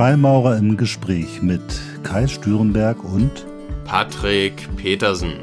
Freimaurer 0.00 0.56
im 0.56 0.78
Gespräch 0.78 1.42
mit 1.42 1.60
Kai 2.04 2.26
Stürenberg 2.26 3.04
und 3.04 3.44
Patrick 3.84 4.66
Petersen. 4.76 5.34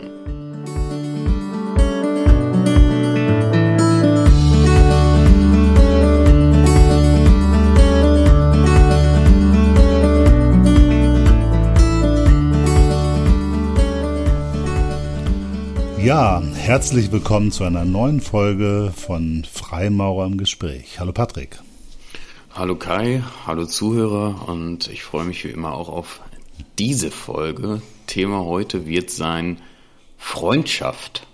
Ja, 16.04 16.42
herzlich 16.56 17.12
willkommen 17.12 17.52
zu 17.52 17.64
einer 17.64 17.86
neuen 17.86 18.22
Folge 18.22 18.92
von 18.96 19.44
Freimaurer 19.44 20.26
im 20.26 20.40
Gespräch. 20.40 21.00
Hallo 21.00 21.14
Patrick. 21.14 21.60
Hallo 22.58 22.76
Kai, 22.76 23.22
hallo 23.46 23.68
Zuhörer 23.68 24.50
und 24.50 24.88
ich 24.88 25.04
freue 25.04 25.26
mich 25.26 25.44
wie 25.44 25.50
immer 25.50 25.76
auch 25.76 25.90
auf 25.90 26.22
diese 26.80 27.12
Folge. 27.12 27.84
Thema 28.08 28.46
heute 28.46 28.88
wird 28.88 29.12
sein 29.12 29.60
Freundschaft. 30.18 31.28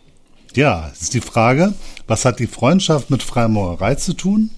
Ja, 0.53 0.89
ist 0.89 1.13
die 1.13 1.21
Frage, 1.21 1.73
was 2.07 2.25
hat 2.25 2.39
die 2.39 2.47
Freundschaft 2.47 3.09
mit 3.09 3.23
Freimaurerei 3.23 3.95
zu 3.95 4.11
tun? 4.11 4.49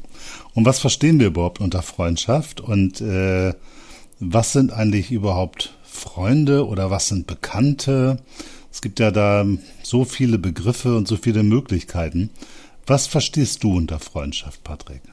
Und 0.55 0.65
was 0.65 0.79
verstehen 0.79 1.19
wir 1.19 1.27
überhaupt 1.27 1.61
unter 1.61 1.83
Freundschaft? 1.83 2.61
Und 2.61 2.99
äh, 2.99 3.53
was 4.19 4.51
sind 4.51 4.73
eigentlich 4.73 5.11
überhaupt 5.11 5.77
Freunde 5.83 6.65
oder 6.65 6.89
was 6.89 7.09
sind 7.09 7.27
Bekannte? 7.27 8.17
Es 8.71 8.81
gibt 8.81 8.99
ja 8.99 9.11
da 9.11 9.45
so 9.83 10.03
viele 10.03 10.39
Begriffe 10.39 10.97
und 10.97 11.07
so 11.07 11.15
viele 11.15 11.43
Möglichkeiten. 11.43 12.31
Was 12.87 13.05
verstehst 13.05 13.63
du 13.63 13.77
unter 13.77 13.99
Freundschaft, 13.99 14.63
Patrick? 14.63 15.03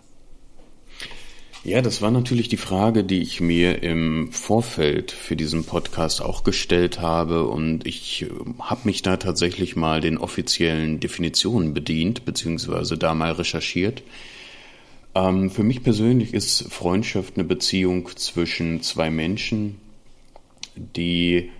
Ja, 1.64 1.80
das 1.80 2.02
war 2.02 2.10
natürlich 2.10 2.48
die 2.48 2.56
Frage, 2.56 3.04
die 3.04 3.22
ich 3.22 3.40
mir 3.40 3.84
im 3.84 4.32
Vorfeld 4.32 5.12
für 5.12 5.36
diesen 5.36 5.64
Podcast 5.64 6.20
auch 6.20 6.42
gestellt 6.42 7.00
habe 7.00 7.46
und 7.46 7.86
ich 7.86 8.26
habe 8.58 8.80
mich 8.82 9.02
da 9.02 9.16
tatsächlich 9.16 9.76
mal 9.76 10.00
den 10.00 10.18
offiziellen 10.18 10.98
Definitionen 10.98 11.72
bedient, 11.72 12.24
beziehungsweise 12.24 12.98
da 12.98 13.14
mal 13.14 13.30
recherchiert. 13.30 14.02
Ähm, 15.14 15.50
für 15.50 15.62
mich 15.62 15.84
persönlich 15.84 16.34
ist 16.34 16.64
Freundschaft 16.72 17.36
eine 17.36 17.44
Beziehung 17.44 18.08
zwischen 18.16 18.82
zwei 18.82 19.08
Menschen, 19.10 19.76
die 20.74 21.50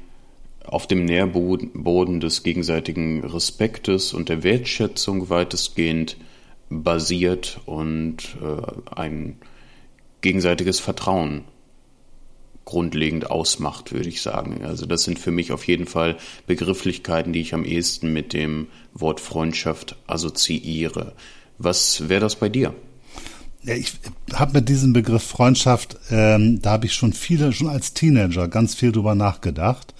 auf 0.64 0.88
dem 0.88 1.04
Nährboden 1.04 2.18
des 2.18 2.42
gegenseitigen 2.42 3.24
Respektes 3.24 4.14
und 4.14 4.28
der 4.28 4.42
Wertschätzung 4.42 5.30
weitestgehend 5.30 6.16
basiert 6.70 7.60
und 7.66 8.36
äh, 8.42 8.96
ein 8.96 9.36
gegenseitiges 10.22 10.80
Vertrauen 10.80 11.44
grundlegend 12.64 13.30
ausmacht, 13.30 13.92
würde 13.92 14.08
ich 14.08 14.22
sagen. 14.22 14.64
Also 14.64 14.86
das 14.86 15.02
sind 15.02 15.18
für 15.18 15.32
mich 15.32 15.52
auf 15.52 15.66
jeden 15.66 15.86
Fall 15.86 16.16
Begrifflichkeiten, 16.46 17.32
die 17.32 17.40
ich 17.40 17.54
am 17.54 17.64
ehesten 17.64 18.12
mit 18.12 18.32
dem 18.32 18.68
Wort 18.94 19.20
Freundschaft 19.20 19.96
assoziiere. 20.06 21.12
Was 21.58 22.08
wäre 22.08 22.20
das 22.20 22.36
bei 22.36 22.48
dir? 22.48 22.74
Ja, 23.64 23.74
ich 23.74 23.92
habe 24.32 24.54
mit 24.54 24.68
diesem 24.68 24.92
Begriff 24.92 25.22
Freundschaft, 25.22 25.96
ähm, 26.10 26.60
da 26.62 26.70
habe 26.70 26.86
ich 26.86 26.94
schon 26.94 27.12
viele, 27.12 27.52
schon 27.52 27.68
als 27.68 27.94
Teenager 27.94 28.48
ganz 28.48 28.74
viel 28.74 28.90
drüber 28.90 29.14
nachgedacht 29.14 29.94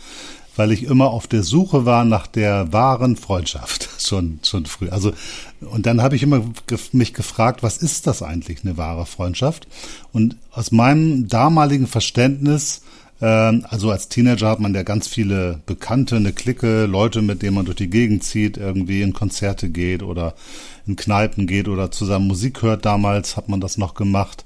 weil 0.56 0.72
ich 0.72 0.84
immer 0.84 1.10
auf 1.10 1.26
der 1.26 1.42
Suche 1.42 1.84
war 1.84 2.04
nach 2.04 2.26
der 2.26 2.72
wahren 2.72 3.16
Freundschaft 3.16 3.88
schon 3.98 4.40
schon 4.42 4.66
früh. 4.66 4.88
Also 4.90 5.12
und 5.60 5.86
dann 5.86 6.02
habe 6.02 6.16
ich 6.16 6.22
immer 6.22 6.44
mich 6.92 7.14
gefragt, 7.14 7.62
was 7.62 7.78
ist 7.78 8.06
das 8.06 8.22
eigentlich 8.22 8.64
eine 8.64 8.76
wahre 8.76 9.06
Freundschaft? 9.06 9.66
Und 10.12 10.36
aus 10.50 10.72
meinem 10.72 11.28
damaligen 11.28 11.86
Verständnis 11.86 12.82
ähm, 13.22 13.64
also 13.70 13.90
als 13.90 14.08
Teenager 14.08 14.50
hat 14.50 14.60
man 14.60 14.74
ja 14.74 14.82
ganz 14.82 15.06
viele 15.06 15.60
Bekannte, 15.64 16.16
eine 16.16 16.32
Clique, 16.32 16.86
Leute, 16.86 17.22
mit 17.22 17.40
denen 17.42 17.54
man 17.54 17.64
durch 17.64 17.76
die 17.76 17.88
Gegend 17.88 18.24
zieht, 18.24 18.56
irgendwie 18.56 19.00
in 19.00 19.14
Konzerte 19.14 19.70
geht 19.70 20.02
oder 20.02 20.34
in 20.86 20.96
Kneipen 20.96 21.46
geht 21.46 21.68
oder 21.68 21.90
zusammen 21.92 22.26
Musik 22.26 22.62
hört. 22.62 22.84
Damals 22.84 23.36
hat 23.36 23.48
man 23.48 23.60
das 23.60 23.78
noch 23.78 23.94
gemacht. 23.94 24.44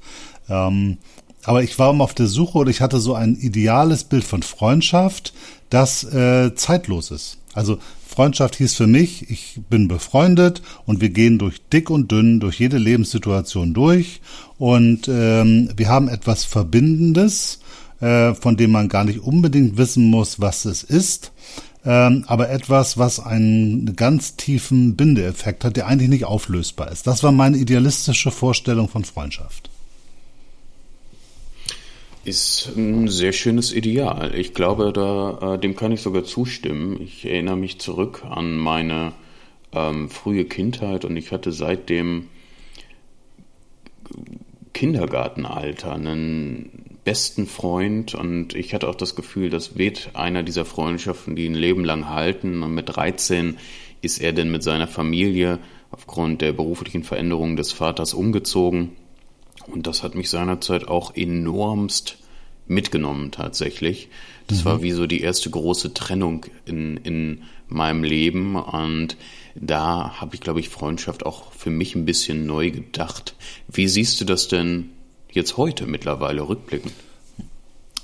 Aber 1.47 1.63
ich 1.63 1.79
war 1.79 1.91
immer 1.91 2.03
auf 2.03 2.15
der 2.15 2.27
Suche 2.27 2.59
oder 2.59 2.71
ich 2.71 2.81
hatte 2.81 2.99
so 2.99 3.15
ein 3.15 3.37
ideales 3.37 4.03
Bild 4.03 4.25
von 4.25 4.43
Freundschaft, 4.43 5.33
das 5.71 6.03
äh, 6.03 6.57
zeitlos 6.57 7.13
ist. 7.13 7.39
Also 7.55 7.79
Freundschaft 8.05 8.57
hieß 8.57 8.75
für 8.75 8.89
mich, 8.89 9.31
ich 9.31 9.61
bin 9.71 9.87
befreundet 9.87 10.61
und 10.87 11.01
wir 11.01 11.11
gehen 11.11 11.39
durch 11.39 11.61
dick 11.73 11.89
und 11.89 12.11
dünn, 12.11 12.41
durch 12.41 12.59
jede 12.59 12.79
Lebenssituation 12.79 13.75
durch 13.75 14.21
und 14.59 15.07
ähm, 15.07 15.71
wir 15.77 15.89
haben 15.89 16.09
etwas 16.09 16.45
Verbindendes, 16.45 17.61
äh, 18.01 18.35
von 18.35 18.57
dem 18.57 18.73
man 18.73 18.89
gar 18.89 19.05
nicht 19.05 19.21
unbedingt 19.21 19.77
wissen 19.77 20.11
muss, 20.11 20.41
was 20.41 20.65
es 20.65 20.83
ist, 20.83 21.31
ähm, 21.85 22.25
aber 22.27 22.51
etwas, 22.51 22.99
was 22.99 23.21
einen 23.21 23.95
ganz 23.95 24.35
tiefen 24.35 24.97
Bindeeffekt 24.97 25.65
hat, 25.65 25.77
der 25.77 25.87
eigentlich 25.87 26.11
nicht 26.11 26.25
auflösbar 26.25 26.91
ist. 26.91 27.07
Das 27.07 27.23
war 27.23 27.31
meine 27.31 27.57
idealistische 27.57 28.33
Vorstellung 28.33 28.89
von 28.89 29.05
Freundschaft. 29.05 29.71
Ist 32.27 32.73
ein 32.77 33.07
sehr 33.07 33.33
schönes 33.33 33.73
Ideal. 33.73 34.35
Ich 34.35 34.53
glaube, 34.53 34.93
da, 34.93 35.55
äh, 35.55 35.59
dem 35.61 35.77
kann 35.77 35.93
ich 35.93 36.01
sogar 36.01 36.25
zustimmen. 36.25 37.01
Ich 37.01 37.25
erinnere 37.25 37.57
mich 37.57 37.79
zurück 37.79 38.25
an 38.29 38.57
meine 38.57 39.13
ähm, 39.71 40.11
frühe 40.11 40.45
Kindheit 40.45 41.05
und 41.05 41.17
ich 41.17 41.31
hatte 41.31 41.53
seit 41.53 41.89
dem 41.89 42.27
Kindergartenalter 44.73 45.93
einen 45.93 46.99
besten 47.05 47.47
Freund 47.47 48.17
und 48.17 48.57
ich 48.57 48.75
hatte 48.75 48.89
auch 48.89 48.97
das 48.97 49.15
Gefühl, 49.15 49.49
das 49.49 49.79
wird 49.79 50.11
einer 50.15 50.43
dieser 50.43 50.65
Freundschaften, 50.65 51.37
die 51.37 51.47
ein 51.47 51.55
Leben 51.55 51.85
lang 51.85 52.09
halten. 52.09 52.65
Und 52.65 52.75
mit 52.75 52.89
13 52.89 53.57
ist 54.03 54.19
er 54.19 54.33
denn 54.33 54.51
mit 54.51 54.65
seiner 54.65 54.89
Familie 54.89 55.61
aufgrund 55.93 56.41
der 56.43 56.53
beruflichen 56.53 57.05
Veränderungen 57.05 57.55
des 57.55 57.71
Vaters 57.71 58.15
umgezogen 58.15 58.97
und 59.69 59.87
das 59.87 60.03
hat 60.03 60.15
mich 60.15 60.31
seinerzeit 60.31 60.89
auch 60.89 61.15
enormst 61.15 62.19
mitgenommen 62.67 63.31
tatsächlich. 63.31 64.09
Das 64.47 64.61
mhm. 64.61 64.65
war 64.65 64.83
wie 64.83 64.93
so 64.93 65.07
die 65.07 65.21
erste 65.21 65.51
große 65.51 65.95
Trennung 65.95 66.47
in, 66.65 66.97
in 66.99 67.43
meinem 67.69 68.05
Leben 68.05 68.57
und 68.57 69.17
da 69.55 70.21
habe 70.21 70.35
ich, 70.35 70.41
glaube 70.41 70.61
ich, 70.61 70.69
Freundschaft 70.69 71.25
auch 71.25 71.53
für 71.53 71.71
mich 71.71 71.95
ein 71.95 72.05
bisschen 72.05 72.47
neu 72.47 72.71
gedacht. 72.71 73.35
Wie 73.69 73.89
siehst 73.89 74.21
du 74.21 74.25
das 74.25 74.49
denn 74.49 74.91
jetzt 75.33 75.57
heute 75.57 75.87
mittlerweile 75.87 76.47
rückblickend? 76.47 76.93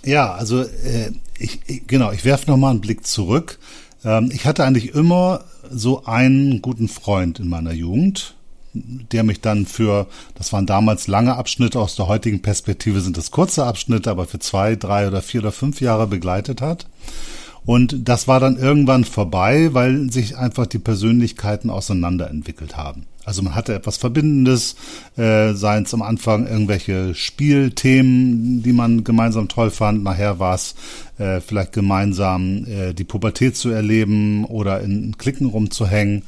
Ja, 0.05 0.33
also 0.33 0.62
äh, 0.62 1.12
ich, 1.39 1.61
ich, 1.67 1.87
genau, 1.87 2.11
ich 2.12 2.25
werfe 2.25 2.50
nochmal 2.50 2.71
einen 2.71 2.81
Blick 2.81 3.06
zurück. 3.06 3.59
Ähm, 4.05 4.31
ich 4.33 4.47
hatte 4.47 4.65
eigentlich 4.65 4.94
immer 4.94 5.44
so 5.71 6.05
einen 6.05 6.62
guten 6.62 6.89
Freund 6.89 7.39
in 7.39 7.49
meiner 7.49 7.73
Jugend, 7.73 8.34
der 8.75 9.22
mich 9.22 9.41
dann 9.41 9.66
für, 9.66 10.06
das 10.34 10.53
waren 10.53 10.66
damals 10.66 11.06
lange 11.06 11.37
Abschnitte, 11.37 11.78
aus 11.78 11.97
der 11.97 12.09
heutigen 12.09 12.43
Perspektive 12.43 13.00
sind 13.00 13.19
es 13.19 13.31
kurze 13.31 13.65
Abschnitte, 13.65 14.10
aber 14.10 14.27
für 14.27 14.38
zwei, 14.38 14.77
drei 14.77 15.06
oder 15.09 15.22
vier 15.22 15.41
oder 15.41 15.53
fünf 15.53 15.81
Jahre 15.81 16.06
begleitet 16.06 16.60
hat. 16.60 16.87
Und 17.65 18.09
das 18.09 18.27
war 18.27 18.41
dann 18.41 18.56
irgendwann 18.56 19.05
vorbei, 19.05 19.72
weil 19.72 20.11
sich 20.11 20.37
einfach 20.37 20.66
die 20.66 20.81
Persönlichkeiten 20.81 21.71
auseinanderentwickelt 21.71 22.77
haben. 22.77 23.06
Also 23.25 23.43
man 23.43 23.55
hatte 23.55 23.72
etwas 23.72 23.99
Verbindendes, 23.99 24.75
äh, 25.16 25.53
seien 25.53 25.84
es 25.84 25.94
am 25.94 26.03
Anfang 26.03 26.49
irgendwelche 26.49 27.15
Spielthemen, 27.15 28.65
die 28.65 28.72
man 28.72 29.05
gemeinsam 29.05 29.47
toll 29.47 29.71
fand. 29.71 30.03
Nachher 30.03 30.41
war 30.41 30.56
es 30.56 30.75
äh, 31.19 31.41
vielleicht 31.41 31.72
gemeinsam 31.72 32.66
äh, 32.66 32.94
die 32.94 33.05
Pubertät 33.05 33.56
zu 33.56 33.71
erleben 33.71 34.44
oder 34.44 34.81
in 34.81 35.16
Klicken 35.19 35.47
rumzuhängen. 35.47 36.25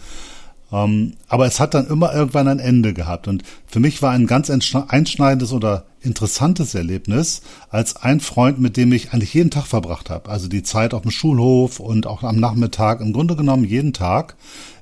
Ähm, 0.75 1.13
aber 1.29 1.47
es 1.47 1.61
hat 1.61 1.75
dann 1.75 1.87
immer 1.87 2.13
irgendwann 2.13 2.49
ein 2.49 2.59
Ende 2.59 2.95
gehabt. 2.95 3.29
Und 3.29 3.45
für 3.67 3.79
mich 3.79 4.03
war 4.03 4.11
ein 4.11 4.27
ganz 4.27 4.51
einschneidendes 4.51 5.53
oder 5.53 5.85
interessantes 6.01 6.75
Erlebnis, 6.75 7.43
als 7.71 7.97
ein 7.97 8.19
Freund, 8.19 8.59
mit 8.59 8.77
dem 8.77 8.93
ich 8.93 9.13
eigentlich 9.13 9.35
jeden 9.35 9.51
Tag 9.51 9.67
verbracht 9.67 10.11
habe. 10.11 10.31
Also 10.31 10.49
die 10.49 10.65
Zeit 10.65 10.93
auf 10.93 11.03
dem 11.03 11.13
Schulhof 11.13 11.79
und 11.79 12.09
auch 12.09 12.25
am 12.25 12.41
Nachmittag, 12.41 13.01
im 13.01 13.13
Grunde 13.13 13.37
genommen 13.37 13.65
jeden 13.65 13.93
Tag, 13.93 14.35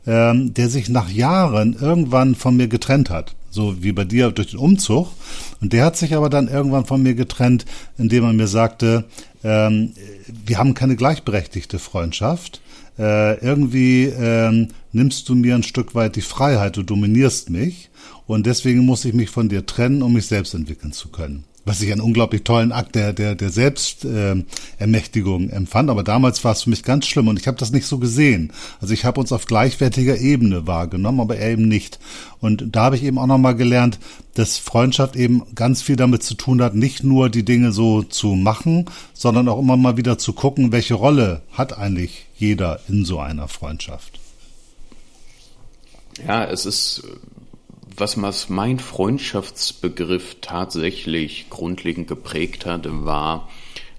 ähm, 0.07 0.55
der 0.55 0.71
sich 0.71 0.89
nach 0.89 1.11
Jahren 1.11 1.77
irgendwann 1.79 2.35
von 2.37 2.57
mir 2.57 2.69
getrennt 2.69 3.11
hat. 3.11 3.35
So 3.51 3.83
wie 3.83 3.93
bei 3.93 4.05
dir 4.05 4.31
durch 4.31 4.53
den 4.53 4.61
Umzug. 4.61 5.09
Und 5.61 5.75
der 5.75 5.85
hat 5.85 5.99
sich 5.99 6.17
aber 6.17 6.31
dann 6.31 6.49
irgendwann 6.49 6.87
von 6.87 7.03
mir 7.03 7.15
getrennt, 7.15 7.67
indem 7.99 8.25
er 8.25 8.33
mir 8.33 8.47
sagte, 8.47 9.05
ähm, 9.45 9.93
wir 10.27 10.57
haben 10.57 10.73
keine 10.73 10.97
gleichberechtigte 10.97 11.79
Freundschaft 11.79 12.62
äh, 12.99 13.39
irgendwie 13.45 14.05
ähm, 14.07 14.69
nimmst 14.93 15.29
du 15.29 15.35
mir 15.35 15.55
ein 15.55 15.63
Stück 15.63 15.95
weit 15.95 16.17
die 16.17 16.21
Freiheit, 16.21 16.77
du 16.77 16.83
dominierst 16.83 17.51
mich 17.51 17.91
und 18.27 18.47
deswegen 18.47 18.81
muss 18.81 19.05
ich 19.05 19.15
mich 19.15 19.31
von 19.31 19.49
dir 19.49 19.67
trennen, 19.67 20.03
um 20.03 20.13
mich 20.13 20.27
selbst 20.27 20.55
entwickeln 20.55 20.93
zu 20.93 21.09
können. 21.09 21.45
was 21.65 21.81
ich 21.81 21.93
einen 21.93 22.01
unglaublich 22.01 22.43
tollen 22.43 22.73
Akt 22.73 22.97
der, 22.97 23.13
der, 23.13 23.35
der 23.37 23.51
Selbstermächtigung 23.51 25.49
äh, 25.49 25.53
empfand. 25.53 25.91
Aber 25.91 26.03
damals 26.03 26.43
war 26.45 26.53
es 26.53 26.63
für 26.63 26.71
mich 26.71 26.83
ganz 26.83 27.07
schlimm 27.07 27.29
und 27.29 27.39
ich 27.39 27.47
habe 27.47 27.57
das 27.57 27.71
nicht 27.71 27.87
so 27.87 27.99
gesehen. 27.99 28.53
Also 28.81 28.95
ich 28.95 29.05
habe 29.05 29.21
uns 29.21 29.31
auf 29.33 29.47
gleichwertiger 29.47 30.19
Ebene 30.19 30.67
wahrgenommen, 30.67 31.21
aber 31.21 31.37
er 31.37 31.53
eben 31.53 31.69
nicht. 31.69 32.01
Und 32.41 32.75
da 32.75 32.85
habe 32.85 32.97
ich 32.97 33.05
eben 33.05 33.19
auch 33.19 33.27
nochmal 33.27 33.55
gelernt, 33.55 34.01
dass 34.35 34.59
Freundschaft 34.59 35.15
eben 35.15 35.43
ganz 35.55 35.83
viel 35.83 35.97
damit 35.97 36.23
zu 36.25 36.35
tun 36.35 36.61
hat, 36.63 36.75
nicht 36.75 37.05
nur 37.05 37.29
die 37.29 37.45
Dinge 37.45 37.71
so 37.73 38.03
zu 38.03 38.35
machen, 38.35 38.87
sondern 39.15 39.49
auch 39.49 39.61
immer 39.61 39.77
mal 39.77 39.97
wieder 39.97 40.19
zu 40.19 40.33
gucken, 40.33 40.73
welche 40.73 40.95
Rolle 40.95 41.43
hat 41.53 41.79
eigentlich 41.79 42.27
jeder 42.37 42.81
in 42.89 43.05
so 43.05 43.21
einer 43.21 43.47
Freundschaft. 43.47 44.19
Ja, 46.27 46.45
es 46.45 46.67
ist 46.67 47.05
was 47.97 48.49
mein 48.49 48.79
Freundschaftsbegriff 48.79 50.37
tatsächlich 50.41 51.51
grundlegend 51.51 52.09
geprägt 52.09 52.67
hat, 52.67 52.87
war 52.89 53.49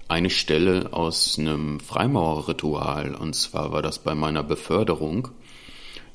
eine 0.08 0.30
Stelle 0.30 0.92
aus 0.92 1.38
einem 1.38 1.80
Freimaurerritual. 1.80 3.14
Und 3.14 3.34
zwar 3.34 3.72
war 3.72 3.82
das 3.82 3.98
bei 3.98 4.14
meiner 4.14 4.42
Beförderung. 4.42 5.28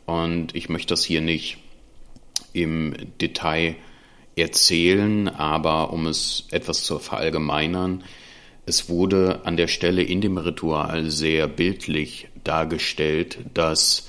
Und 0.05 0.55
ich 0.55 0.69
möchte 0.69 0.93
das 0.93 1.03
hier 1.03 1.21
nicht 1.21 1.57
im 2.53 2.95
Detail 3.21 3.75
erzählen, 4.35 5.27
aber 5.27 5.91
um 5.91 6.07
es 6.07 6.47
etwas 6.51 6.83
zu 6.83 6.99
verallgemeinern, 6.99 8.03
es 8.65 8.89
wurde 8.89 9.41
an 9.45 9.57
der 9.57 9.67
Stelle 9.67 10.03
in 10.03 10.21
dem 10.21 10.37
Ritual 10.37 11.09
sehr 11.09 11.47
bildlich 11.47 12.27
dargestellt, 12.43 13.39
dass 13.53 14.07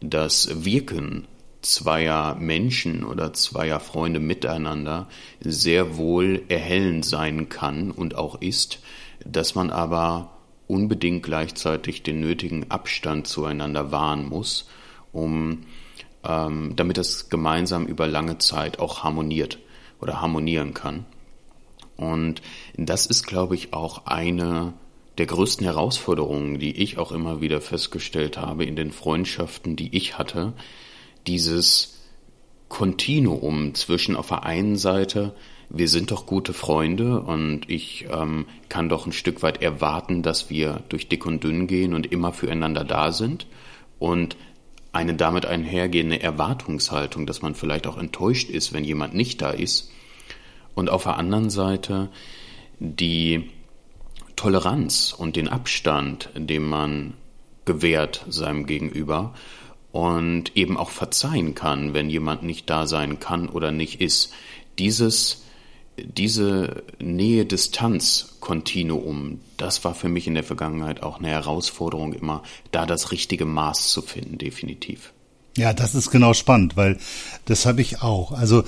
das 0.00 0.64
Wirken 0.64 1.26
zweier 1.64 2.36
Menschen 2.36 3.04
oder 3.04 3.32
zweier 3.32 3.80
Freunde 3.80 4.20
miteinander 4.20 5.08
sehr 5.40 5.96
wohl 5.96 6.42
erhellend 6.48 7.04
sein 7.04 7.48
kann 7.48 7.90
und 7.90 8.14
auch 8.16 8.40
ist, 8.40 8.80
dass 9.24 9.54
man 9.54 9.70
aber 9.70 10.30
unbedingt 10.66 11.22
gleichzeitig 11.22 12.02
den 12.02 12.20
nötigen 12.20 12.70
Abstand 12.70 13.26
zueinander 13.26 13.92
wahren 13.92 14.28
muss, 14.28 14.68
um 15.12 15.64
ähm, 16.24 16.72
damit 16.76 16.98
es 16.98 17.28
gemeinsam 17.28 17.86
über 17.86 18.06
lange 18.06 18.38
Zeit 18.38 18.78
auch 18.78 19.02
harmoniert 19.02 19.58
oder 20.00 20.20
harmonieren 20.20 20.74
kann. 20.74 21.04
Und 21.96 22.42
das 22.76 23.06
ist, 23.06 23.26
glaube 23.26 23.54
ich, 23.54 23.72
auch 23.72 24.06
eine 24.06 24.74
der 25.18 25.26
größten 25.26 25.64
Herausforderungen, 25.64 26.58
die 26.58 26.76
ich 26.76 26.98
auch 26.98 27.12
immer 27.12 27.40
wieder 27.40 27.60
festgestellt 27.60 28.36
habe 28.36 28.64
in 28.64 28.74
den 28.74 28.90
Freundschaften, 28.90 29.76
die 29.76 29.96
ich 29.96 30.18
hatte, 30.18 30.54
dieses 31.26 32.00
Kontinuum 32.68 33.74
zwischen 33.74 34.16
auf 34.16 34.28
der 34.28 34.44
einen 34.44 34.76
Seite, 34.76 35.34
wir 35.68 35.88
sind 35.88 36.10
doch 36.10 36.26
gute 36.26 36.52
Freunde 36.52 37.20
und 37.20 37.68
ich 37.68 38.06
ähm, 38.10 38.46
kann 38.68 38.88
doch 38.88 39.06
ein 39.06 39.12
Stück 39.12 39.42
weit 39.42 39.62
erwarten, 39.62 40.22
dass 40.22 40.50
wir 40.50 40.82
durch 40.88 41.08
dick 41.08 41.26
und 41.26 41.42
dünn 41.42 41.66
gehen 41.66 41.94
und 41.94 42.10
immer 42.10 42.32
füreinander 42.32 42.84
da 42.84 43.12
sind 43.12 43.46
und 43.98 44.36
eine 44.92 45.14
damit 45.14 45.46
einhergehende 45.46 46.22
Erwartungshaltung, 46.22 47.26
dass 47.26 47.42
man 47.42 47.54
vielleicht 47.54 47.86
auch 47.86 47.98
enttäuscht 47.98 48.50
ist, 48.50 48.72
wenn 48.72 48.84
jemand 48.84 49.14
nicht 49.14 49.42
da 49.42 49.50
ist. 49.50 49.90
Und 50.74 50.90
auf 50.90 51.04
der 51.04 51.16
anderen 51.16 51.50
Seite 51.50 52.10
die 52.78 53.50
Toleranz 54.36 55.14
und 55.16 55.36
den 55.36 55.48
Abstand, 55.48 56.30
den 56.36 56.64
man 56.64 57.14
gewährt 57.64 58.24
seinem 58.28 58.66
Gegenüber 58.66 59.34
und 59.94 60.54
eben 60.56 60.76
auch 60.76 60.90
verzeihen 60.90 61.54
kann, 61.54 61.94
wenn 61.94 62.10
jemand 62.10 62.42
nicht 62.42 62.68
da 62.68 62.88
sein 62.88 63.20
kann 63.20 63.48
oder 63.48 63.70
nicht 63.70 64.00
ist. 64.00 64.32
Dieses, 64.76 65.44
diese 65.96 66.82
Nähe-Distanz-Kontinuum, 66.98 69.38
das 69.56 69.84
war 69.84 69.94
für 69.94 70.08
mich 70.08 70.26
in 70.26 70.34
der 70.34 70.42
Vergangenheit 70.42 71.04
auch 71.04 71.20
eine 71.20 71.28
Herausforderung, 71.28 72.12
immer 72.12 72.42
da 72.72 72.86
das 72.86 73.12
richtige 73.12 73.44
Maß 73.44 73.92
zu 73.92 74.02
finden, 74.02 74.36
definitiv. 74.36 75.12
Ja, 75.56 75.72
das 75.72 75.94
ist 75.94 76.10
genau 76.10 76.34
spannend, 76.34 76.76
weil 76.76 76.98
das 77.44 77.64
habe 77.64 77.80
ich 77.80 78.02
auch. 78.02 78.32
Also 78.32 78.64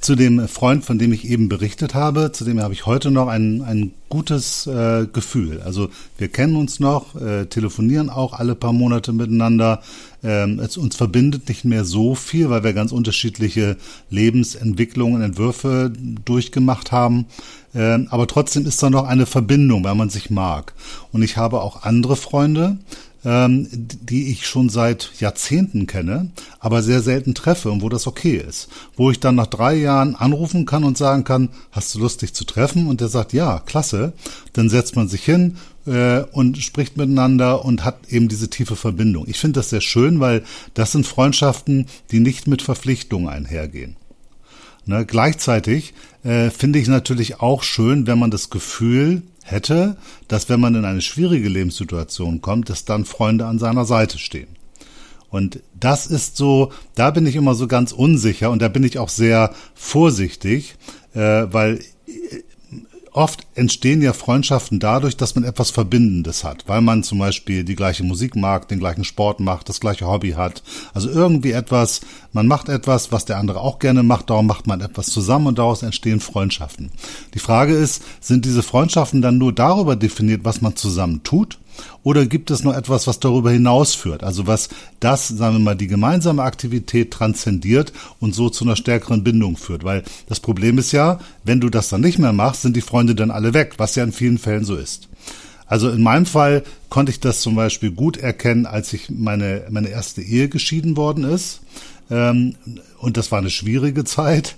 zu 0.00 0.16
dem 0.16 0.48
Freund, 0.48 0.84
von 0.84 0.98
dem 0.98 1.12
ich 1.12 1.28
eben 1.28 1.48
berichtet 1.48 1.94
habe, 1.94 2.32
zu 2.32 2.44
dem 2.44 2.60
habe 2.60 2.72
ich 2.72 2.86
heute 2.86 3.10
noch 3.10 3.28
ein, 3.28 3.62
ein 3.62 3.92
gutes 4.08 4.66
äh, 4.66 5.06
Gefühl. 5.12 5.60
Also 5.60 5.90
wir 6.16 6.28
kennen 6.28 6.56
uns 6.56 6.80
noch, 6.80 7.20
äh, 7.20 7.46
telefonieren 7.46 8.08
auch 8.08 8.32
alle 8.32 8.54
paar 8.54 8.72
Monate 8.72 9.12
miteinander. 9.12 9.82
Ähm, 10.22 10.58
es 10.58 10.76
uns 10.76 10.96
verbindet 10.96 11.48
nicht 11.48 11.64
mehr 11.64 11.84
so 11.84 12.14
viel, 12.14 12.50
weil 12.50 12.64
wir 12.64 12.72
ganz 12.72 12.92
unterschiedliche 12.92 13.76
Lebensentwicklungen, 14.10 15.22
Entwürfe 15.22 15.92
durchgemacht 16.24 16.92
haben. 16.92 17.26
Ähm, 17.74 18.08
aber 18.10 18.26
trotzdem 18.26 18.66
ist 18.66 18.82
da 18.82 18.90
noch 18.90 19.04
eine 19.04 19.26
Verbindung, 19.26 19.84
weil 19.84 19.94
man 19.94 20.10
sich 20.10 20.30
mag. 20.30 20.74
Und 21.12 21.22
ich 21.22 21.36
habe 21.36 21.62
auch 21.62 21.82
andere 21.84 22.16
Freunde, 22.16 22.78
ähm, 23.24 23.68
die 23.70 24.30
ich 24.30 24.46
schon 24.46 24.68
seit 24.68 25.12
Jahrzehnten 25.18 25.86
kenne, 25.86 26.30
aber 26.58 26.82
sehr 26.82 27.02
selten 27.02 27.34
treffe 27.34 27.70
und 27.70 27.82
wo 27.82 27.88
das 27.88 28.06
okay 28.06 28.36
ist. 28.36 28.68
Wo 28.96 29.10
ich 29.10 29.20
dann 29.20 29.34
nach 29.34 29.46
drei 29.46 29.74
Jahren 29.74 30.14
anrufen 30.14 30.66
kann 30.66 30.84
und 30.84 30.96
sagen 30.96 31.24
kann, 31.24 31.50
hast 31.70 31.94
du 31.94 31.98
Lust, 31.98 32.22
dich 32.22 32.32
zu 32.32 32.44
treffen? 32.44 32.86
Und 32.86 33.00
der 33.00 33.08
sagt, 33.08 33.32
ja, 33.32 33.58
klasse. 33.60 34.12
Dann 34.52 34.68
setzt 34.68 34.96
man 34.96 35.08
sich 35.08 35.24
hin 35.24 35.56
äh, 35.90 36.24
und 36.32 36.56
spricht 36.58 36.96
miteinander 36.96 37.64
und 37.64 37.84
hat 37.84 38.08
eben 38.08 38.28
diese 38.28 38.48
tiefe 38.48 38.76
Verbindung. 38.76 39.24
Ich 39.26 39.38
finde 39.38 39.58
das 39.60 39.70
sehr 39.70 39.80
schön, 39.80 40.20
weil 40.20 40.44
das 40.74 40.92
sind 40.92 41.06
Freundschaften, 41.06 41.86
die 42.12 42.20
nicht 42.20 42.46
mit 42.46 42.62
Verpflichtungen 42.62 43.28
einhergehen. 43.28 43.96
Ne, 44.86 45.04
gleichzeitig 45.04 45.92
äh, 46.22 46.50
finde 46.50 46.78
ich 46.78 46.88
natürlich 46.88 47.40
auch 47.40 47.62
schön, 47.62 48.06
wenn 48.06 48.18
man 48.18 48.30
das 48.30 48.48
Gefühl 48.50 49.22
hätte, 49.42 49.96
dass 50.28 50.48
wenn 50.48 50.60
man 50.60 50.74
in 50.74 50.84
eine 50.84 51.02
schwierige 51.02 51.48
Lebenssituation 51.48 52.40
kommt, 52.40 52.70
dass 52.70 52.84
dann 52.84 53.04
Freunde 53.04 53.46
an 53.46 53.58
seiner 53.58 53.84
Seite 53.84 54.18
stehen. 54.18 54.48
Und 55.28 55.60
das 55.78 56.06
ist 56.06 56.36
so, 56.36 56.72
da 56.94 57.10
bin 57.10 57.26
ich 57.26 57.36
immer 57.36 57.54
so 57.54 57.66
ganz 57.66 57.92
unsicher 57.92 58.50
und 58.50 58.62
da 58.62 58.68
bin 58.68 58.84
ich 58.84 58.98
auch 58.98 59.08
sehr 59.08 59.52
vorsichtig, 59.74 60.76
äh, 61.14 61.18
weil 61.18 61.80
oft 63.12 63.46
entstehen 63.54 64.02
ja 64.02 64.12
Freundschaften 64.12 64.80
dadurch, 64.80 65.16
dass 65.16 65.34
man 65.34 65.44
etwas 65.44 65.70
Verbindendes 65.70 66.44
hat, 66.44 66.64
weil 66.66 66.80
man 66.80 67.02
zum 67.02 67.18
Beispiel 67.18 67.64
die 67.64 67.76
gleiche 67.76 68.04
Musik 68.04 68.36
mag, 68.36 68.68
den 68.68 68.78
gleichen 68.78 69.04
Sport 69.04 69.40
macht, 69.40 69.68
das 69.68 69.80
gleiche 69.80 70.06
Hobby 70.06 70.32
hat. 70.32 70.62
Also 70.94 71.10
irgendwie 71.10 71.52
etwas, 71.52 72.00
man 72.32 72.46
macht 72.46 72.68
etwas, 72.68 73.12
was 73.12 73.24
der 73.24 73.38
andere 73.38 73.60
auch 73.60 73.78
gerne 73.78 74.02
macht, 74.02 74.30
darum 74.30 74.46
macht 74.46 74.66
man 74.66 74.80
etwas 74.80 75.06
zusammen 75.06 75.48
und 75.48 75.58
daraus 75.58 75.82
entstehen 75.82 76.20
Freundschaften. 76.20 76.90
Die 77.34 77.38
Frage 77.38 77.74
ist, 77.74 78.02
sind 78.20 78.44
diese 78.44 78.62
Freundschaften 78.62 79.22
dann 79.22 79.38
nur 79.38 79.52
darüber 79.52 79.96
definiert, 79.96 80.44
was 80.44 80.60
man 80.60 80.76
zusammen 80.76 81.22
tut? 81.22 81.58
Oder 82.02 82.26
gibt 82.26 82.50
es 82.50 82.62
noch 82.62 82.74
etwas, 82.74 83.06
was 83.06 83.20
darüber 83.20 83.50
hinausführt? 83.50 84.22
Also 84.22 84.46
was 84.46 84.68
das, 85.00 85.28
sagen 85.28 85.56
wir 85.56 85.60
mal, 85.60 85.74
die 85.74 85.86
gemeinsame 85.86 86.42
Aktivität 86.42 87.10
transzendiert 87.10 87.92
und 88.18 88.34
so 88.34 88.50
zu 88.50 88.64
einer 88.64 88.76
stärkeren 88.76 89.24
Bindung 89.24 89.56
führt? 89.56 89.84
Weil 89.84 90.02
das 90.26 90.40
Problem 90.40 90.78
ist 90.78 90.92
ja, 90.92 91.18
wenn 91.44 91.60
du 91.60 91.68
das 91.68 91.88
dann 91.88 92.00
nicht 92.00 92.18
mehr 92.18 92.32
machst, 92.32 92.62
sind 92.62 92.76
die 92.76 92.80
Freunde 92.80 93.14
dann 93.14 93.30
alle 93.30 93.54
weg, 93.54 93.74
was 93.78 93.94
ja 93.94 94.04
in 94.04 94.12
vielen 94.12 94.38
Fällen 94.38 94.64
so 94.64 94.76
ist. 94.76 95.08
Also 95.66 95.88
in 95.88 96.02
meinem 96.02 96.26
Fall 96.26 96.64
konnte 96.88 97.12
ich 97.12 97.20
das 97.20 97.42
zum 97.42 97.54
Beispiel 97.54 97.92
gut 97.92 98.16
erkennen, 98.16 98.66
als 98.66 98.92
ich 98.92 99.08
meine, 99.08 99.62
meine 99.70 99.88
erste 99.88 100.20
Ehe 100.20 100.48
geschieden 100.48 100.96
worden 100.96 101.24
ist. 101.24 101.60
Ähm, 102.10 102.56
und 102.98 103.16
das 103.16 103.30
war 103.32 103.38
eine 103.38 103.50
schwierige 103.50 104.04
Zeit. 104.04 104.56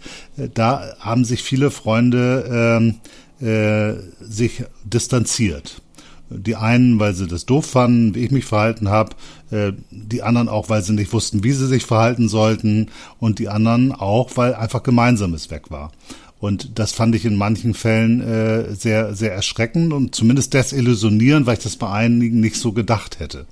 Da 0.54 0.94
haben 0.98 1.24
sich 1.24 1.42
viele 1.42 1.70
Freunde 1.70 2.80
ähm, 2.80 3.46
äh, 3.46 3.94
sich 4.20 4.64
distanziert. 4.84 5.82
Die 6.30 6.56
einen, 6.56 6.98
weil 6.98 7.14
sie 7.14 7.26
das 7.26 7.44
doof 7.44 7.66
fanden, 7.66 8.14
wie 8.14 8.24
ich 8.24 8.30
mich 8.30 8.46
verhalten 8.46 8.88
habe, 8.88 9.16
äh, 9.50 9.72
die 9.90 10.22
anderen 10.22 10.48
auch, 10.48 10.70
weil 10.70 10.82
sie 10.82 10.94
nicht 10.94 11.12
wussten, 11.12 11.44
wie 11.44 11.52
sie 11.52 11.66
sich 11.66 11.84
verhalten 11.84 12.28
sollten 12.28 12.90
und 13.18 13.38
die 13.38 13.48
anderen 13.48 13.92
auch, 13.92 14.30
weil 14.36 14.54
einfach 14.54 14.82
Gemeinsames 14.82 15.50
weg 15.50 15.70
war. 15.70 15.92
Und 16.38 16.78
das 16.78 16.90
fand 16.92 17.14
ich 17.14 17.24
in 17.24 17.36
manchen 17.36 17.74
Fällen 17.74 18.20
äh, 18.20 18.74
sehr, 18.74 19.14
sehr 19.14 19.32
erschreckend 19.32 19.92
und 19.92 20.14
zumindest 20.14 20.54
desillusionierend, 20.54 21.46
weil 21.46 21.58
ich 21.58 21.62
das 21.62 21.76
bei 21.76 21.88
einigen 21.88 22.40
nicht 22.40 22.56
so 22.56 22.72
gedacht 22.72 23.20
hätte. 23.20 23.46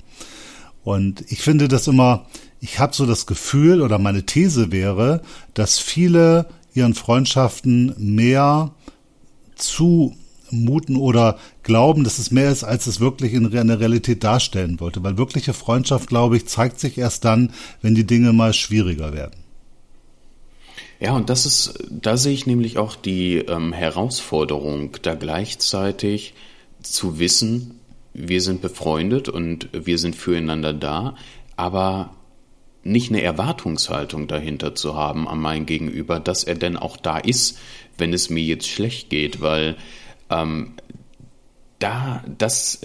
Und 0.83 1.23
ich 1.29 1.41
finde 1.43 1.69
das 1.69 1.87
immer, 1.87 2.27
ich 2.61 2.79
habe 2.79 2.95
so 2.95 3.07
das 3.07 3.27
Gefühl 3.27 3.81
oder 3.81 3.99
meine 3.99 4.27
These 4.27 4.71
wäre, 4.71 5.23
dass 5.55 5.79
viele 5.79 6.47
ihren 6.75 6.95
Freundschaften 6.95 7.95
mehr 7.97 8.73
zu 9.57 10.15
muten 10.51 10.97
oder 10.97 11.39
glauben, 11.63 12.05
dass 12.05 12.19
es 12.19 12.31
mehr 12.31 12.51
ist, 12.51 12.65
als 12.65 12.87
es 12.87 13.01
wirklich 13.01 13.33
in 13.35 13.51
der 13.51 13.81
Realität 13.81 14.25
darstellen 14.25 14.81
wollte. 14.81 15.03
Weil 15.03 15.17
wirkliche 15.17 15.55
Freundschaft, 15.55 16.09
glaube 16.09 16.37
ich, 16.37 16.47
zeigt 16.47 16.81
sich 16.81 16.99
erst 16.99 17.25
dann, 17.25 17.53
wenn 17.83 17.95
die 17.95 18.07
Dinge 18.07 18.33
mal 18.33 18.53
schwieriger 18.53 19.13
werden. 19.13 19.37
Ja, 20.99 21.15
und 21.17 21.31
das 21.31 21.47
ist, 21.47 21.75
da 21.89 22.17
sehe 22.17 22.35
ich 22.35 22.47
nämlich 22.47 22.77
auch 22.77 22.95
die 22.95 23.37
ähm, 23.37 23.73
Herausforderung, 23.73 24.97
da 25.01 25.15
gleichzeitig 25.15 26.35
zu 26.83 27.19
wissen, 27.19 27.81
wir 28.13 28.43
sind 28.43 28.61
befreundet 28.61 29.29
und 29.29 29.69
wir 29.73 29.97
sind 29.97 30.17
füreinander 30.17 30.75
da, 30.75 31.15
aber 31.57 32.11
nicht 32.83 33.11
eine 33.11 33.23
Erwartungshaltung 33.23 34.27
dahinter 34.27 34.75
zu 34.75 34.95
haben 34.95 35.29
an 35.29 35.39
mein 35.39 35.67
Gegenüber, 35.67 36.19
dass 36.21 36.45
er 36.45 36.55
denn 36.55 36.77
auch 36.77 36.97
da 36.97 37.19
ist, 37.19 37.59
wenn 37.99 38.13
es 38.13 38.31
mir 38.31 38.43
jetzt 38.43 38.69
schlecht 38.69 39.11
geht, 39.11 39.41
weil 39.41 39.77
ähm, 40.31 40.75
da, 41.79 42.23
das, 42.39 42.81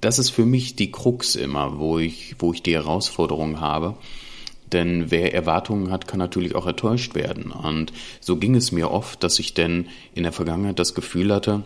das 0.00 0.18
ist 0.18 0.30
für 0.30 0.44
mich 0.44 0.76
die 0.76 0.92
Krux 0.92 1.34
immer, 1.36 1.78
wo 1.78 1.98
ich, 1.98 2.36
wo 2.38 2.52
ich 2.52 2.62
die 2.62 2.74
Herausforderung 2.74 3.60
habe. 3.60 3.96
Denn 4.72 5.10
wer 5.10 5.34
Erwartungen 5.34 5.90
hat, 5.90 6.08
kann 6.08 6.18
natürlich 6.18 6.54
auch 6.54 6.66
enttäuscht 6.66 7.14
werden. 7.14 7.50
Und 7.50 7.92
so 8.20 8.36
ging 8.36 8.54
es 8.54 8.72
mir 8.72 8.90
oft, 8.90 9.22
dass 9.22 9.38
ich 9.38 9.54
denn 9.54 9.88
in 10.14 10.22
der 10.22 10.32
Vergangenheit 10.32 10.78
das 10.78 10.94
Gefühl 10.94 11.32
hatte, 11.32 11.64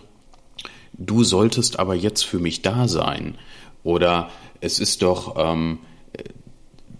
du 0.92 1.22
solltest 1.24 1.78
aber 1.78 1.94
jetzt 1.94 2.24
für 2.24 2.38
mich 2.38 2.62
da 2.62 2.88
sein. 2.88 3.36
Oder 3.84 4.30
es 4.60 4.80
ist 4.80 5.02
doch 5.02 5.36
ähm, 5.38 5.78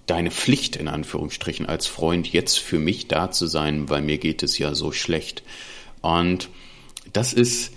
deine 0.06 0.30
Pflicht 0.30 0.76
in 0.76 0.88
Anführungsstrichen 0.88 1.66
als 1.66 1.86
Freund 1.86 2.32
jetzt 2.32 2.58
für 2.58 2.78
mich 2.78 3.08
da 3.08 3.30
zu 3.30 3.46
sein, 3.46 3.88
weil 3.88 4.02
mir 4.02 4.18
geht 4.18 4.42
es 4.42 4.58
ja 4.58 4.74
so 4.74 4.92
schlecht. 4.92 5.42
Und 6.00 6.48
das 7.12 7.32
ist, 7.32 7.72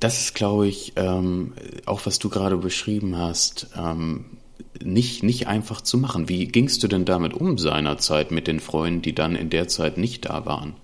das 0.00 0.20
ist, 0.20 0.34
glaube 0.34 0.68
ich, 0.68 0.92
ähm, 0.96 1.54
auch 1.86 2.06
was 2.06 2.18
du 2.18 2.28
gerade 2.28 2.56
beschrieben 2.56 3.16
hast, 3.16 3.68
ähm, 3.76 4.26
nicht, 4.82 5.24
nicht 5.24 5.48
einfach 5.48 5.80
zu 5.80 5.98
machen. 5.98 6.28
Wie 6.28 6.46
gingst 6.46 6.82
du 6.82 6.88
denn 6.88 7.04
damit 7.04 7.34
um 7.34 7.58
seinerzeit 7.58 8.30
mit 8.30 8.46
den 8.46 8.60
Freunden, 8.60 9.02
die 9.02 9.14
dann 9.14 9.34
in 9.34 9.50
der 9.50 9.66
Zeit 9.66 9.98
nicht 9.98 10.26
da 10.26 10.46
waren? 10.46 10.74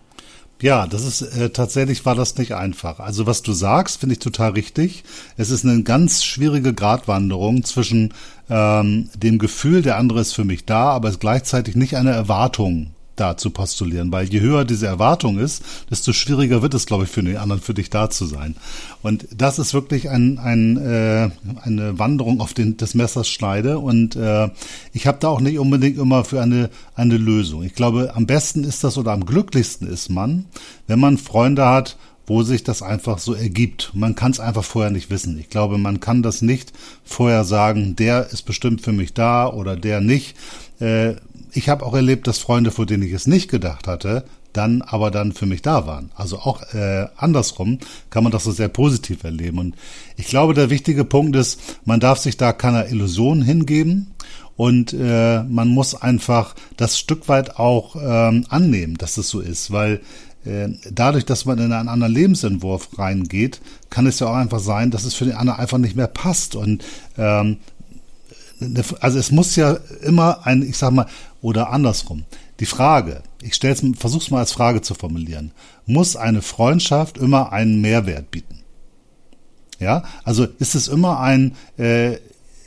Ja, 0.63 0.87
das 0.87 1.05
ist 1.05 1.23
äh, 1.23 1.51
tatsächlich 1.51 2.07
war 2.07 2.15
das 2.15 2.39
nicht 2.39 2.55
einfach. 2.55 3.01
Also 3.01 3.27
was 3.27 3.43
du 3.43 3.53
sagst, 3.53 4.01
finde 4.01 4.15
ich 4.15 4.21
total 4.21 4.53
richtig. 4.53 5.05
Es 5.37 5.51
ist 5.51 5.65
eine 5.65 5.83
ganz 5.83 6.25
schwierige 6.25 6.73
Gratwanderung 6.73 7.65
zwischen 7.65 8.15
ähm, 8.51 9.09
dem 9.17 9.39
Gefühl, 9.39 9.83
der 9.83 9.99
andere 9.99 10.21
ist 10.21 10.35
für 10.35 10.45
mich 10.45 10.65
da, 10.65 10.91
aber 10.91 11.09
es 11.09 11.15
ist 11.15 11.21
gleichzeitig 11.21 11.77
nicht 11.77 11.97
eine 11.97 12.11
Erwartung 12.11 12.95
da 13.17 13.37
zu 13.37 13.51
postulieren, 13.51 14.11
weil 14.13 14.27
je 14.27 14.41
höher 14.41 14.65
diese 14.65 14.87
Erwartung 14.87 15.39
ist, 15.39 15.63
desto 15.91 16.13
schwieriger 16.13 16.63
wird 16.63 16.75
es, 16.75 16.87
glaube 16.87 17.05
ich, 17.05 17.11
für 17.11 17.23
den 17.23 17.37
anderen, 17.37 17.61
für 17.61 17.75
dich 17.75 17.91
da 17.91 18.11
zu 18.11 18.27
sein. 18.27 18.57
Und 19.03 19.27
das 19.37 19.59
ist 19.59 19.75
wirklich 19.75 20.11
ein, 20.11 20.39
ein, 20.39 20.77
äh, 20.77 21.31
eine 21.63 21.99
Wanderung 21.99 22.41
auf 22.41 22.55
den, 22.55 22.77
des 22.77 22.95
Messers 22.95 23.29
Schneide 23.29 23.79
und 23.79 24.17
äh, 24.17 24.49
ich 24.93 25.07
habe 25.07 25.19
da 25.21 25.29
auch 25.29 25.41
nicht 25.41 25.59
unbedingt 25.59 25.99
immer 25.99 26.25
für 26.25 26.43
eine, 26.43 26.71
eine 26.95 27.17
Lösung. 27.17 27.63
Ich 27.63 27.75
glaube, 27.75 28.13
am 28.15 28.27
besten 28.27 28.65
ist 28.65 28.85
das 28.85 28.99
oder 28.99 29.13
am 29.13 29.27
glücklichsten 29.27 29.87
ist 29.87 30.11
man, 30.11 30.47
wenn 30.87 31.01
man 31.01 31.19
Freunde 31.19 31.67
hat, 31.67 31.97
wo 32.27 32.43
sich 32.43 32.65
das 32.65 32.83
einfach 32.83 33.19
so 33.19 33.35
ergibt. 33.35 33.91
Man 33.95 34.15
kann 34.15 34.33
es 34.33 34.41
einfach 34.41 34.65
vorher 34.65 34.91
nicht 34.91 35.11
wissen. 35.11 35.39
Ich 35.39 35.51
glaube, 35.51 35.79
man 35.79 36.01
kann 36.01 36.23
das 36.23 36.43
nicht 36.43 36.73
vorher 37.05 37.45
sagen, 37.45 37.97
der 37.97 38.31
ist 38.31 38.43
bestimmt 38.43 38.81
für 38.81 38.93
mich 38.93 39.15
da 39.15 39.49
oder 39.49 39.77
der 39.77 40.01
nicht. 40.01 40.37
Äh, 40.81 41.15
ich 41.53 41.69
habe 41.69 41.85
auch 41.85 41.95
erlebt, 41.95 42.27
dass 42.27 42.39
Freunde, 42.39 42.71
vor 42.71 42.87
denen 42.87 43.03
ich 43.03 43.13
es 43.13 43.27
nicht 43.27 43.51
gedacht 43.51 43.87
hatte, 43.87 44.25
dann 44.53 44.83
aber 44.83 45.11
dann 45.11 45.33
für 45.33 45.47
mich 45.47 45.63
da 45.63 45.87
waren. 45.87 46.11
Also 46.15 46.39
auch 46.39 46.63
äh, 46.75 47.07
andersrum 47.17 47.79
kann 48.11 48.23
man 48.23 48.33
das 48.33 48.45
so 48.45 48.53
sehr 48.53 48.69
positiv 48.69 49.25
erleben. 49.25 49.59
Und 49.59 49.75
ich 50.17 50.27
glaube, 50.27 50.55
der 50.55 50.71
wichtige 50.71 51.05
Punkt 51.05 51.37
ist, 51.37 51.61
man 51.85 52.01
darf 52.01 52.19
sich 52.19 52.37
da 52.37 52.53
keiner 52.53 52.89
Illusion 52.89 53.43
hingeben 53.43 54.15
und 54.57 54.93
äh, 54.93 55.43
man 55.43 55.69
muss 55.69 55.95
einfach 55.95 56.55
das 56.77 56.99
Stück 56.99 57.29
weit 57.29 57.57
auch 57.59 57.97
ähm, 57.97 58.47
annehmen, 58.49 58.97
dass 58.97 59.17
es 59.17 59.29
so 59.29 59.41
ist, 59.41 59.73
weil 59.73 60.01
dadurch, 60.91 61.25
dass 61.25 61.47
man 61.47 61.59
in 61.59 61.73
einen 61.73 61.89
anderen 61.89 62.13
Lebensentwurf 62.13 62.99
reingeht, 62.99 63.61
kann 63.89 64.07
es 64.07 64.21
ja 64.21 64.27
auch 64.27 64.35
einfach 64.35 64.61
sein, 64.61 64.91
dass 64.91 65.05
es 65.05 65.15
für 65.15 65.25
den 65.25 65.35
anderen 65.35 65.59
einfach 65.59 65.79
nicht 65.79 65.97
mehr 65.97 66.07
passt. 66.07 66.55
Und 66.55 66.85
ähm, 67.17 67.59
also 69.01 69.19
es 69.19 69.31
muss 69.31 69.57
ja 69.57 69.79
immer 70.03 70.47
ein, 70.47 70.63
ich 70.63 70.77
sag 70.77 70.93
mal, 70.93 71.07
oder 71.41 71.71
andersrum. 71.71 72.25
Die 72.61 72.67
Frage, 72.67 73.23
ich 73.43 73.55
stell's, 73.55 73.83
versuch's 73.99 74.31
mal 74.31 74.39
als 74.39 74.53
Frage 74.53 74.83
zu 74.83 74.95
formulieren. 74.95 75.53
Muss 75.87 76.15
eine 76.15 76.43
Freundschaft 76.43 77.19
immer 77.19 77.53
einen 77.53 77.81
Mehrwert 77.81 78.31
bieten? 78.31 78.61
Ja, 79.81 80.05
also 80.23 80.47
ist 80.59 80.75
es 80.75 80.89
immer 80.89 81.21
ein, 81.21 81.57
äh, 81.79 82.19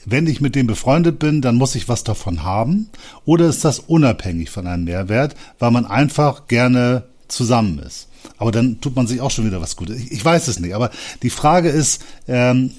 wenn 0.05 0.27
ich 0.27 0.41
mit 0.41 0.55
dem 0.55 0.67
befreundet 0.67 1.19
bin, 1.19 1.41
dann 1.41 1.55
muss 1.55 1.75
ich 1.75 1.89
was 1.89 2.03
davon 2.03 2.43
haben? 2.43 2.89
Oder 3.25 3.48
ist 3.48 3.65
das 3.65 3.79
unabhängig 3.79 4.50
von 4.50 4.67
einem 4.67 4.86
Mehrwert, 4.86 5.36
weil 5.60 5.72
man 5.72 5.86
einfach 5.86 6.48
gerne 6.48 7.03
zusammen 7.27 7.79
ist? 7.79 8.07
Aber 8.38 8.51
dann 8.51 8.81
tut 8.81 8.96
man 8.96 9.07
sich 9.07 9.22
auch 9.22 9.31
schon 9.31 9.46
wieder 9.46 9.62
was 9.62 9.75
Gutes. 9.75 9.98
Ich, 9.98 10.12
ich 10.12 10.25
weiß 10.25 10.48
es 10.48 10.60
nicht. 10.60 10.75
Aber 10.75 10.91
die 11.24 11.29
Frage 11.29 11.69
ist, 11.69 12.03
ähm, 12.27 12.72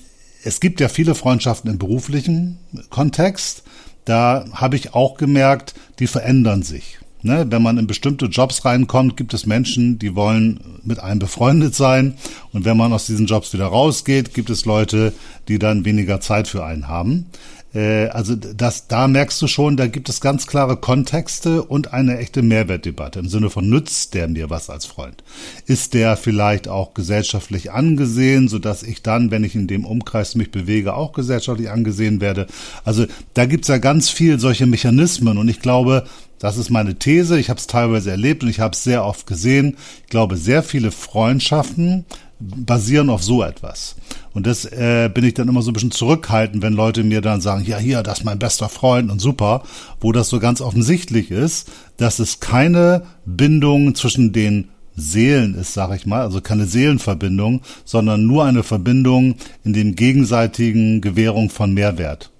es 0.44 0.60
gibt 0.60 0.80
ja 0.80 0.88
viele 0.88 1.14
Freundschaften 1.14 1.70
im 1.70 1.78
beruflichen 1.78 2.58
Kontext. 2.90 3.64
Da 4.04 4.44
habe 4.52 4.76
ich 4.76 4.94
auch 4.94 5.16
gemerkt, 5.16 5.74
die 5.98 6.06
verändern 6.06 6.62
sich. 6.62 6.98
Ne, 7.20 7.46
wenn 7.50 7.62
man 7.62 7.78
in 7.78 7.88
bestimmte 7.88 8.26
Jobs 8.26 8.64
reinkommt, 8.64 9.16
gibt 9.16 9.34
es 9.34 9.44
Menschen, 9.44 9.98
die 9.98 10.14
wollen 10.14 10.60
mit 10.84 11.00
einem 11.00 11.18
befreundet 11.18 11.74
sein. 11.74 12.14
Und 12.52 12.64
wenn 12.64 12.76
man 12.76 12.92
aus 12.92 13.06
diesen 13.06 13.26
Jobs 13.26 13.52
wieder 13.52 13.66
rausgeht, 13.66 14.34
gibt 14.34 14.50
es 14.50 14.64
Leute, 14.64 15.12
die 15.48 15.58
dann 15.58 15.84
weniger 15.84 16.20
Zeit 16.20 16.46
für 16.46 16.64
einen 16.64 16.86
haben. 16.86 17.26
Äh, 17.74 18.06
also 18.08 18.34
das, 18.34 18.88
da 18.88 19.08
merkst 19.08 19.40
du 19.42 19.46
schon, 19.46 19.76
da 19.76 19.86
gibt 19.86 20.08
es 20.08 20.20
ganz 20.20 20.46
klare 20.46 20.76
Kontexte 20.76 21.62
und 21.62 21.92
eine 21.92 22.18
echte 22.18 22.42
Mehrwertdebatte 22.42 23.18
im 23.18 23.28
Sinne 23.28 23.50
von 23.50 23.68
nützt 23.68 24.14
der 24.14 24.28
mir 24.28 24.50
was 24.50 24.70
als 24.70 24.86
Freund? 24.86 25.22
Ist 25.66 25.94
der 25.94 26.16
vielleicht 26.16 26.68
auch 26.68 26.94
gesellschaftlich 26.94 27.72
angesehen, 27.72 28.48
so 28.48 28.58
dass 28.58 28.82
ich 28.82 29.02
dann, 29.02 29.30
wenn 29.30 29.44
ich 29.44 29.54
in 29.54 29.66
dem 29.66 29.84
Umkreis 29.84 30.34
mich 30.34 30.50
bewege, 30.50 30.94
auch 30.94 31.12
gesellschaftlich 31.12 31.70
angesehen 31.70 32.20
werde? 32.20 32.46
Also 32.84 33.06
da 33.34 33.46
gibt's 33.46 33.68
ja 33.68 33.78
ganz 33.78 34.10
viel 34.10 34.38
solche 34.38 34.66
Mechanismen 34.66 35.38
und 35.38 35.48
ich 35.48 35.60
glaube, 35.60 36.06
das 36.38 36.56
ist 36.56 36.70
meine 36.70 36.94
These. 36.94 37.38
Ich 37.40 37.50
habe 37.50 37.58
es 37.58 37.66
teilweise 37.66 38.12
erlebt 38.12 38.44
und 38.44 38.48
ich 38.48 38.60
habe 38.60 38.72
es 38.72 38.84
sehr 38.84 39.04
oft 39.04 39.26
gesehen. 39.26 39.76
Ich 40.04 40.10
glaube, 40.10 40.36
sehr 40.36 40.62
viele 40.62 40.92
Freundschaften 40.92 42.04
basieren 42.40 43.10
auf 43.10 43.22
so 43.22 43.42
etwas. 43.42 43.96
Und 44.32 44.46
das 44.46 44.64
äh, 44.64 45.10
bin 45.12 45.24
ich 45.24 45.34
dann 45.34 45.48
immer 45.48 45.62
so 45.62 45.70
ein 45.70 45.74
bisschen 45.74 45.90
zurückhaltend, 45.90 46.62
wenn 46.62 46.72
Leute 46.72 47.02
mir 47.02 47.20
dann 47.20 47.40
sagen, 47.40 47.64
ja, 47.64 47.78
hier, 47.78 48.02
das 48.02 48.18
ist 48.18 48.24
mein 48.24 48.38
bester 48.38 48.68
Freund 48.68 49.10
und 49.10 49.20
super, 49.20 49.62
wo 50.00 50.12
das 50.12 50.28
so 50.28 50.38
ganz 50.38 50.60
offensichtlich 50.60 51.30
ist, 51.30 51.70
dass 51.96 52.18
es 52.18 52.40
keine 52.40 53.02
Bindung 53.24 53.94
zwischen 53.94 54.32
den 54.32 54.68
Seelen 54.94 55.54
ist, 55.54 55.74
sag 55.74 55.94
ich 55.94 56.06
mal, 56.06 56.22
also 56.22 56.40
keine 56.40 56.66
Seelenverbindung, 56.66 57.62
sondern 57.84 58.26
nur 58.26 58.44
eine 58.44 58.62
Verbindung 58.62 59.36
in 59.64 59.72
den 59.72 59.94
gegenseitigen 59.94 61.00
Gewährung 61.00 61.50
von 61.50 61.72
Mehrwert. 61.72 62.30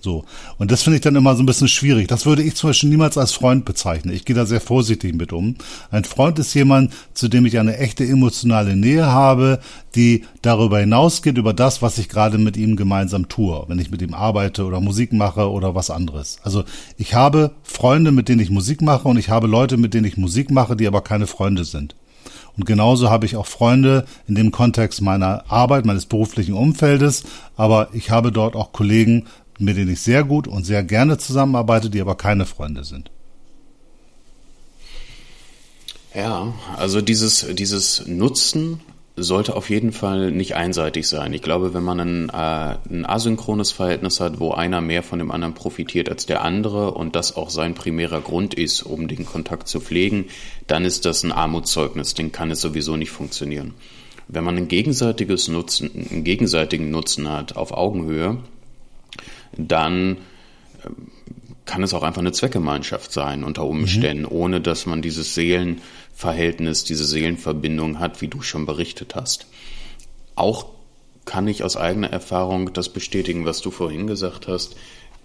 So. 0.00 0.24
Und 0.58 0.70
das 0.70 0.82
finde 0.82 0.96
ich 0.96 1.02
dann 1.02 1.16
immer 1.16 1.36
so 1.36 1.42
ein 1.42 1.46
bisschen 1.46 1.68
schwierig. 1.68 2.08
Das 2.08 2.26
würde 2.26 2.42
ich 2.42 2.56
zum 2.56 2.70
Beispiel 2.70 2.88
niemals 2.88 3.18
als 3.18 3.32
Freund 3.32 3.64
bezeichnen. 3.64 4.14
Ich 4.14 4.24
gehe 4.24 4.34
da 4.34 4.46
sehr 4.46 4.60
vorsichtig 4.60 5.14
mit 5.14 5.32
um. 5.32 5.56
Ein 5.90 6.04
Freund 6.04 6.38
ist 6.38 6.54
jemand, 6.54 6.92
zu 7.14 7.28
dem 7.28 7.46
ich 7.46 7.58
eine 7.58 7.76
echte 7.76 8.04
emotionale 8.04 8.76
Nähe 8.76 9.06
habe, 9.06 9.60
die 9.94 10.24
darüber 10.42 10.78
hinausgeht, 10.78 11.36
über 11.36 11.52
das, 11.52 11.82
was 11.82 11.98
ich 11.98 12.08
gerade 12.08 12.38
mit 12.38 12.56
ihm 12.56 12.76
gemeinsam 12.76 13.28
tue, 13.28 13.64
wenn 13.68 13.78
ich 13.78 13.90
mit 13.90 14.02
ihm 14.02 14.14
arbeite 14.14 14.64
oder 14.64 14.80
Musik 14.80 15.12
mache 15.12 15.50
oder 15.50 15.74
was 15.74 15.90
anderes. 15.90 16.38
Also 16.42 16.64
ich 16.96 17.14
habe 17.14 17.52
Freunde, 17.62 18.12
mit 18.12 18.28
denen 18.28 18.40
ich 18.40 18.50
Musik 18.50 18.82
mache 18.82 19.08
und 19.08 19.18
ich 19.18 19.28
habe 19.28 19.46
Leute, 19.46 19.76
mit 19.76 19.94
denen 19.94 20.06
ich 20.06 20.16
Musik 20.16 20.50
mache, 20.50 20.76
die 20.76 20.86
aber 20.86 21.02
keine 21.02 21.26
Freunde 21.26 21.64
sind. 21.64 21.94
Und 22.56 22.66
genauso 22.66 23.10
habe 23.10 23.26
ich 23.26 23.36
auch 23.36 23.46
Freunde 23.46 24.04
in 24.26 24.34
dem 24.34 24.50
Kontext 24.50 25.00
meiner 25.00 25.44
Arbeit, 25.48 25.86
meines 25.86 26.06
beruflichen 26.06 26.54
Umfeldes, 26.54 27.24
aber 27.56 27.88
ich 27.92 28.10
habe 28.10 28.32
dort 28.32 28.56
auch 28.56 28.72
Kollegen, 28.72 29.26
mit 29.60 29.76
denen 29.76 29.92
ich 29.92 30.00
sehr 30.00 30.24
gut 30.24 30.48
und 30.48 30.64
sehr 30.64 30.82
gerne 30.82 31.18
zusammenarbeite, 31.18 31.90
die 31.90 32.00
aber 32.00 32.16
keine 32.16 32.46
Freunde 32.46 32.84
sind. 32.84 33.10
Ja, 36.14 36.52
also 36.76 37.00
dieses, 37.00 37.46
dieses 37.54 38.06
Nutzen 38.06 38.80
sollte 39.16 39.54
auf 39.54 39.70
jeden 39.70 39.92
Fall 39.92 40.32
nicht 40.32 40.54
einseitig 40.54 41.06
sein. 41.06 41.32
Ich 41.32 41.42
glaube, 41.42 41.74
wenn 41.74 41.82
man 41.82 42.00
ein, 42.00 42.28
äh, 42.30 42.76
ein 42.90 43.06
asynchrones 43.06 43.70
Verhältnis 43.72 44.20
hat, 44.20 44.40
wo 44.40 44.52
einer 44.52 44.80
mehr 44.80 45.02
von 45.02 45.18
dem 45.18 45.30
anderen 45.30 45.54
profitiert 45.54 46.08
als 46.08 46.26
der 46.26 46.42
andere 46.42 46.92
und 46.92 47.14
das 47.16 47.36
auch 47.36 47.50
sein 47.50 47.74
primärer 47.74 48.20
Grund 48.20 48.54
ist, 48.54 48.82
um 48.82 49.08
den 49.08 49.26
Kontakt 49.26 49.68
zu 49.68 49.80
pflegen, 49.80 50.26
dann 50.66 50.84
ist 50.84 51.04
das 51.04 51.22
ein 51.22 51.32
Armutszeugnis, 51.32 52.14
den 52.14 52.32
kann 52.32 52.50
es 52.50 52.60
sowieso 52.60 52.96
nicht 52.96 53.10
funktionieren. 53.10 53.74
Wenn 54.26 54.44
man 54.44 54.56
ein 54.56 54.68
gegenseitiges 54.68 55.48
Nutzen, 55.48 55.90
einen 56.10 56.24
gegenseitigen 56.24 56.90
Nutzen 56.90 57.28
hat 57.28 57.56
auf 57.56 57.72
Augenhöhe, 57.72 58.38
dann 59.56 60.18
ähm, 60.84 61.10
kann 61.70 61.82
es 61.84 61.94
auch 61.94 62.02
einfach 62.02 62.20
eine 62.20 62.32
Zweckgemeinschaft 62.32 63.12
sein 63.12 63.44
unter 63.44 63.64
Umständen, 63.64 64.24
mhm. 64.24 64.32
ohne 64.32 64.60
dass 64.60 64.86
man 64.86 65.02
dieses 65.02 65.34
Seelenverhältnis, 65.34 66.84
diese 66.84 67.04
Seelenverbindung 67.04 68.00
hat, 68.00 68.20
wie 68.20 68.28
du 68.28 68.42
schon 68.42 68.66
berichtet 68.66 69.14
hast. 69.14 69.46
Auch 70.34 70.66
kann 71.24 71.46
ich 71.46 71.62
aus 71.62 71.76
eigener 71.76 72.10
Erfahrung 72.10 72.72
das 72.72 72.88
bestätigen, 72.88 73.44
was 73.44 73.60
du 73.60 73.70
vorhin 73.70 74.08
gesagt 74.08 74.48
hast. 74.48 74.74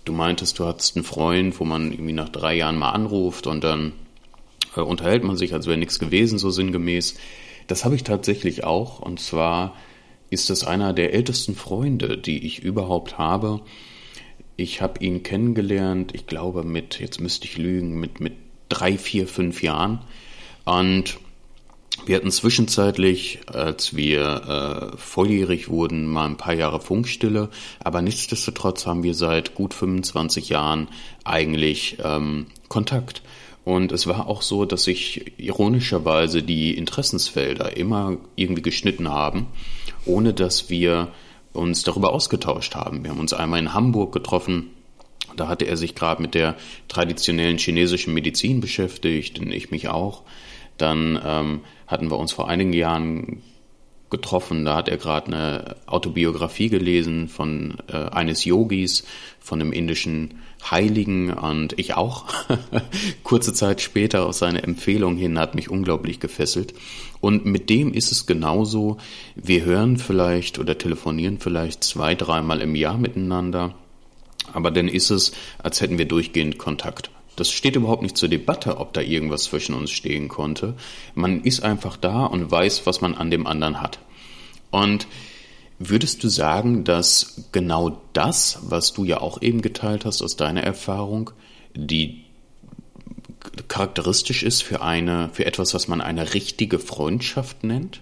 Du 0.03 0.13
meintest, 0.13 0.60
du 0.60 0.65
hattest 0.65 0.96
einen 0.96 1.05
Freund, 1.05 1.60
wo 1.60 1.63
man 1.63 1.91
irgendwie 1.91 2.13
nach 2.13 2.29
drei 2.29 2.53
Jahren 2.53 2.77
mal 2.77 2.91
anruft 2.91 3.48
und 3.48 3.63
dann 3.63 3.94
äh, 4.75 4.82
unterhält 4.82 5.24
man 5.24 5.38
sich, 5.38 5.53
als 5.53 5.65
wäre 5.65 5.77
nichts 5.77 5.98
gewesen, 5.98 6.38
so 6.38 6.51
sinngemäß. 6.51 7.15
Das 7.65 7.86
habe 7.86 7.96
ich 7.96 8.03
tatsächlich 8.03 8.63
auch. 8.63 9.00
Und 9.00 9.20
zwar 9.20 9.74
ist 10.29 10.51
es 10.51 10.63
einer 10.63 10.94
der 10.94 11.13
ältesten 11.13 11.55
Freunde, 11.55 12.20
die 12.20 12.46
ich 12.46 12.60
überhaupt 12.62 13.17
habe 13.17 13.62
Ich 14.58 14.82
habe 14.82 15.04
ihn 15.04 15.24
kennengelernt, 15.24 16.14
ich 16.14 16.28
glaube 16.28 16.64
mit, 16.64 17.00
jetzt 17.00 17.20
müsste 17.20 17.46
ich 17.46 17.58
lügen, 17.58 18.00
mit, 18.00 18.20
mit 18.20 18.34
drei, 18.70 18.98
vier, 18.98 19.28
fünf 19.28 19.62
Jahren. 19.62 20.00
Und 20.64 21.18
wir 22.06 22.18
hatten 22.18 22.32
zwischenzeitlich, 22.32 23.40
als 23.48 23.96
wir 23.96 24.92
äh, 24.94 24.98
volljährig 24.98 25.70
wurden, 25.70 26.08
mal 26.08 26.26
ein 26.26 26.38
paar 26.38 26.54
Jahre 26.54 26.80
Funkstille, 26.80 27.50
aber 27.84 28.02
nichtsdestotrotz 28.02 28.86
haben 28.86 29.04
wir 29.04 29.14
seit 29.14 29.56
gut 29.56 29.74
25 29.74 30.50
Jahren 30.50 30.88
eigentlich 31.24 31.98
ähm, 32.04 32.48
Kontakt. 32.68 33.22
Und 33.64 33.92
es 33.92 34.06
war 34.06 34.28
auch 34.28 34.44
so, 34.44 34.66
dass 34.66 34.84
sich 34.84 35.34
ironischerweise 35.38 36.44
die 36.44 36.78
Interessensfelder 36.78 37.76
immer 37.76 38.18
irgendwie 38.36 38.62
geschnitten 38.62 39.10
haben, 39.10 39.48
ohne 40.06 40.34
dass 40.34 40.70
wir 40.70 41.08
uns 41.56 41.84
darüber 41.84 42.14
ausgetauscht 42.14 42.76
haben. 42.76 43.04
Wir 43.04 43.12
haben 43.12 43.20
uns 43.20 43.34
einmal 43.34 43.60
in 43.60 43.74
Hamburg 43.74 44.12
getroffen. 44.12 44.72
Da 45.36 45.48
hatte 45.48 45.66
er 45.66 45.78
sich 45.78 45.96
gerade 45.96 46.22
mit 46.22 46.34
der 46.34 46.56
traditionellen 46.88 47.58
chinesischen 47.58 48.14
Medizin 48.14 48.62
beschäftigt 48.62 49.40
und 49.40 49.52
ich 49.52 49.72
mich 49.72 49.90
auch. 49.90 50.24
Dann 50.78 51.20
ähm, 51.24 51.62
hatten 51.88 52.10
wir 52.10 52.18
uns 52.18 52.32
vor 52.32 52.48
einigen 52.50 52.74
Jahren 52.74 53.42
getroffen. 54.10 54.66
Da 54.66 54.76
hat 54.76 54.88
er 54.88 54.98
gerade 54.98 55.28
eine 55.28 55.76
Autobiografie 55.88 56.70
gelesen 56.70 57.28
von 57.28 57.78
äh, 57.88 57.98
eines 57.98 58.46
Yogis, 58.46 59.06
von 59.40 59.62
einem 59.62 59.74
indischen 59.74 60.42
Heiligen 60.70 61.32
und 61.34 61.78
ich 61.78 61.96
auch. 61.96 62.26
Kurze 63.24 63.54
Zeit 63.54 63.82
später 63.82 64.26
aus 64.26 64.40
seiner 64.40 64.64
Empfehlung 64.64 65.18
hin 65.18 65.38
hat 65.38 65.56
mich 65.56 65.70
unglaublich 65.70 66.20
gefesselt. 66.20 66.74
Und 67.25 67.44
mit 67.44 67.72
dem 67.72 67.91
ist 67.91 68.12
es 68.12 68.27
genauso. 68.27 68.98
Wir 69.34 69.65
hören 69.65 69.98
vielleicht 69.98 70.60
oder 70.60 70.77
telefonieren 70.77 71.39
vielleicht 71.39 71.84
zwei, 71.84 72.13
dreimal 72.13 72.62
im 72.62 72.75
Jahr 72.75 73.00
miteinander. 73.00 73.74
Aber 74.53 74.70
dann 74.70 74.88
ist 74.88 75.10
es, 75.10 75.32
als 75.58 75.82
hätten 75.82 75.98
wir 75.98 76.08
durchgehend 76.08 76.60
Kontakt. 76.60 77.10
Das 77.36 77.50
steht 77.50 77.75
überhaupt 77.75 78.03
nicht 78.03 78.15
zur 78.15 78.29
Debatte, 78.29 78.77
ob 78.77 78.94
da 78.94 79.01
irgendwas 79.01 79.46
zwischen 79.46 79.74
uns 79.74 79.89
stehen 79.89 80.27
konnte. 80.27 80.75
Man 81.15 81.41
ist 81.41 81.63
einfach 81.63 81.98
da 81.98 82.27
und 82.27 82.51
weiß, 82.51 82.86
was 82.86 83.01
man 83.01 83.15
an 83.15 83.32
dem 83.32 83.48
anderen 83.48 83.82
hat. 83.82 83.98
Und 84.70 85.08
würdest 85.79 86.24
du 86.24 86.27
sagen, 86.27 86.84
dass 86.84 87.50
genau 87.51 88.03
das, 88.13 88.60
was 88.67 88.94
du 88.94 89.03
ja 89.03 89.20
auch 89.20 89.41
eben 89.41 89.63
geteilt 89.63 90.05
hast 90.05 90.22
aus 90.22 90.36
deiner 90.36 90.62
Erfahrung, 90.62 91.32
die 91.74 92.25
charakteristisch 93.68 94.44
ist 94.44 94.64
für 94.64 94.82
eine, 94.82 95.30
für 95.34 95.46
etwas, 95.46 95.74
was 95.74 95.88
man 95.88 96.02
eine 96.02 96.34
richtige 96.34 96.80
Freundschaft 96.80 97.64
nennt? 97.64 98.02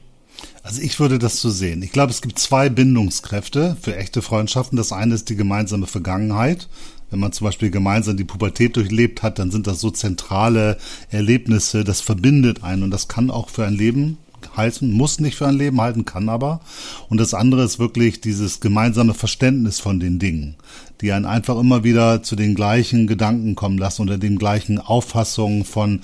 Also 0.62 0.82
ich 0.82 1.00
würde 1.00 1.20
das 1.20 1.40
so 1.40 1.50
sehen. 1.50 1.82
Ich 1.84 1.92
glaube, 1.92 2.12
es 2.12 2.22
gibt 2.22 2.40
zwei 2.40 2.70
Bindungskräfte 2.70 3.78
für 3.82 3.96
echte 3.96 4.22
Freundschaften. 4.22 4.78
Das 4.78 4.92
eine 4.92 5.16
ist 5.16 5.30
die 5.30 5.36
gemeinsame 5.36 5.88
Vergangenheit. 5.88 6.68
Wenn 7.10 7.20
man 7.20 7.32
zum 7.32 7.46
Beispiel 7.46 7.70
gemeinsam 7.70 8.18
die 8.18 8.24
Pubertät 8.24 8.76
durchlebt 8.76 9.22
hat, 9.22 9.38
dann 9.38 9.52
sind 9.52 9.68
das 9.68 9.80
so 9.80 9.92
zentrale 9.92 10.78
Erlebnisse, 11.12 11.84
das 11.84 12.02
verbindet 12.02 12.64
einen 12.64 12.82
und 12.82 12.92
das 12.92 13.08
kann 13.08 13.30
auch 13.30 13.50
für 13.50 13.66
ein 13.66 13.76
Leben 13.76 14.18
halten, 14.58 14.92
muss 14.92 15.20
nicht 15.20 15.38
für 15.38 15.48
ein 15.48 15.58
Leben 15.58 15.80
halten, 15.80 16.06
kann 16.06 16.28
aber. 16.28 16.62
Und 17.10 17.20
das 17.20 17.34
andere 17.34 17.64
ist 17.64 17.80
wirklich 17.80 18.22
dieses 18.22 18.60
gemeinsame 18.60 19.14
Verständnis 19.14 19.80
von 19.80 20.00
den 20.00 20.20
Dingen, 20.20 20.56
die 21.04 21.12
einen 21.12 21.26
einfach 21.26 21.60
immer 21.60 21.84
wieder 21.84 22.24
zu 22.24 22.38
den 22.38 22.56
gleichen 22.56 23.08
Gedanken 23.08 23.56
kommen 23.56 23.78
lassen 23.78 24.04
oder 24.04 24.18
den 24.18 24.40
gleichen 24.40 24.80
Auffassungen 24.80 25.66
von 25.66 26.00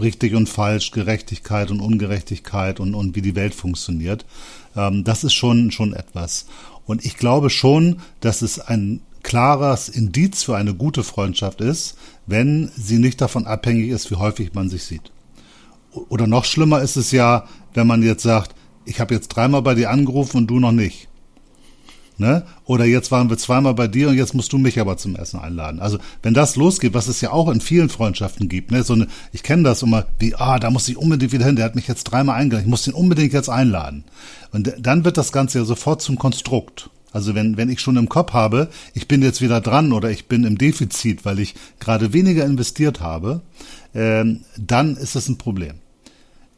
richtig 0.00 0.34
und 0.34 0.48
falsch, 0.48 0.90
Gerechtigkeit 0.90 1.70
und 1.70 1.80
Ungerechtigkeit 1.80 2.80
und, 2.80 2.96
und 2.96 3.14
wie 3.14 3.22
die 3.22 3.36
Welt 3.36 3.54
funktioniert. 3.54 4.26
Ähm, 4.76 5.04
das 5.04 5.22
ist 5.22 5.34
schon, 5.34 5.70
schon 5.70 5.94
etwas. 5.94 6.46
Und 6.84 7.04
ich 7.04 7.16
glaube 7.16 7.50
schon, 7.50 8.00
dass 8.18 8.42
es 8.42 8.58
ein 8.58 9.00
klares 9.22 9.88
Indiz 9.88 10.42
für 10.42 10.56
eine 10.56 10.74
gute 10.74 11.04
Freundschaft 11.04 11.60
ist, 11.60 11.96
wenn 12.26 12.68
sie 12.76 12.98
nicht 12.98 13.20
davon 13.20 13.46
abhängig 13.46 13.90
ist, 13.90 14.10
wie 14.10 14.16
häufig 14.16 14.54
man 14.54 14.68
sich 14.68 14.82
sieht. 14.82 15.12
Oder 16.08 16.26
noch 16.26 16.44
schlimmer 16.44 16.82
ist 16.82 16.96
es 16.96 17.12
ja, 17.12 17.46
wenn 17.74 17.86
man 17.86 18.02
jetzt 18.02 18.24
sagt, 18.24 18.56
ich 18.86 18.98
habe 18.98 19.14
jetzt 19.14 19.28
dreimal 19.28 19.62
bei 19.62 19.76
dir 19.76 19.90
angerufen 19.90 20.38
und 20.38 20.46
du 20.48 20.58
noch 20.58 20.72
nicht. 20.72 21.08
Ne? 22.18 22.44
Oder 22.66 22.84
jetzt 22.84 23.10
waren 23.10 23.30
wir 23.30 23.38
zweimal 23.38 23.74
bei 23.74 23.88
dir 23.88 24.08
und 24.08 24.16
jetzt 24.16 24.34
musst 24.34 24.52
du 24.52 24.58
mich 24.58 24.78
aber 24.78 24.96
zum 24.96 25.16
Essen 25.16 25.40
einladen. 25.40 25.80
Also 25.80 25.98
wenn 26.22 26.34
das 26.34 26.56
losgeht, 26.56 26.94
was 26.94 27.08
es 27.08 27.20
ja 27.20 27.32
auch 27.32 27.48
in 27.48 27.60
vielen 27.60 27.88
Freundschaften 27.88 28.48
gibt, 28.48 28.70
ne? 28.70 28.82
so 28.82 28.92
eine, 28.92 29.06
ich 29.32 29.42
kenne 29.42 29.62
das 29.62 29.82
immer, 29.82 30.06
wie, 30.18 30.34
ah, 30.34 30.58
da 30.58 30.70
muss 30.70 30.88
ich 30.88 30.96
unbedingt 30.96 31.32
wieder 31.32 31.46
hin, 31.46 31.56
der 31.56 31.64
hat 31.64 31.74
mich 31.74 31.88
jetzt 31.88 32.04
dreimal 32.04 32.38
eingeladen, 32.38 32.66
ich 32.66 32.70
muss 32.70 32.82
den 32.82 32.94
unbedingt 32.94 33.32
jetzt 33.32 33.48
einladen. 33.48 34.04
Und 34.52 34.74
dann 34.78 35.04
wird 35.04 35.16
das 35.16 35.32
Ganze 35.32 35.58
ja 35.58 35.64
sofort 35.64 36.02
zum 36.02 36.18
Konstrukt. 36.18 36.90
Also 37.12 37.34
wenn, 37.34 37.56
wenn 37.56 37.68
ich 37.68 37.80
schon 37.80 37.96
im 37.96 38.08
Kopf 38.08 38.32
habe, 38.32 38.68
ich 38.94 39.06
bin 39.06 39.22
jetzt 39.22 39.42
wieder 39.42 39.60
dran 39.60 39.92
oder 39.92 40.10
ich 40.10 40.26
bin 40.26 40.44
im 40.44 40.58
Defizit, 40.58 41.24
weil 41.24 41.38
ich 41.40 41.54
gerade 41.78 42.12
weniger 42.12 42.44
investiert 42.44 43.00
habe, 43.00 43.42
ähm, 43.94 44.40
dann 44.56 44.96
ist 44.96 45.14
das 45.14 45.28
ein 45.28 45.38
Problem. 45.38 45.81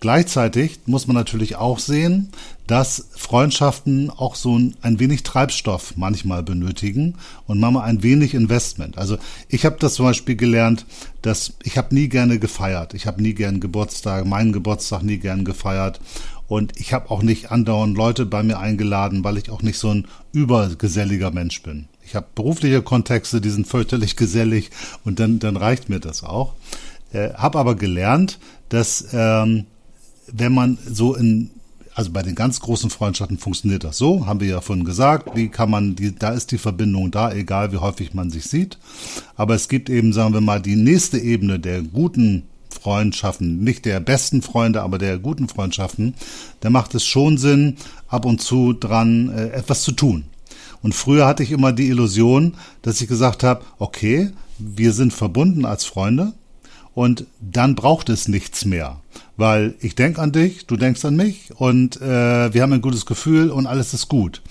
Gleichzeitig 0.05 0.81
muss 0.85 1.07
man 1.07 1.17
natürlich 1.17 1.57
auch 1.57 1.79
sehen, 1.79 2.29
dass 2.67 3.09
Freundschaften 3.17 4.11
auch 4.11 4.35
so 4.35 4.55
ein, 4.55 5.01
wenig 5.01 5.23
Treibstoff 5.23 5.95
manchmal 5.97 6.43
benötigen 6.43 7.15
und 7.47 7.59
manchmal 7.59 7.89
ein 7.89 8.03
wenig 8.03 8.35
Investment. 8.35 8.99
Also 8.99 9.17
ich 9.49 9.65
habe 9.65 9.77
das 9.79 9.95
zum 9.95 10.05
Beispiel 10.05 10.37
gelernt, 10.37 10.85
dass 11.23 11.55
ich 11.63 11.79
habe 11.79 11.95
nie 11.95 12.11
gerne 12.11 12.39
gefeiert. 12.39 12.93
Ich 12.93 13.07
habe 13.07 13.23
nie 13.23 13.33
gern 13.33 13.61
Geburtstag, 13.61 14.27
meinen 14.27 14.53
Geburtstag 14.53 15.03
nie 15.05 15.17
gern 15.17 15.47
gefeiert. 15.47 16.03
Und 16.49 16.79
ich 16.79 16.93
habe 16.93 17.11
auch 17.11 17.23
nicht 17.23 17.51
andauernd 17.51 17.97
Leute 17.97 18.27
bei 18.27 18.43
mir 18.43 18.59
eingeladen, 18.59 19.25
weil 19.25 19.39
ich 19.39 19.49
auch 19.49 19.63
nicht 19.63 19.79
so 19.79 19.89
ein 19.89 20.07
übergeselliger 20.33 21.31
Mensch 21.31 21.63
bin. 21.63 21.89
Ich 22.05 22.15
habe 22.15 22.27
berufliche 22.35 22.83
Kontexte, 22.83 23.41
die 23.41 23.49
sind 23.49 23.67
fürchterlich 23.67 24.17
gesellig 24.17 24.69
und 25.03 25.19
dann, 25.19 25.39
dann 25.39 25.57
reicht 25.57 25.89
mir 25.89 25.99
das 25.99 26.23
auch. 26.23 26.53
Äh, 27.11 27.33
habe 27.33 27.59
aber 27.59 27.75
gelernt, 27.75 28.39
dass 28.69 29.07
ähm, 29.15 29.65
wenn 30.33 30.53
man 30.53 30.79
so 30.87 31.15
in 31.15 31.51
also 31.95 32.11
bei 32.11 32.23
den 32.23 32.35
ganz 32.35 32.61
großen 32.61 32.91
Freundschaften 32.91 33.39
funktioniert 33.39 33.85
das 33.85 33.99
so, 33.99 34.27
haben 34.27 34.41
wir 34.41 34.49
ja 34.49 34.61
vorhin 34.61 34.85
gesagt, 34.85 35.37
wie 35.37 35.49
kann 35.49 35.71
man, 35.71 35.95
die, 35.95 36.15
da 36.15 36.31
ist 36.31 36.51
die 36.51 36.59
Verbindung 36.59 37.13
da, 37.13 37.33
egal 37.33 37.73
wie 37.73 37.77
häufig 37.77 38.15
man 38.15 38.31
sich 38.31 38.45
sieht. 38.47 38.79
Aber 39.37 39.55
es 39.55 39.69
gibt 39.69 39.89
eben, 39.89 40.13
sagen 40.13 40.35
wir 40.35 40.41
mal, 40.41 40.61
die 40.61 40.75
nächste 40.75 41.19
Ebene 41.19 41.61
der 41.61 41.83
guten 41.83 42.49
Freundschaften, 42.69 43.63
nicht 43.63 43.85
der 43.85 44.01
besten 44.01 44.43
Freunde, 44.43 44.83
aber 44.83 44.99
der 44.99 45.19
guten 45.19 45.49
Freundschaften, 45.49 46.15
da 46.61 46.69
macht 46.69 46.97
es 46.97 47.05
schon 47.05 47.39
Sinn, 47.39 47.77
ab 48.09 48.25
und 48.25 48.43
zu 48.43 48.73
dran 48.73 49.31
äh, 49.31 49.51
etwas 49.51 49.83
zu 49.83 49.93
tun. 49.93 50.25
Und 50.83 50.95
früher 50.95 51.27
hatte 51.27 51.45
ich 51.45 51.53
immer 51.53 51.73
die 51.73 51.89
Illusion, 51.89 52.55
dass 52.83 53.01
ich 53.01 53.09
gesagt 53.09 53.45
habe, 53.45 53.65
okay, 53.79 54.31
wir 54.59 54.93
sind 54.93 55.13
verbunden 55.13 55.65
als 55.65 55.85
Freunde 55.85 56.33
und 56.95 57.27
dann 57.41 57.75
braucht 57.75 58.09
es 58.09 58.29
nichts 58.29 58.65
mehr 58.65 59.01
weil 59.37 59.75
ich 59.81 59.95
denke 59.95 60.21
an 60.21 60.33
dich, 60.33 60.67
du 60.67 60.77
denkst 60.77 61.05
an 61.05 61.17
mich 61.17 61.51
und 61.57 62.01
äh, 62.01 62.53
wir 62.53 62.63
haben 62.63 62.73
ein 62.73 62.81
gutes 62.81 63.07
Gefühl 63.07 63.51
und 63.51 63.67
alles 63.67 63.95
ist 63.95 64.09
gut. 64.09 64.43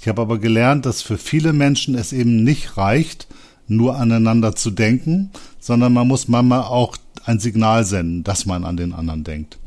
Ich 0.00 0.08
habe 0.08 0.22
aber 0.22 0.38
gelernt, 0.38 0.84
dass 0.84 1.02
für 1.02 1.16
viele 1.18 1.52
Menschen 1.52 1.94
es 1.94 2.12
eben 2.12 2.42
nicht 2.42 2.76
reicht, 2.76 3.28
nur 3.68 3.96
aneinander 3.96 4.56
zu 4.56 4.70
denken, 4.70 5.30
sondern 5.60 5.92
man 5.92 6.08
muss 6.08 6.26
manchmal 6.26 6.62
auch 6.62 6.96
ein 7.24 7.38
Signal 7.38 7.84
senden, 7.84 8.24
dass 8.24 8.46
man 8.46 8.64
an 8.64 8.76
den 8.76 8.92
anderen 8.92 9.22
denkt. 9.22 9.58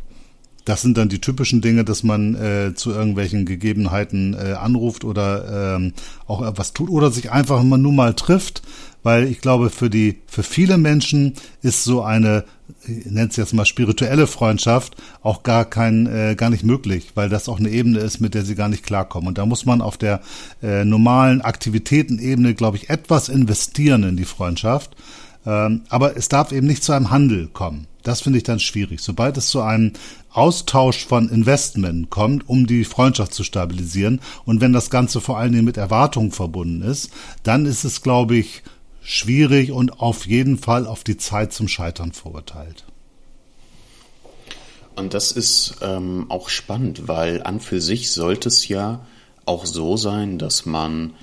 Das 0.65 0.81
sind 0.81 0.97
dann 0.97 1.09
die 1.09 1.21
typischen 1.21 1.61
Dinge, 1.61 1.85
dass 1.85 2.03
man 2.03 2.35
äh, 2.35 2.73
zu 2.75 2.91
irgendwelchen 2.91 3.45
Gegebenheiten 3.45 4.33
äh, 4.33 4.53
anruft 4.53 5.05
oder 5.05 5.75
ähm, 5.75 5.93
auch 6.27 6.45
etwas 6.45 6.73
tut 6.73 6.89
oder 6.89 7.11
sich 7.11 7.31
einfach 7.31 7.63
nur 7.63 7.93
mal 7.93 8.15
trifft, 8.15 8.63
weil 9.05 9.27
ich 9.27 9.39
glaube, 9.39 9.69
für 9.69 9.91
die, 9.91 10.17
für 10.25 10.41
viele 10.41 10.79
Menschen 10.79 11.35
ist 11.61 11.83
so 11.83 12.01
eine, 12.01 12.43
ich 12.87 13.05
nenne 13.05 13.29
es 13.29 13.35
jetzt 13.35 13.53
mal 13.53 13.63
spirituelle 13.63 14.25
Freundschaft 14.25 14.95
auch 15.21 15.43
gar 15.43 15.63
kein, 15.63 16.07
äh, 16.07 16.33
gar 16.35 16.49
nicht 16.49 16.63
möglich, 16.63 17.11
weil 17.13 17.29
das 17.29 17.47
auch 17.47 17.59
eine 17.59 17.69
Ebene 17.69 17.99
ist, 17.99 18.19
mit 18.19 18.33
der 18.33 18.43
sie 18.43 18.55
gar 18.55 18.67
nicht 18.67 18.83
klarkommen. 18.83 19.27
Und 19.27 19.37
da 19.37 19.45
muss 19.45 19.63
man 19.63 19.81
auf 19.81 19.97
der 19.97 20.21
äh, 20.63 20.85
normalen 20.85 21.41
Aktivitätenebene, 21.41 22.55
glaube 22.55 22.77
ich, 22.77 22.89
etwas 22.89 23.29
investieren 23.29 24.01
in 24.01 24.17
die 24.17 24.25
Freundschaft. 24.25 24.95
Ähm, 25.45 25.83
aber 25.89 26.17
es 26.17 26.27
darf 26.27 26.51
eben 26.51 26.65
nicht 26.65 26.83
zu 26.83 26.91
einem 26.91 27.11
Handel 27.11 27.45
kommen. 27.45 27.85
Das 28.01 28.21
finde 28.21 28.37
ich 28.37 28.43
dann 28.43 28.59
schwierig. 28.59 29.01
Sobald 29.01 29.37
es 29.37 29.49
zu 29.49 29.61
einem 29.61 29.93
Austausch 30.31 31.05
von 31.05 31.29
Investment 31.29 32.09
kommt, 32.09 32.49
um 32.49 32.65
die 32.65 32.85
Freundschaft 32.85 33.35
zu 33.35 33.43
stabilisieren 33.43 34.19
und 34.45 34.61
wenn 34.61 34.73
das 34.73 34.89
Ganze 34.89 35.21
vor 35.21 35.37
allen 35.37 35.51
Dingen 35.51 35.65
mit 35.65 35.77
Erwartungen 35.77 36.31
verbunden 36.31 36.81
ist, 36.81 37.11
dann 37.43 37.67
ist 37.67 37.83
es, 37.83 38.01
glaube 38.01 38.35
ich, 38.35 38.63
schwierig 39.05 39.71
und 39.71 39.99
auf 40.01 40.25
jeden 40.25 40.57
Fall 40.57 40.87
auf 40.87 41.03
die 41.03 41.17
Zeit 41.17 41.53
zum 41.53 41.67
Scheitern 41.67 42.11
verurteilt. 42.11 42.85
Und 44.95 45.13
das 45.13 45.31
ist 45.31 45.75
ähm, 45.81 46.25
auch 46.29 46.49
spannend, 46.49 47.07
weil 47.07 47.43
an 47.43 47.59
für 47.59 47.81
sich 47.81 48.11
sollte 48.11 48.49
es 48.49 48.67
ja 48.67 49.05
auch 49.45 49.65
so 49.65 49.95
sein, 49.95 50.39
dass 50.39 50.65
man 50.65 51.13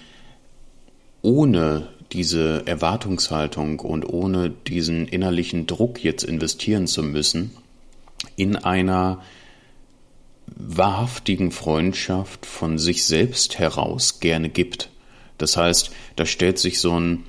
ohne 1.22 1.88
diese 2.12 2.66
Erwartungshaltung 2.66 3.80
und 3.80 4.04
ohne 4.04 4.50
diesen 4.50 5.08
innerlichen 5.08 5.66
Druck 5.66 6.04
jetzt 6.04 6.22
investieren 6.22 6.86
zu 6.86 7.02
müssen, 7.02 7.50
in 8.36 8.56
einer 8.56 9.22
wahrhaftigen 10.46 11.50
Freundschaft 11.50 12.46
von 12.46 12.78
sich 12.78 13.04
selbst 13.06 13.58
heraus 13.58 14.20
gerne 14.20 14.50
gibt. 14.50 14.90
Das 15.38 15.56
heißt, 15.56 15.90
da 16.14 16.26
stellt 16.26 16.58
sich 16.58 16.78
so 16.78 17.00
ein 17.00 17.24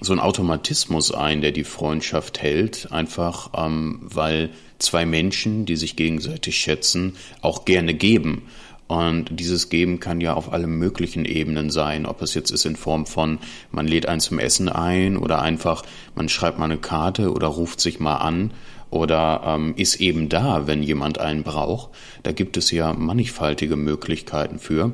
so 0.00 0.12
ein 0.12 0.20
Automatismus 0.20 1.12
ein, 1.12 1.40
der 1.40 1.52
die 1.52 1.64
Freundschaft 1.64 2.42
hält, 2.42 2.92
einfach 2.92 3.50
ähm, 3.56 4.00
weil 4.02 4.50
zwei 4.78 5.06
Menschen, 5.06 5.64
die 5.64 5.76
sich 5.76 5.96
gegenseitig 5.96 6.58
schätzen, 6.58 7.16
auch 7.40 7.64
gerne 7.64 7.94
geben. 7.94 8.42
Und 8.88 9.40
dieses 9.40 9.68
Geben 9.68 9.98
kann 9.98 10.20
ja 10.20 10.34
auf 10.34 10.52
allen 10.52 10.78
möglichen 10.78 11.24
Ebenen 11.24 11.70
sein, 11.70 12.06
ob 12.06 12.22
es 12.22 12.34
jetzt 12.34 12.50
ist 12.50 12.66
in 12.66 12.76
Form 12.76 13.06
von, 13.06 13.38
man 13.72 13.88
lädt 13.88 14.06
einen 14.06 14.20
zum 14.20 14.38
Essen 14.38 14.68
ein 14.68 15.16
oder 15.16 15.42
einfach, 15.42 15.82
man 16.14 16.28
schreibt 16.28 16.58
mal 16.58 16.66
eine 16.66 16.78
Karte 16.78 17.32
oder 17.32 17.48
ruft 17.48 17.80
sich 17.80 17.98
mal 17.98 18.16
an 18.16 18.52
oder 18.90 19.42
ähm, 19.44 19.74
ist 19.76 19.96
eben 19.96 20.28
da, 20.28 20.68
wenn 20.68 20.84
jemand 20.84 21.18
einen 21.18 21.42
braucht. 21.42 21.90
Da 22.22 22.30
gibt 22.30 22.56
es 22.56 22.70
ja 22.70 22.92
mannigfaltige 22.92 23.76
Möglichkeiten 23.76 24.60
für. 24.60 24.92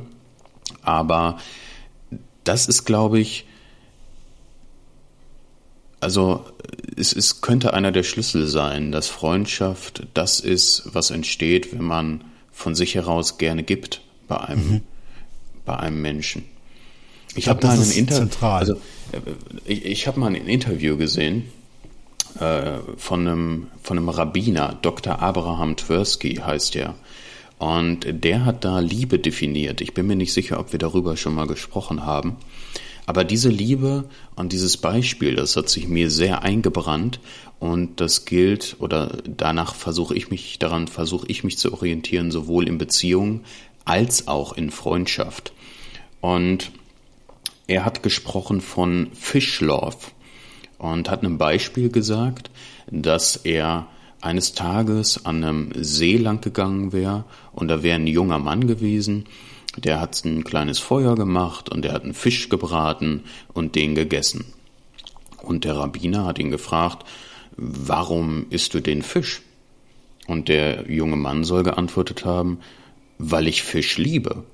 Aber 0.83 1.37
das 2.45 2.67
ist, 2.67 2.85
glaube 2.85 3.21
ich, 3.21 3.47
also 6.03 6.45
es, 6.97 7.13
es 7.13 7.41
könnte 7.41 7.75
einer 7.75 7.93
der 7.93 8.03
Schlüssel 8.03 8.47
sein, 8.47 8.93
dass 8.93 9.09
Freundschaft 9.09 10.07
das 10.15 10.41
ist, 10.41 10.83
was 10.93 11.11
entsteht, 11.11 11.73
wenn 11.73 11.85
man 11.85 12.25
von 12.53 12.75
sich 12.75 12.95
heraus 12.95 13.39
gerne 13.39 13.63
gibt 13.63 14.03
bei 14.29 14.39
einem, 14.41 14.71
mhm. 14.71 14.81
bei 15.65 15.77
einem 15.79 16.03
Menschen. 16.03 16.45
Ich, 17.31 17.39
ich 17.39 17.49
habe 17.49 17.67
mal 17.67 17.79
ein 17.79 17.91
Interview, 17.91 18.47
also 18.47 18.75
äh, 19.13 19.21
ich, 19.65 19.85
ich 19.85 20.07
habe 20.07 20.21
mal 20.21 20.27
ein 20.27 20.47
Interview 20.47 20.97
gesehen 20.97 21.45
äh, 22.39 22.79
von 22.97 23.27
einem 23.27 23.67
von 23.83 23.99
einem 23.99 24.09
Rabbiner, 24.09 24.79
Dr. 24.83 25.21
Abraham 25.21 25.77
Tversky 25.77 26.37
heißt 26.37 26.77
er. 26.77 26.95
Und 27.59 28.07
der 28.25 28.45
hat 28.45 28.65
da 28.65 28.81
Liebe 28.81 29.21
definiert. 29.21 29.81
Ich 29.81 29.95
bin 29.95 30.09
mir 30.09 30.17
nicht 30.17 30.33
sicher, 30.33 30.59
ob 30.59 30.73
wir 30.73 30.81
darüber 30.81 31.17
schon 31.17 31.35
mal 31.35 31.47
gesprochen 31.47 32.05
haben. 32.05 32.37
Aber 33.07 33.25
diese 33.25 33.49
Liebe 33.49 34.09
und 34.37 34.53
dieses 34.53 34.77
Beispiel, 34.77 35.35
das 35.35 35.57
hat 35.57 35.69
sich 35.69 35.89
mir 35.89 36.11
sehr 36.11 36.43
eingebrannt 36.43 37.19
und 37.59 38.01
das 38.01 38.25
gilt 38.25 38.77
oder 38.79 39.19
danach 39.25 39.75
versuche 39.75 40.15
ich 40.15 40.31
mich, 40.31 40.59
daran 40.59 40.87
versuche 40.87 41.27
ich 41.29 41.43
mich 41.43 41.59
zu 41.59 41.73
orientieren, 41.73 42.31
sowohl 42.31 42.69
in 42.69 42.79
Beziehungen 42.79 43.45
als 43.85 44.29
auch 44.29 44.53
in 44.53 44.71
Freundschaft. 44.71 45.53
Und 46.21 46.71
er 47.67 47.85
hat 47.85 48.03
gesprochen 48.03 48.61
von 48.61 49.09
Fish 49.15 49.61
Love 49.61 49.97
und 50.79 51.11
hat 51.11 51.25
ein 51.25 51.39
Beispiel 51.39 51.89
gesagt, 51.89 52.51
dass 52.91 53.37
er 53.37 53.87
eines 54.21 54.55
Tages 54.55 55.25
an 55.27 55.43
einem 55.43 55.73
See 55.75 56.17
lang 56.17 56.41
gegangen 56.41 56.93
wäre 56.93 57.25
und 57.53 57.69
da 57.69 57.83
wäre 57.83 57.97
ein 57.97 58.07
junger 58.07 58.39
Mann 58.39 58.69
gewesen 58.69 59.27
der 59.77 60.01
hat 60.01 60.25
ein 60.25 60.45
kleines 60.45 60.79
Feuer 60.79 61.15
gemacht 61.15 61.69
und 61.69 61.85
er 61.85 61.93
hat 61.93 62.05
einen 62.05 62.15
Fisch 62.15 62.49
gebraten 62.49 63.25
und 63.53 63.75
den 63.75 63.95
gegessen. 63.95 64.45
Und 65.43 65.65
der 65.65 65.77
Rabbiner 65.77 66.27
hat 66.27 66.39
ihn 66.39 66.51
gefragt, 66.51 67.07
warum 67.57 68.47
isst 68.51 68.75
du 68.75 68.81
den 68.81 69.03
Fisch? 69.03 69.43
Und 70.27 70.49
der 70.49 70.91
junge 70.91 71.17
Mann 71.17 71.45
soll 71.45 71.63
geantwortet 71.63 72.25
haben, 72.25 72.59
weil 73.19 73.49
ich 73.49 73.63
Fisch 73.63 73.99
liebe. 73.99 74.45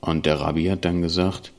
Und 0.00 0.26
der 0.26 0.40
Rabbi 0.40 0.64
hat 0.66 0.84
dann 0.84 1.00
gesagt, 1.00 1.52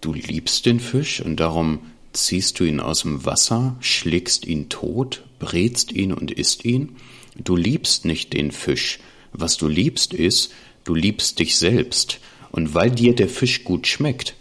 du 0.00 0.12
liebst 0.12 0.66
den 0.66 0.80
Fisch 0.80 1.20
und 1.20 1.38
darum 1.38 1.80
ziehst 2.12 2.58
du 2.58 2.64
ihn 2.64 2.80
aus 2.80 3.02
dem 3.02 3.24
Wasser, 3.24 3.76
schlägst 3.80 4.46
ihn 4.46 4.68
tot, 4.68 5.24
brätst 5.38 5.92
ihn 5.92 6.12
und 6.12 6.30
isst 6.30 6.64
ihn. 6.64 6.96
Du 7.36 7.56
liebst 7.56 8.04
nicht 8.04 8.32
den 8.32 8.52
Fisch. 8.52 9.00
Was 9.32 9.56
du 9.56 9.68
liebst 9.68 10.12
ist, 10.12 10.52
Du 10.84 10.94
liebst 10.94 11.38
dich 11.38 11.58
selbst, 11.58 12.20
und 12.50 12.74
weil 12.74 12.90
dir 12.90 13.14
der 13.14 13.28
Fisch 13.28 13.64
gut 13.64 13.86
schmeckt, 13.86 14.34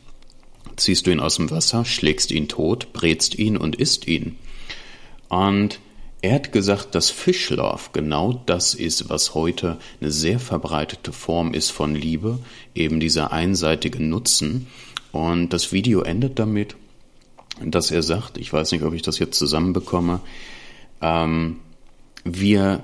ziehst 0.76 1.06
du 1.06 1.12
ihn 1.12 1.20
aus 1.20 1.36
dem 1.36 1.52
Wasser, 1.52 1.86
schlägst 1.86 2.32
ihn 2.32 2.48
tot, 2.48 2.92
brätst 2.94 3.38
ihn 3.38 3.58
und 3.58 3.76
isst 3.76 4.08
ihn. 4.08 4.38
Und 5.28 5.80
er 6.22 6.34
hat 6.36 6.52
gesagt, 6.52 6.96
dass 6.96 7.12
Fischlauf 7.12 7.94
genau 7.94 8.42
das 8.46 8.74
ist, 8.74 9.10
was 9.10 9.36
heute 9.36 9.78
eine 10.02 10.12
sehr 10.12 10.40
verbreitete 10.40 11.14
Form 11.14 11.54
ist 11.54 11.70
von 11.70 11.96
Liebe, 11.96 12.40
eben 12.76 13.00
dieser 13.00 13.32
einseitige 13.32 14.04
Nutzen. 14.04 14.68
Und 15.12 15.54
das 15.54 15.72
Video 15.72 16.02
endet 16.02 16.40
damit, 16.40 16.76
dass 17.64 17.92
er 17.92 18.04
sagt, 18.04 18.38
ich 18.38 18.52
weiß 18.52 18.72
nicht, 18.72 18.84
ob 18.84 18.94
ich 18.94 19.02
das 19.02 19.20
jetzt 19.20 19.38
zusammenbekomme, 19.38 20.20
ähm, 21.02 21.58
wir 22.26 22.84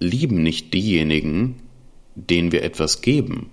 lieben 0.00 0.42
nicht 0.42 0.74
diejenigen, 0.74 1.56
denen 2.16 2.50
wir 2.50 2.62
etwas 2.62 3.02
geben, 3.02 3.50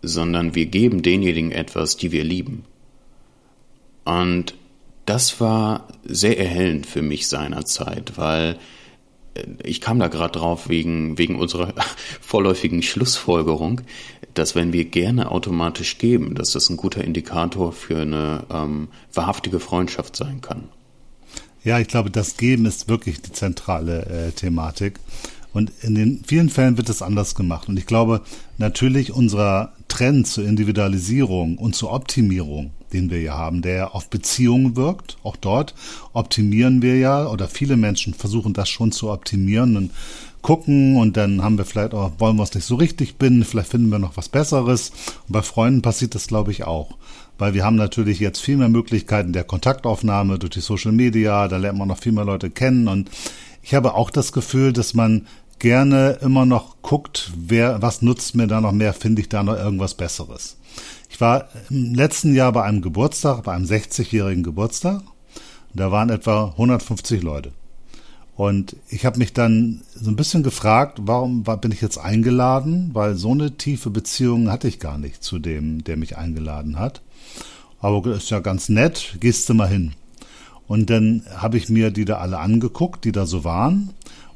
sondern 0.00 0.54
wir 0.54 0.66
geben 0.66 1.02
denjenigen 1.02 1.52
etwas, 1.52 1.96
die 1.96 2.12
wir 2.12 2.24
lieben. 2.24 2.64
Und 4.04 4.54
das 5.04 5.40
war 5.40 5.88
sehr 6.04 6.38
erhellend 6.38 6.86
für 6.86 7.02
mich 7.02 7.28
seinerzeit, 7.28 8.16
weil 8.16 8.58
äh, 9.34 9.42
ich 9.64 9.80
kam 9.80 9.98
da 9.98 10.08
gerade 10.08 10.38
drauf 10.38 10.68
wegen, 10.68 11.18
wegen 11.18 11.36
unserer 11.36 11.74
vorläufigen 12.20 12.82
Schlussfolgerung, 12.82 13.82
dass 14.34 14.54
wenn 14.54 14.72
wir 14.72 14.84
gerne 14.84 15.30
automatisch 15.30 15.98
geben, 15.98 16.34
dass 16.34 16.52
das 16.52 16.70
ein 16.70 16.76
guter 16.76 17.02
Indikator 17.02 17.72
für 17.72 18.00
eine 18.00 18.44
ähm, 18.50 18.88
wahrhaftige 19.12 19.60
Freundschaft 19.60 20.16
sein 20.16 20.40
kann. 20.40 20.68
Ja, 21.64 21.80
ich 21.80 21.88
glaube, 21.88 22.10
das 22.10 22.36
Geben 22.36 22.66
ist 22.66 22.88
wirklich 22.88 23.20
die 23.20 23.32
zentrale 23.32 24.06
äh, 24.06 24.32
Thematik. 24.32 25.00
Und 25.52 25.72
in 25.82 25.94
den 25.94 26.24
vielen 26.26 26.50
Fällen 26.50 26.76
wird 26.76 26.88
es 26.88 27.02
anders 27.02 27.34
gemacht. 27.34 27.68
Und 27.68 27.78
ich 27.78 27.86
glaube, 27.86 28.20
natürlich 28.58 29.12
unser 29.12 29.72
Trend 29.88 30.26
zur 30.26 30.44
Individualisierung 30.44 31.56
und 31.58 31.74
zur 31.74 31.92
Optimierung, 31.92 32.70
den 32.92 33.10
wir 33.10 33.20
ja 33.20 33.34
haben, 33.34 33.62
der 33.62 33.94
auf 33.94 34.08
Beziehungen 34.08 34.76
wirkt, 34.76 35.16
auch 35.22 35.36
dort 35.36 35.74
optimieren 36.12 36.82
wir 36.82 36.98
ja, 36.98 37.26
oder 37.26 37.48
viele 37.48 37.76
Menschen 37.76 38.14
versuchen 38.14 38.52
das 38.52 38.68
schon 38.68 38.92
zu 38.92 39.10
optimieren 39.10 39.76
und 39.76 39.90
gucken 40.42 40.96
und 40.96 41.16
dann 41.16 41.42
haben 41.42 41.58
wir 41.58 41.64
vielleicht 41.64 41.94
auch, 41.94 42.12
wollen 42.18 42.36
wir 42.36 42.42
es 42.42 42.54
nicht 42.54 42.64
so 42.64 42.76
richtig 42.76 43.16
binden, 43.16 43.44
vielleicht 43.44 43.70
finden 43.70 43.90
wir 43.90 43.98
noch 43.98 44.16
was 44.16 44.28
Besseres. 44.28 44.92
Und 45.26 45.32
bei 45.32 45.42
Freunden 45.42 45.82
passiert 45.82 46.14
das, 46.14 46.28
glaube 46.28 46.52
ich, 46.52 46.64
auch. 46.64 46.96
Weil 47.38 47.54
wir 47.54 47.64
haben 47.64 47.76
natürlich 47.76 48.18
jetzt 48.18 48.40
viel 48.40 48.56
mehr 48.56 48.68
Möglichkeiten 48.68 49.32
der 49.32 49.44
Kontaktaufnahme 49.44 50.38
durch 50.38 50.50
die 50.50 50.60
Social 50.60 50.92
Media, 50.92 51.48
da 51.48 51.56
lernt 51.56 51.78
man 51.78 51.88
noch 51.88 51.98
viel 51.98 52.12
mehr 52.12 52.24
Leute 52.24 52.50
kennen 52.50 52.88
und 52.88 53.10
ich 53.62 53.74
habe 53.74 53.94
auch 53.94 54.10
das 54.10 54.32
Gefühl, 54.32 54.72
dass 54.72 54.94
man 54.94 55.26
gerne 55.58 56.18
immer 56.20 56.46
noch 56.46 56.82
guckt, 56.82 57.32
wer, 57.36 57.82
was 57.82 58.02
nutzt 58.02 58.34
mir 58.34 58.46
da 58.46 58.60
noch 58.60 58.72
mehr, 58.72 58.92
finde 58.92 59.20
ich 59.20 59.28
da 59.28 59.42
noch 59.42 59.56
irgendwas 59.56 59.94
Besseres. 59.94 60.56
Ich 61.10 61.20
war 61.20 61.48
im 61.70 61.94
letzten 61.94 62.34
Jahr 62.34 62.52
bei 62.52 62.62
einem 62.62 62.82
Geburtstag, 62.82 63.42
bei 63.44 63.52
einem 63.52 63.64
60-jährigen 63.64 64.42
Geburtstag. 64.42 65.02
Da 65.74 65.90
waren 65.90 66.10
etwa 66.10 66.50
150 66.50 67.22
Leute. 67.22 67.52
Und 68.36 68.76
ich 68.88 69.04
habe 69.04 69.18
mich 69.18 69.32
dann 69.32 69.82
so 69.94 70.10
ein 70.10 70.16
bisschen 70.16 70.44
gefragt, 70.44 71.00
warum 71.02 71.42
bin 71.42 71.72
ich 71.72 71.80
jetzt 71.80 71.98
eingeladen? 71.98 72.90
Weil 72.92 73.16
so 73.16 73.32
eine 73.32 73.56
tiefe 73.56 73.90
Beziehung 73.90 74.50
hatte 74.50 74.68
ich 74.68 74.78
gar 74.78 74.96
nicht 74.96 75.24
zu 75.24 75.40
dem, 75.40 75.82
der 75.82 75.96
mich 75.96 76.16
eingeladen 76.16 76.78
hat. 76.78 77.02
Aber 77.80 78.14
ist 78.14 78.30
ja 78.30 78.38
ganz 78.38 78.68
nett, 78.68 79.16
gehst 79.18 79.48
du 79.48 79.54
mal 79.54 79.68
hin. 79.68 79.92
Und 80.68 80.90
dann 80.90 81.24
habe 81.36 81.56
ich 81.56 81.68
mir 81.68 81.90
die 81.90 82.04
da 82.04 82.18
alle 82.18 82.38
angeguckt, 82.38 83.04
die 83.04 83.12
da 83.12 83.26
so 83.26 83.42
waren. 83.42 83.90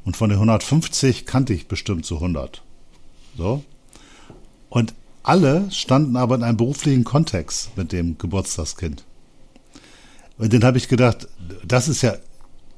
Und 0.05 0.17
von 0.17 0.29
den 0.29 0.37
150 0.37 1.25
kannte 1.25 1.53
ich 1.53 1.67
bestimmt 1.67 2.05
so 2.05 2.15
100. 2.15 2.61
So. 3.37 3.63
Und 4.69 4.93
alle 5.23 5.71
standen 5.71 6.17
aber 6.17 6.35
in 6.35 6.43
einem 6.43 6.57
beruflichen 6.57 7.03
Kontext 7.03 7.75
mit 7.77 7.91
dem 7.91 8.17
Geburtstagskind. 8.17 9.05
Und 10.37 10.53
dann 10.53 10.63
habe 10.63 10.77
ich 10.77 10.89
gedacht, 10.89 11.27
das 11.65 11.87
ist 11.87 12.01
ja 12.01 12.15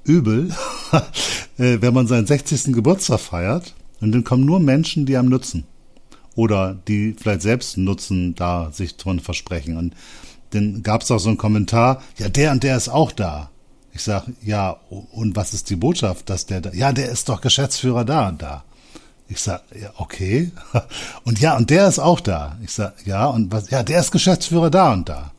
übel, 0.03 0.53
äh, 1.57 1.77
wenn 1.81 1.93
man 1.93 2.07
seinen 2.07 2.27
60. 2.27 2.73
Geburtstag 2.73 3.19
feiert 3.19 3.73
und 4.01 4.11
dann 4.11 4.23
kommen 4.23 4.45
nur 4.45 4.59
Menschen, 4.59 5.05
die 5.05 5.17
einem 5.17 5.29
nutzen. 5.29 5.63
Oder 6.35 6.77
die 6.88 7.15
vielleicht 7.17 7.41
selbst 7.41 7.77
Nutzen 7.77 8.35
da 8.35 8.71
sich 8.71 8.97
drin 8.97 9.21
versprechen. 9.21 9.77
Und 9.77 9.95
dann 10.51 10.83
gab 10.83 11.01
es 11.01 11.11
auch 11.11 11.19
so 11.19 11.29
einen 11.29 11.38
Kommentar, 11.38 12.03
ja, 12.17 12.29
der 12.29 12.51
und 12.51 12.63
der 12.63 12.77
ist 12.77 12.89
auch 12.89 13.11
da. 13.11 13.49
Ich 13.95 14.03
sage, 14.03 14.34
ja, 14.43 14.75
und 14.89 15.38
was 15.38 15.53
ist 15.53 15.69
die 15.69 15.77
Botschaft, 15.77 16.29
dass 16.29 16.45
der 16.45 16.60
da, 16.60 16.71
ja, 16.73 16.91
der 16.91 17.10
ist 17.10 17.29
doch 17.29 17.39
Geschäftsführer 17.39 18.03
da 18.03 18.27
und 18.27 18.41
da. 18.41 18.65
Ich 19.29 19.39
sage, 19.39 19.63
ja, 19.81 19.89
okay. 19.97 20.51
Und 21.23 21.39
ja, 21.39 21.58
und 21.58 21.71
der 21.71 21.88
ist 21.88 21.97
auch 21.97 22.19
da. 22.19 22.60
Ich 22.63 22.71
sage, 22.71 22.93
ja, 23.05 23.25
und 23.25 23.51
was, 23.51 23.71
ja, 23.71 23.81
der 23.81 23.99
ist 24.01 24.12
Geschäftsführer 24.12 24.69
da 24.69 24.93
und 24.93 25.10
da. 25.10 25.31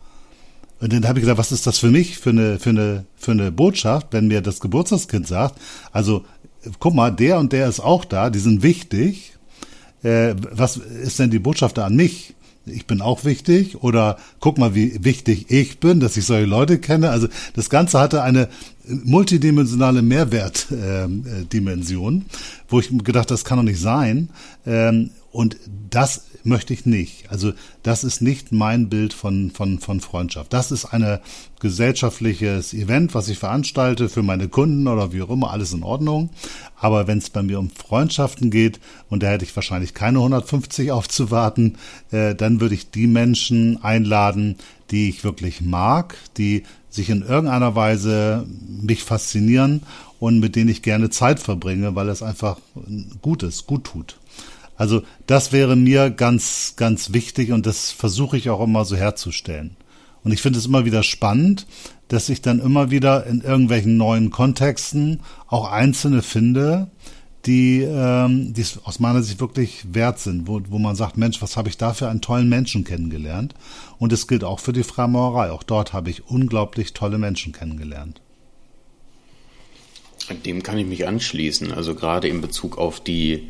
Und 0.80 0.92
dann 0.92 1.06
habe 1.06 1.20
ich 1.20 1.24
gedacht, 1.24 1.38
was 1.38 1.52
ist 1.52 1.68
das 1.68 1.78
für 1.78 1.90
mich 1.90 2.18
für 2.18 2.30
eine, 2.30 2.58
für 2.58 2.70
eine, 2.70 3.04
für 3.14 3.30
eine 3.30 3.52
Botschaft, 3.52 4.08
wenn 4.10 4.26
mir 4.26 4.40
das 4.40 4.58
Geburtstagskind 4.58 5.28
sagt, 5.28 5.60
also 5.92 6.24
guck 6.80 6.94
mal, 6.94 7.12
der 7.12 7.38
und 7.38 7.52
der 7.52 7.68
ist 7.68 7.78
auch 7.78 8.04
da, 8.04 8.30
die 8.30 8.40
sind 8.40 8.64
wichtig. 8.64 9.34
Äh, 10.02 10.34
was 10.50 10.78
ist 10.78 11.20
denn 11.20 11.30
die 11.30 11.38
Botschaft 11.38 11.78
da 11.78 11.86
an 11.86 11.94
mich? 11.94 12.34
Ich 12.66 12.86
bin 12.86 13.00
auch 13.00 13.24
wichtig 13.24 13.82
oder 13.82 14.18
guck 14.40 14.58
mal, 14.58 14.74
wie 14.74 15.02
wichtig 15.04 15.50
ich 15.50 15.80
bin, 15.80 16.00
dass 16.00 16.16
ich 16.16 16.26
solche 16.26 16.46
Leute 16.46 16.78
kenne. 16.78 17.10
Also 17.10 17.28
das 17.54 17.70
Ganze 17.70 18.00
hatte 18.00 18.22
eine 18.22 18.48
multidimensionale 18.86 20.02
Mehrwertdimension, 20.02 22.14
ähm, 22.14 22.20
äh, 22.20 22.24
wo 22.68 22.80
ich 22.80 22.90
gedacht, 23.04 23.30
das 23.30 23.44
kann 23.44 23.58
doch 23.58 23.64
nicht 23.64 23.80
sein. 23.80 24.30
Ähm, 24.66 25.10
und 25.32 25.56
das 25.90 26.22
möchte 26.46 26.72
ich 26.72 26.86
nicht. 26.86 27.30
Also 27.30 27.52
das 27.82 28.04
ist 28.04 28.22
nicht 28.22 28.52
mein 28.52 28.88
Bild 28.88 29.12
von, 29.12 29.50
von, 29.50 29.78
von 29.80 30.00
Freundschaft. 30.00 30.52
Das 30.52 30.72
ist 30.72 30.86
ein 30.86 31.18
gesellschaftliches 31.60 32.72
Event, 32.74 33.14
was 33.14 33.28
ich 33.28 33.38
veranstalte 33.38 34.08
für 34.08 34.22
meine 34.22 34.48
Kunden 34.48 34.88
oder 34.88 35.12
wie 35.12 35.22
auch 35.22 35.30
immer, 35.30 35.50
alles 35.50 35.72
in 35.72 35.82
Ordnung. 35.82 36.30
Aber 36.78 37.06
wenn 37.06 37.18
es 37.18 37.30
bei 37.30 37.42
mir 37.42 37.58
um 37.58 37.70
Freundschaften 37.70 38.50
geht, 38.50 38.80
und 39.08 39.22
da 39.22 39.28
hätte 39.28 39.44
ich 39.44 39.56
wahrscheinlich 39.56 39.94
keine 39.94 40.18
150 40.18 40.92
aufzuwarten, 40.92 41.76
äh, 42.10 42.34
dann 42.34 42.60
würde 42.60 42.74
ich 42.74 42.90
die 42.90 43.06
Menschen 43.06 43.82
einladen, 43.82 44.56
die 44.90 45.08
ich 45.08 45.24
wirklich 45.24 45.60
mag, 45.60 46.16
die 46.36 46.62
sich 46.90 47.10
in 47.10 47.22
irgendeiner 47.22 47.74
Weise 47.74 48.46
mich 48.68 49.02
faszinieren 49.02 49.82
und 50.18 50.40
mit 50.40 50.56
denen 50.56 50.70
ich 50.70 50.82
gerne 50.82 51.10
Zeit 51.10 51.40
verbringe, 51.40 51.94
weil 51.94 52.08
es 52.08 52.22
einfach 52.22 52.58
gut 53.22 53.42
ist, 53.42 53.66
gut 53.66 53.84
tut. 53.84 54.16
Also 54.76 55.02
das 55.26 55.52
wäre 55.52 55.76
mir 55.76 56.10
ganz, 56.10 56.74
ganz 56.76 57.12
wichtig 57.12 57.52
und 57.52 57.66
das 57.66 57.90
versuche 57.90 58.36
ich 58.36 58.50
auch 58.50 58.62
immer 58.62 58.84
so 58.84 58.96
herzustellen. 58.96 59.76
Und 60.22 60.32
ich 60.32 60.42
finde 60.42 60.58
es 60.58 60.66
immer 60.66 60.84
wieder 60.84 61.02
spannend, 61.02 61.66
dass 62.08 62.28
ich 62.28 62.42
dann 62.42 62.60
immer 62.60 62.90
wieder 62.90 63.26
in 63.26 63.40
irgendwelchen 63.40 63.96
neuen 63.96 64.30
Kontexten 64.30 65.20
auch 65.46 65.70
Einzelne 65.70 66.22
finde, 66.22 66.90
die, 67.46 67.82
ähm, 67.82 68.52
es 68.56 68.84
aus 68.84 68.98
meiner 68.98 69.22
Sicht 69.22 69.40
wirklich 69.40 69.84
wert 69.92 70.18
sind, 70.18 70.48
wo, 70.48 70.60
wo 70.68 70.78
man 70.78 70.96
sagt, 70.96 71.16
Mensch, 71.16 71.40
was 71.40 71.56
habe 71.56 71.68
ich 71.68 71.76
da 71.76 71.94
für 71.94 72.08
einen 72.08 72.20
tollen 72.20 72.48
Menschen 72.48 72.84
kennengelernt? 72.84 73.54
Und 73.98 74.12
es 74.12 74.26
gilt 74.26 74.42
auch 74.42 74.58
für 74.58 74.72
die 74.72 74.82
Freimaurerei. 74.82 75.50
Auch 75.52 75.62
dort 75.62 75.92
habe 75.92 76.10
ich 76.10 76.26
unglaublich 76.26 76.92
tolle 76.92 77.18
Menschen 77.18 77.52
kennengelernt. 77.52 78.20
Dem 80.44 80.64
kann 80.64 80.78
ich 80.78 80.86
mich 80.86 81.06
anschließen. 81.06 81.72
Also 81.72 81.94
gerade 81.94 82.26
in 82.26 82.40
Bezug 82.40 82.78
auf 82.78 82.98
die, 82.98 83.48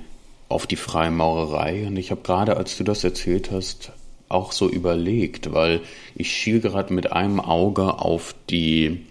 auf 0.57 0.66
die 0.66 0.77
Freimaurerei. 0.77 1.87
Und 1.87 1.99
ich 1.99 2.11
habe 2.11 2.23
gerade, 2.23 2.57
als 2.57 2.79
du 2.79 2.83
das 2.83 3.05
erzählt 3.05 3.51
hast, 3.51 3.92
auch 4.31 4.53
so 4.53 4.71
überlegt, 4.71 5.53
weil 5.53 5.83
ich 6.14 6.33
schiel 6.33 6.61
gerade 6.61 6.95
mit 6.95 7.12
einem 7.12 7.40
Auge 7.40 7.99
auf 7.99 8.35
die 8.49 9.05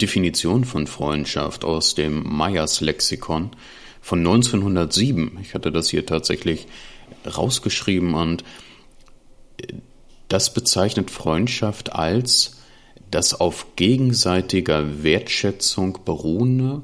Definition 0.00 0.64
von 0.64 0.86
Freundschaft 0.86 1.64
aus 1.64 1.96
dem 1.96 2.22
Meyers 2.22 2.80
Lexikon 2.80 3.50
von 4.00 4.20
1907. 4.20 5.38
Ich 5.42 5.54
hatte 5.54 5.72
das 5.72 5.88
hier 5.88 6.06
tatsächlich 6.06 6.68
rausgeschrieben 7.26 8.14
und 8.14 8.44
das 10.28 10.54
bezeichnet 10.54 11.10
Freundschaft 11.10 11.96
als 11.96 12.58
das 13.10 13.40
auf 13.40 13.74
gegenseitiger 13.74 15.02
Wertschätzung 15.02 15.98
beruhende 16.04 16.82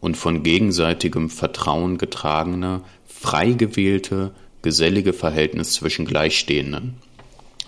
und 0.00 0.16
von 0.16 0.42
gegenseitigem 0.42 1.30
Vertrauen 1.30 1.98
getragene, 1.98 2.82
frei 3.06 3.52
gewählte, 3.52 4.32
gesellige 4.62 5.12
Verhältnis 5.12 5.72
zwischen 5.74 6.04
Gleichstehenden. 6.04 6.96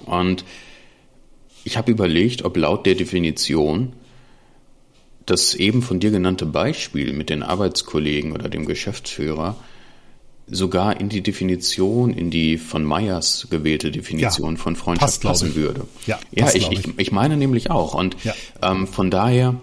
Und 0.07 0.45
ich 1.65 1.77
habe 1.77 1.93
überlegt, 1.93 2.45
ob 2.45 2.57
laut 2.57 2.87
der 2.87 2.95
Definition 2.95 3.93
das 5.27 5.55
eben 5.55 5.83
von 5.83 6.01
dir 6.01 6.11
genannte 6.11 6.47
Beispiel 6.47 7.13
mit 7.13 7.31
den 7.31 7.43
Arbeitskollegen 7.43 8.33
oder 8.33 8.49
dem 8.49 8.67
Geschäftsführer 8.67 9.57
sogar 10.49 11.01
in 11.01 11.09
die 11.09 11.23
Definition, 11.23 12.13
in 12.13 12.31
die 12.31 12.59
von 12.59 12.85
Meyers 12.85 13.47
gewählte 13.49 13.91
Definition 13.91 14.57
ja, 14.57 14.61
von 14.61 14.77
Freundschaft 14.77 15.23
passt, 15.23 15.43
passen 15.45 15.55
würde. 15.55 15.87
Ja, 16.07 16.19
ja 16.33 16.49
ich, 16.53 16.71
ich, 16.71 16.99
ich 16.99 17.13
meine 17.13 17.37
nämlich 17.37 17.71
auch. 17.71 17.95
Und 17.95 18.17
ja. 18.25 18.35
ähm, 18.61 18.87
von 18.87 19.11
daher 19.11 19.61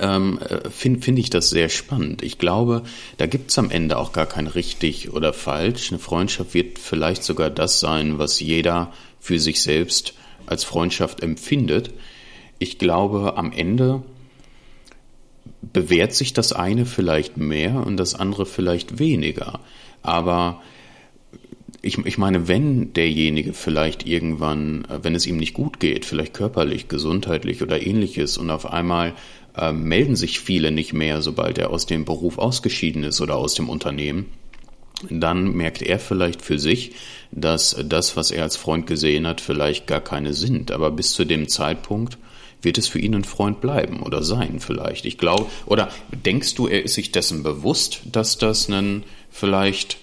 ähm, 0.00 0.38
finde 0.70 1.00
find 1.00 1.18
ich 1.18 1.30
das 1.30 1.50
sehr 1.50 1.68
spannend. 1.68 2.22
Ich 2.22 2.38
glaube, 2.38 2.82
da 3.16 3.26
gibt 3.26 3.50
es 3.50 3.58
am 3.58 3.70
Ende 3.70 3.98
auch 3.98 4.12
gar 4.12 4.26
kein 4.26 4.46
richtig 4.46 5.12
oder 5.12 5.32
falsch. 5.32 5.90
Eine 5.90 5.98
Freundschaft 5.98 6.54
wird 6.54 6.78
vielleicht 6.78 7.22
sogar 7.22 7.50
das 7.50 7.80
sein, 7.80 8.18
was 8.18 8.40
jeder 8.40 8.92
für 9.20 9.38
sich 9.38 9.60
selbst 9.62 10.14
als 10.46 10.64
Freundschaft 10.64 11.22
empfindet. 11.22 11.90
Ich 12.58 12.78
glaube, 12.78 13.36
am 13.36 13.52
Ende 13.52 14.02
bewährt 15.72 16.14
sich 16.14 16.32
das 16.32 16.52
eine 16.52 16.86
vielleicht 16.86 17.36
mehr 17.36 17.86
und 17.86 17.96
das 17.96 18.14
andere 18.14 18.46
vielleicht 18.46 18.98
weniger. 18.98 19.60
Aber 20.02 20.62
ich, 21.82 21.98
ich 22.04 22.18
meine, 22.18 22.48
wenn 22.48 22.92
derjenige 22.92 23.52
vielleicht 23.52 24.06
irgendwann, 24.06 24.86
wenn 25.02 25.14
es 25.14 25.26
ihm 25.26 25.36
nicht 25.36 25.54
gut 25.54 25.80
geht, 25.80 26.04
vielleicht 26.04 26.34
körperlich, 26.34 26.88
gesundheitlich 26.88 27.62
oder 27.62 27.84
ähnliches, 27.84 28.38
und 28.38 28.50
auf 28.50 28.66
einmal 28.66 29.14
äh, 29.56 29.72
melden 29.72 30.16
sich 30.16 30.40
viele 30.40 30.70
nicht 30.70 30.92
mehr, 30.92 31.22
sobald 31.22 31.58
er 31.58 31.70
aus 31.70 31.86
dem 31.86 32.04
Beruf 32.04 32.38
ausgeschieden 32.38 33.04
ist 33.04 33.20
oder 33.20 33.36
aus 33.36 33.54
dem 33.54 33.68
Unternehmen, 33.68 34.26
dann 35.10 35.52
merkt 35.52 35.82
er 35.82 35.98
vielleicht 35.98 36.42
für 36.42 36.58
sich, 36.58 36.92
dass 37.30 37.76
das, 37.84 38.16
was 38.16 38.30
er 38.30 38.44
als 38.44 38.56
Freund 38.56 38.86
gesehen 38.86 39.26
hat, 39.26 39.40
vielleicht 39.40 39.86
gar 39.86 40.00
keine 40.00 40.32
sind. 40.32 40.70
Aber 40.70 40.90
bis 40.90 41.12
zu 41.12 41.24
dem 41.24 41.48
Zeitpunkt 41.48 42.18
wird 42.62 42.78
es 42.78 42.88
für 42.88 42.98
ihn 42.98 43.14
ein 43.14 43.24
Freund 43.24 43.60
bleiben 43.60 44.02
oder 44.02 44.22
sein 44.22 44.60
vielleicht. 44.60 45.04
Ich 45.04 45.18
glaube, 45.18 45.46
oder 45.66 45.90
denkst 46.10 46.54
du, 46.54 46.66
er 46.66 46.82
ist 46.82 46.94
sich 46.94 47.12
dessen 47.12 47.42
bewusst, 47.42 48.00
dass 48.10 48.38
das 48.38 48.68
ein 48.68 49.04
vielleicht 49.30 49.98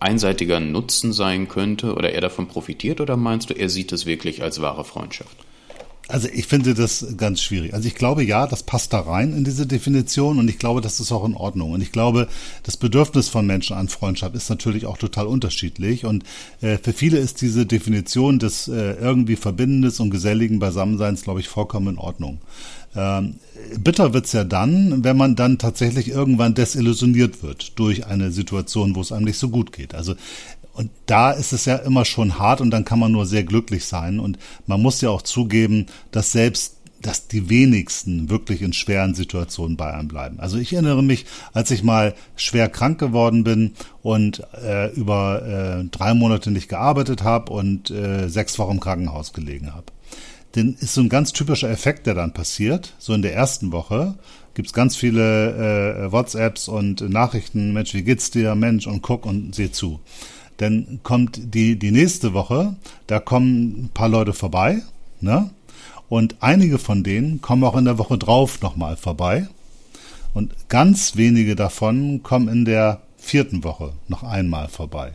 einseitiger 0.00 0.60
Nutzen 0.60 1.12
sein 1.12 1.48
könnte 1.48 1.94
oder 1.94 2.12
er 2.12 2.20
davon 2.20 2.46
profitiert 2.46 3.00
oder 3.00 3.16
meinst 3.16 3.50
du, 3.50 3.54
er 3.54 3.70
sieht 3.70 3.92
es 3.92 4.04
wirklich 4.04 4.42
als 4.42 4.60
wahre 4.60 4.84
Freundschaft? 4.84 5.36
Also 6.06 6.28
ich 6.32 6.46
finde 6.46 6.74
das 6.74 7.06
ganz 7.16 7.40
schwierig. 7.40 7.72
Also 7.72 7.88
ich 7.88 7.94
glaube, 7.94 8.22
ja, 8.22 8.46
das 8.46 8.62
passt 8.62 8.92
da 8.92 9.00
rein 9.00 9.34
in 9.34 9.44
diese 9.44 9.66
Definition 9.66 10.38
und 10.38 10.48
ich 10.48 10.58
glaube, 10.58 10.82
das 10.82 11.00
ist 11.00 11.10
auch 11.12 11.24
in 11.24 11.34
Ordnung. 11.34 11.72
Und 11.72 11.80
ich 11.80 11.92
glaube, 11.92 12.28
das 12.62 12.76
Bedürfnis 12.76 13.28
von 13.28 13.46
Menschen 13.46 13.74
an 13.74 13.88
Freundschaft 13.88 14.34
ist 14.34 14.50
natürlich 14.50 14.84
auch 14.84 14.98
total 14.98 15.26
unterschiedlich. 15.26 16.04
Und 16.04 16.24
äh, 16.60 16.76
für 16.76 16.92
viele 16.92 17.18
ist 17.18 17.40
diese 17.40 17.64
Definition 17.64 18.38
des 18.38 18.68
äh, 18.68 18.92
irgendwie 19.00 19.36
Verbindendes 19.36 19.98
und 19.98 20.10
geselligen 20.10 20.58
Beisammenseins, 20.58 21.22
glaube 21.22 21.40
ich, 21.40 21.48
vollkommen 21.48 21.94
in 21.94 21.98
Ordnung. 21.98 22.38
Ähm, 22.94 23.36
bitter 23.80 24.12
wird's 24.12 24.32
ja 24.32 24.44
dann, 24.44 25.04
wenn 25.04 25.16
man 25.16 25.36
dann 25.36 25.58
tatsächlich 25.58 26.08
irgendwann 26.08 26.54
desillusioniert 26.54 27.42
wird 27.42 27.78
durch 27.78 28.06
eine 28.06 28.30
Situation, 28.30 28.94
wo 28.94 29.00
es 29.00 29.10
einem 29.10 29.24
nicht 29.24 29.38
so 29.38 29.48
gut 29.48 29.72
geht. 29.72 29.94
Also 29.94 30.14
und 30.74 30.90
da 31.06 31.30
ist 31.30 31.52
es 31.52 31.64
ja 31.64 31.76
immer 31.76 32.04
schon 32.04 32.38
hart 32.38 32.60
und 32.60 32.70
dann 32.70 32.84
kann 32.84 32.98
man 32.98 33.12
nur 33.12 33.26
sehr 33.26 33.44
glücklich 33.44 33.86
sein. 33.86 34.18
Und 34.18 34.38
man 34.66 34.82
muss 34.82 35.00
ja 35.00 35.10
auch 35.10 35.22
zugeben, 35.22 35.86
dass 36.10 36.32
selbst 36.32 36.74
dass 37.04 37.28
die 37.28 37.50
wenigsten 37.50 38.30
wirklich 38.30 38.62
in 38.62 38.72
schweren 38.72 39.14
Situationen 39.14 39.76
bei 39.76 39.92
einem 39.92 40.08
bleiben. 40.08 40.40
Also 40.40 40.56
ich 40.56 40.72
erinnere 40.72 41.02
mich, 41.02 41.26
als 41.52 41.70
ich 41.70 41.82
mal 41.82 42.14
schwer 42.34 42.70
krank 42.70 42.98
geworden 42.98 43.44
bin 43.44 43.72
und 44.02 44.42
äh, 44.64 44.90
über 44.94 45.42
äh, 45.42 45.84
drei 45.90 46.14
Monate 46.14 46.50
nicht 46.50 46.70
gearbeitet 46.70 47.22
habe 47.22 47.52
und 47.52 47.90
äh, 47.90 48.28
sechs 48.28 48.58
Wochen 48.58 48.72
im 48.72 48.80
Krankenhaus 48.80 49.34
gelegen 49.34 49.74
habe. 49.74 49.84
Denn 50.54 50.76
ist 50.80 50.94
so 50.94 51.02
ein 51.02 51.10
ganz 51.10 51.34
typischer 51.34 51.68
Effekt, 51.68 52.06
der 52.06 52.14
dann 52.14 52.32
passiert. 52.32 52.94
So 52.98 53.12
in 53.12 53.20
der 53.20 53.34
ersten 53.34 53.70
Woche 53.70 54.14
gibt's 54.54 54.72
ganz 54.72 54.96
viele 54.96 56.06
äh, 56.06 56.12
WhatsApps 56.12 56.68
und 56.68 57.02
Nachrichten, 57.02 57.74
Mensch, 57.74 57.92
wie 57.92 58.02
geht's 58.02 58.30
dir, 58.30 58.54
Mensch, 58.54 58.86
und 58.86 59.02
guck 59.02 59.26
und 59.26 59.54
seh 59.54 59.70
zu. 59.70 60.00
Dann 60.58 61.00
kommt 61.02 61.54
die, 61.54 61.78
die 61.78 61.90
nächste 61.90 62.32
Woche, 62.32 62.76
da 63.06 63.18
kommen 63.18 63.84
ein 63.84 63.90
paar 63.92 64.08
Leute 64.08 64.32
vorbei, 64.32 64.82
ne? 65.20 65.50
Und 66.08 66.36
einige 66.40 66.78
von 66.78 67.02
denen 67.02 67.40
kommen 67.40 67.64
auch 67.64 67.76
in 67.76 67.86
der 67.86 67.98
Woche 67.98 68.18
drauf 68.18 68.60
nochmal 68.60 68.96
vorbei. 68.96 69.48
Und 70.32 70.68
ganz 70.68 71.16
wenige 71.16 71.56
davon 71.56 72.22
kommen 72.22 72.48
in 72.48 72.64
der 72.64 73.00
vierten 73.16 73.64
Woche 73.64 73.94
noch 74.08 74.22
einmal 74.22 74.68
vorbei. 74.68 75.12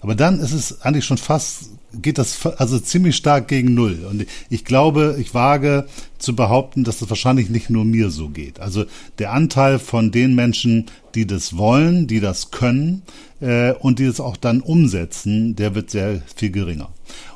Aber 0.00 0.14
dann 0.14 0.40
ist 0.40 0.52
es 0.52 0.82
eigentlich 0.82 1.04
schon 1.04 1.18
fast, 1.18 1.70
geht 2.02 2.18
das 2.18 2.44
also 2.46 2.78
ziemlich 2.78 3.16
stark 3.16 3.48
gegen 3.48 3.74
Null. 3.74 4.06
Und 4.08 4.26
ich 4.50 4.64
glaube, 4.64 5.16
ich 5.18 5.34
wage 5.34 5.86
zu 6.18 6.34
behaupten, 6.34 6.84
dass 6.84 6.98
das 6.98 7.10
wahrscheinlich 7.10 7.50
nicht 7.50 7.70
nur 7.70 7.84
mir 7.84 8.10
so 8.10 8.28
geht. 8.28 8.60
Also 8.60 8.84
der 9.18 9.32
Anteil 9.32 9.78
von 9.78 10.10
den 10.10 10.34
Menschen, 10.34 10.86
die 11.14 11.26
das 11.26 11.56
wollen, 11.56 12.06
die 12.06 12.20
das 12.20 12.50
können, 12.50 13.02
äh, 13.40 13.72
und 13.72 13.98
die 13.98 14.04
es 14.04 14.20
auch 14.20 14.36
dann 14.36 14.60
umsetzen, 14.60 15.56
der 15.56 15.74
wird 15.74 15.90
sehr 15.90 16.22
viel 16.34 16.50
geringer. 16.50 16.88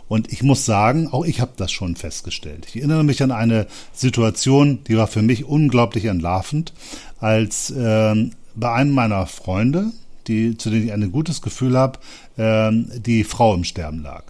Und 0.09 0.33
ich 0.33 0.42
muss 0.42 0.64
sagen, 0.64 1.09
auch 1.09 1.25
ich 1.25 1.40
habe 1.40 1.53
das 1.57 1.70
schon 1.70 1.94
festgestellt. 1.94 2.66
Ich 2.68 2.77
erinnere 2.77 3.05
mich 3.05 3.23
an 3.23 3.31
eine 3.31 3.66
Situation, 3.92 4.81
die 4.88 4.96
war 4.96 5.07
für 5.07 5.23
mich 5.23 5.44
unglaublich 5.44 6.07
entlarvend, 6.07 6.73
als 7.20 7.70
äh, 7.70 8.14
bei 8.57 8.73
einem 8.73 8.92
meiner 8.92 9.27
Freunde, 9.27 9.92
die, 10.27 10.57
zu 10.57 10.70
denen 10.70 10.87
ich 10.87 10.92
ein 10.92 11.12
gutes 11.12 11.42
Gefühl 11.42 11.79
habe, 11.79 12.01
äh, 12.37 12.73
die 12.99 13.25
Frau 13.25 13.55
im 13.55 13.64
Sterben 13.64 14.03
lag. 14.03 14.25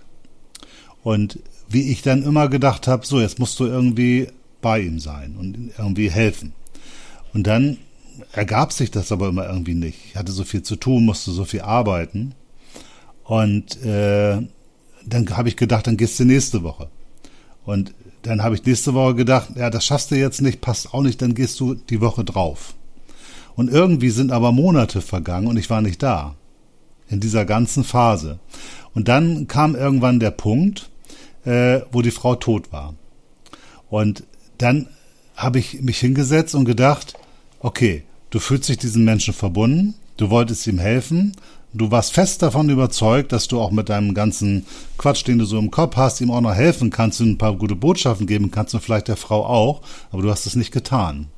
Und 1.03 1.39
wie 1.69 1.91
ich 1.91 2.03
dann 2.03 2.23
immer 2.23 2.49
gedacht 2.49 2.89
habe, 2.89 3.07
so, 3.07 3.21
jetzt 3.21 3.39
musst 3.39 3.59
du 3.61 3.67
irgendwie 3.67 4.29
bei 4.61 4.81
ihm 4.81 4.99
sein 4.99 5.37
und 5.39 5.71
irgendwie 5.79 6.11
helfen. 6.11 6.53
Und 7.33 7.47
dann 7.47 7.79
ergab 8.33 8.73
sich 8.73 8.91
das 8.91 9.13
aber 9.13 9.29
immer 9.29 9.49
irgendwie 9.49 9.75
nicht. 9.75 9.99
Ich 10.07 10.17
hatte 10.17 10.33
so 10.33 10.45
viel 10.45 10.63
zu 10.63 10.77
tun, 10.77 11.05
musste 11.05 11.31
so 11.31 11.45
viel 11.45 11.63
arbeiten. 11.63 12.35
Und 13.25 13.83
äh, 13.85 14.43
dann 15.07 15.37
habe 15.37 15.49
ich 15.49 15.57
gedacht, 15.57 15.87
dann 15.87 15.97
gehst 15.97 16.19
du 16.19 16.25
nächste 16.25 16.63
Woche. 16.63 16.89
Und 17.65 17.95
dann 18.23 18.43
habe 18.43 18.55
ich 18.55 18.65
nächste 18.65 18.95
Woche 18.95 19.15
gedacht, 19.15 19.51
ja, 19.57 19.71
das 19.71 19.85
schaffst 19.85 20.11
du 20.11 20.17
jetzt 20.17 20.43
nicht, 20.43 20.61
passt 20.61 20.93
auch 20.93 21.03
nicht, 21.03 21.23
dann 21.23 21.35
gehst 21.35 21.59
du 21.61 21.75
die 21.75 22.01
Woche 22.01 22.25
drauf. 22.25 22.75
Und 23.55 23.71
irgendwie 23.71 24.11
sind 24.11 24.33
aber 24.33 24.53
Monate 24.53 25.01
vergangen 25.01 25.47
und 25.47 25.57
ich 25.57 25.71
war 25.71 25.81
nicht 25.81 26.03
da. 26.03 26.35
In 27.11 27.21
dieser 27.21 27.45
ganzen 27.45 27.85
Phase. 27.85 28.39
Und 28.95 29.09
dann 29.09 29.47
kam 29.49 29.75
irgendwann 29.75 30.21
der 30.21 30.31
Punkt, 30.31 30.91
äh, 31.45 31.81
wo 31.93 32.03
die 32.03 32.11
Frau 32.11 32.37
tot 32.37 32.73
war. 32.73 32.95
Und 33.89 34.25
dann 34.59 34.89
habe 35.37 35.59
ich 35.59 35.81
mich 35.81 35.99
hingesetzt 35.99 36.55
und 36.55 36.65
gedacht, 36.65 37.15
okay, 37.61 38.05
du 38.31 38.39
fühlst 38.39 38.69
dich 38.69 38.79
diesem 38.79 39.05
Menschen 39.05 39.35
verbunden, 39.35 39.95
du 40.17 40.31
wolltest 40.31 40.67
ihm 40.67 40.79
helfen, 40.79 41.35
du 41.73 41.91
warst 41.91 42.13
fest 42.13 42.43
davon 42.43 42.69
überzeugt, 42.69 43.33
dass 43.33 43.49
du 43.49 43.61
auch 43.61 43.71
mit 43.71 43.89
deinem 43.89 44.15
ganzen 44.15 44.67
Quatsch, 44.99 45.27
den 45.27 45.39
du 45.39 45.45
so 45.45 45.59
im 45.59 45.71
Kopf 45.71 45.97
hast, 45.97 46.21
ihm 46.21 46.31
auch 46.31 46.41
noch 46.41 46.55
helfen 46.55 46.91
kannst 46.91 47.21
und 47.21 47.31
ein 47.31 47.39
paar 47.39 47.57
gute 47.57 47.77
Botschaften 47.77 48.27
geben 48.27 48.51
kannst 48.51 48.75
und 48.75 48.81
vielleicht 48.81 49.09
der 49.09 49.17
Frau 49.17 49.45
auch, 49.47 49.83
aber 50.11 50.23
du 50.23 50.31
hast 50.31 50.47
es 50.47 50.57
nicht 50.57 50.73
getan. 50.73 51.29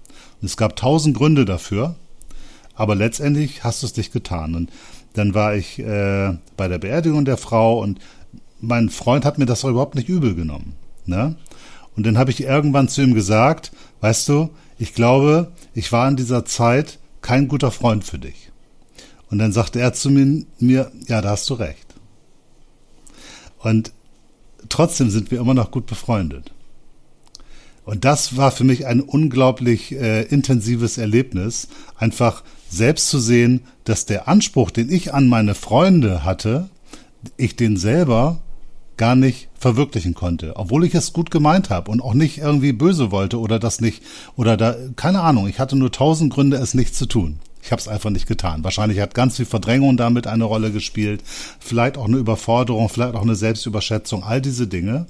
Und 0.40 0.46
es 0.46 0.56
gab 0.56 0.76
tausend 0.76 1.16
Gründe 1.16 1.44
dafür, 1.44 1.94
aber 2.74 2.94
letztendlich 2.94 3.64
hast 3.64 3.82
du 3.82 3.87
es 3.87 3.96
nicht 3.96 4.12
getan. 4.12 4.54
Und 4.54 4.70
dann 5.14 5.35
war 5.35 5.55
ich 5.55 5.79
äh, 5.79 6.37
bei 6.57 6.68
der 6.68 6.79
Beerdigung 6.79 7.25
der 7.25 7.37
Frau 7.37 7.81
und 7.81 8.01
mein 8.61 8.88
Freund 8.88 9.25
hat 9.25 9.38
mir 9.38 9.46
das 9.46 9.64
überhaupt 9.64 9.94
nicht 9.94 10.09
übel 10.09 10.35
genommen. 10.35 10.75
Ne? 11.05 11.37
Und 11.96 12.07
dann 12.07 12.16
habe 12.16 12.31
ich 12.31 12.42
irgendwann 12.42 12.88
zu 12.88 13.03
ihm 13.03 13.14
gesagt, 13.14 13.72
weißt 14.01 14.29
du, 14.29 14.51
ich 14.79 14.94
glaube, 14.94 15.53
ich 15.75 15.92
war 15.92 16.09
in 16.09 16.16
dieser 16.16 16.44
Zeit 16.44 16.98
kein 17.20 17.48
guter 17.48 17.70
Freund 17.70 18.05
für 18.05 18.18
dich. 18.18 18.51
Und 19.31 19.38
dann 19.38 19.53
sagte 19.53 19.81
er 19.81 19.92
zu 19.92 20.11
mir, 20.11 20.90
ja, 21.07 21.20
da 21.20 21.31
hast 21.31 21.48
du 21.51 21.55
recht. 21.55 21.87
Und 23.59 23.92
trotzdem 24.68 25.11
sind 25.11 25.31
wir 25.31 25.40
immer 25.40 25.55
noch 25.55 25.70
gut 25.70 25.87
befreundet. 25.87 26.53
Und 27.85 28.05
das 28.05 28.37
war 28.37 28.51
für 28.51 28.64
mich 28.64 28.87
ein 28.87 29.01
unglaublich 29.01 29.92
äh, 29.92 30.22
intensives 30.22 30.98
Erlebnis, 30.98 31.68
einfach 31.96 32.44
selbst 32.72 33.08
zu 33.08 33.18
sehen, 33.18 33.61
dass 33.85 34.06
der 34.06 34.28
Anspruch, 34.28 34.70
den 34.70 34.90
ich 34.90 35.12
an 35.12 35.28
meine 35.28 35.54
Freunde 35.54 36.24
hatte, 36.24 36.68
ich 37.37 37.54
den 37.54 37.76
selber 37.76 38.40
gar 38.96 39.14
nicht 39.14 39.48
verwirklichen 39.58 40.14
konnte, 40.14 40.56
obwohl 40.56 40.85
ich 40.85 40.94
es 40.94 41.12
gut 41.12 41.30
gemeint 41.30 41.70
habe 41.70 41.90
und 41.90 42.00
auch 42.00 42.14
nicht 42.14 42.38
irgendwie 42.38 42.72
böse 42.72 43.11
wollte 43.11 43.38
oder 43.38 43.58
das 43.58 43.80
nicht 43.80 44.02
oder 44.37 44.56
da 44.56 44.76
keine 44.96 45.20
Ahnung, 45.20 45.48
ich 45.48 45.58
hatte 45.58 45.76
nur 45.76 45.92
tausend 45.92 46.32
Gründe 46.32 46.56
es 46.56 46.74
nicht 46.74 46.94
zu 46.94 47.06
tun. 47.06 47.38
Ich 47.64 47.70
habe 47.70 47.80
es 47.80 47.87
einfach 47.87 48.11
nicht 48.11 48.26
getan. 48.26 48.64
Wahrscheinlich 48.64 48.98
hat 48.98 49.14
ganz 49.14 49.37
viel 49.37 49.46
Verdrängung 49.46 49.96
damit 49.96 50.26
eine 50.26 50.44
Rolle 50.44 50.72
gespielt, 50.72 51.22
vielleicht 51.61 51.96
auch 51.96 52.06
eine 52.06 52.16
Überforderung, 52.16 52.88
vielleicht 52.88 53.14
auch 53.14 53.22
eine 53.22 53.37
Selbstüberschätzung, 53.37 54.24
all 54.24 54.40
diese 54.40 54.66
Dinge. 54.66 55.06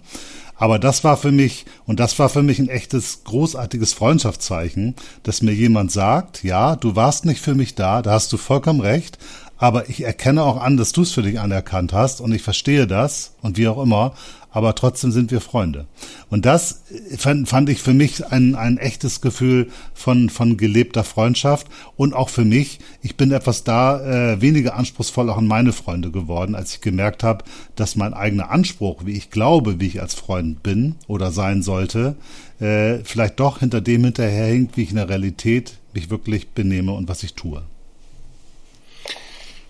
Aber 0.62 0.78
das 0.78 1.02
war 1.02 1.16
für 1.16 1.32
mich, 1.32 1.64
und 1.86 1.98
das 1.98 2.20
war 2.20 2.28
für 2.28 2.44
mich 2.44 2.60
ein 2.60 2.68
echtes, 2.68 3.24
großartiges 3.24 3.94
Freundschaftszeichen, 3.94 4.94
dass 5.24 5.42
mir 5.42 5.52
jemand 5.52 5.90
sagt, 5.90 6.44
ja, 6.44 6.76
du 6.76 6.94
warst 6.94 7.24
nicht 7.24 7.40
für 7.40 7.56
mich 7.56 7.74
da, 7.74 8.00
da 8.00 8.12
hast 8.12 8.32
du 8.32 8.36
vollkommen 8.36 8.80
recht, 8.80 9.18
aber 9.58 9.88
ich 9.88 10.04
erkenne 10.04 10.44
auch 10.44 10.62
an, 10.62 10.76
dass 10.76 10.92
du 10.92 11.02
es 11.02 11.10
für 11.10 11.22
dich 11.22 11.40
anerkannt 11.40 11.92
hast 11.92 12.20
und 12.20 12.32
ich 12.32 12.42
verstehe 12.42 12.86
das 12.86 13.34
und 13.42 13.56
wie 13.56 13.66
auch 13.66 13.82
immer, 13.82 14.14
aber 14.52 14.74
trotzdem 14.74 15.10
sind 15.10 15.30
wir 15.30 15.40
Freunde. 15.40 15.86
Und 16.30 16.46
das 16.46 16.82
fand, 17.16 17.48
fand 17.48 17.68
ich 17.68 17.82
für 17.82 17.94
mich 17.94 18.26
ein, 18.26 18.54
ein 18.54 18.78
echtes 18.78 19.20
Gefühl 19.20 19.70
von, 19.94 20.30
von 20.30 20.56
gelebter 20.56 21.04
Freundschaft 21.04 21.66
und 21.96 22.14
auch 22.14 22.28
für 22.28 22.44
mich, 22.44 22.78
ich 23.02 23.16
bin 23.16 23.32
etwas 23.32 23.64
da 23.64 24.32
äh, 24.32 24.40
weniger 24.40 24.76
anspruchsvoll 24.76 25.30
auch 25.30 25.38
an 25.38 25.46
meine 25.46 25.72
Freunde 25.72 26.10
geworden, 26.10 26.54
als 26.54 26.74
ich 26.74 26.80
gemerkt 26.80 27.24
habe, 27.24 27.44
dass 27.76 27.96
mein 27.96 28.14
eigener 28.14 28.50
Anspruch, 28.50 29.04
wie 29.04 29.12
ich 29.12 29.30
glaube, 29.30 29.80
wie 29.80 29.86
ich 29.86 30.00
als 30.00 30.14
Freund 30.14 30.62
bin 30.62 30.96
oder 31.08 31.32
sein 31.32 31.62
sollte, 31.62 32.14
äh, 32.60 32.98
vielleicht 33.04 33.40
doch 33.40 33.60
hinter 33.60 33.80
dem 33.80 34.04
hinterherhinkt, 34.04 34.76
wie 34.76 34.82
ich 34.82 34.90
in 34.90 34.96
der 34.96 35.08
Realität 35.08 35.78
mich 35.94 36.10
wirklich 36.10 36.48
benehme 36.48 36.92
und 36.92 37.08
was 37.08 37.22
ich 37.22 37.34
tue. 37.34 37.62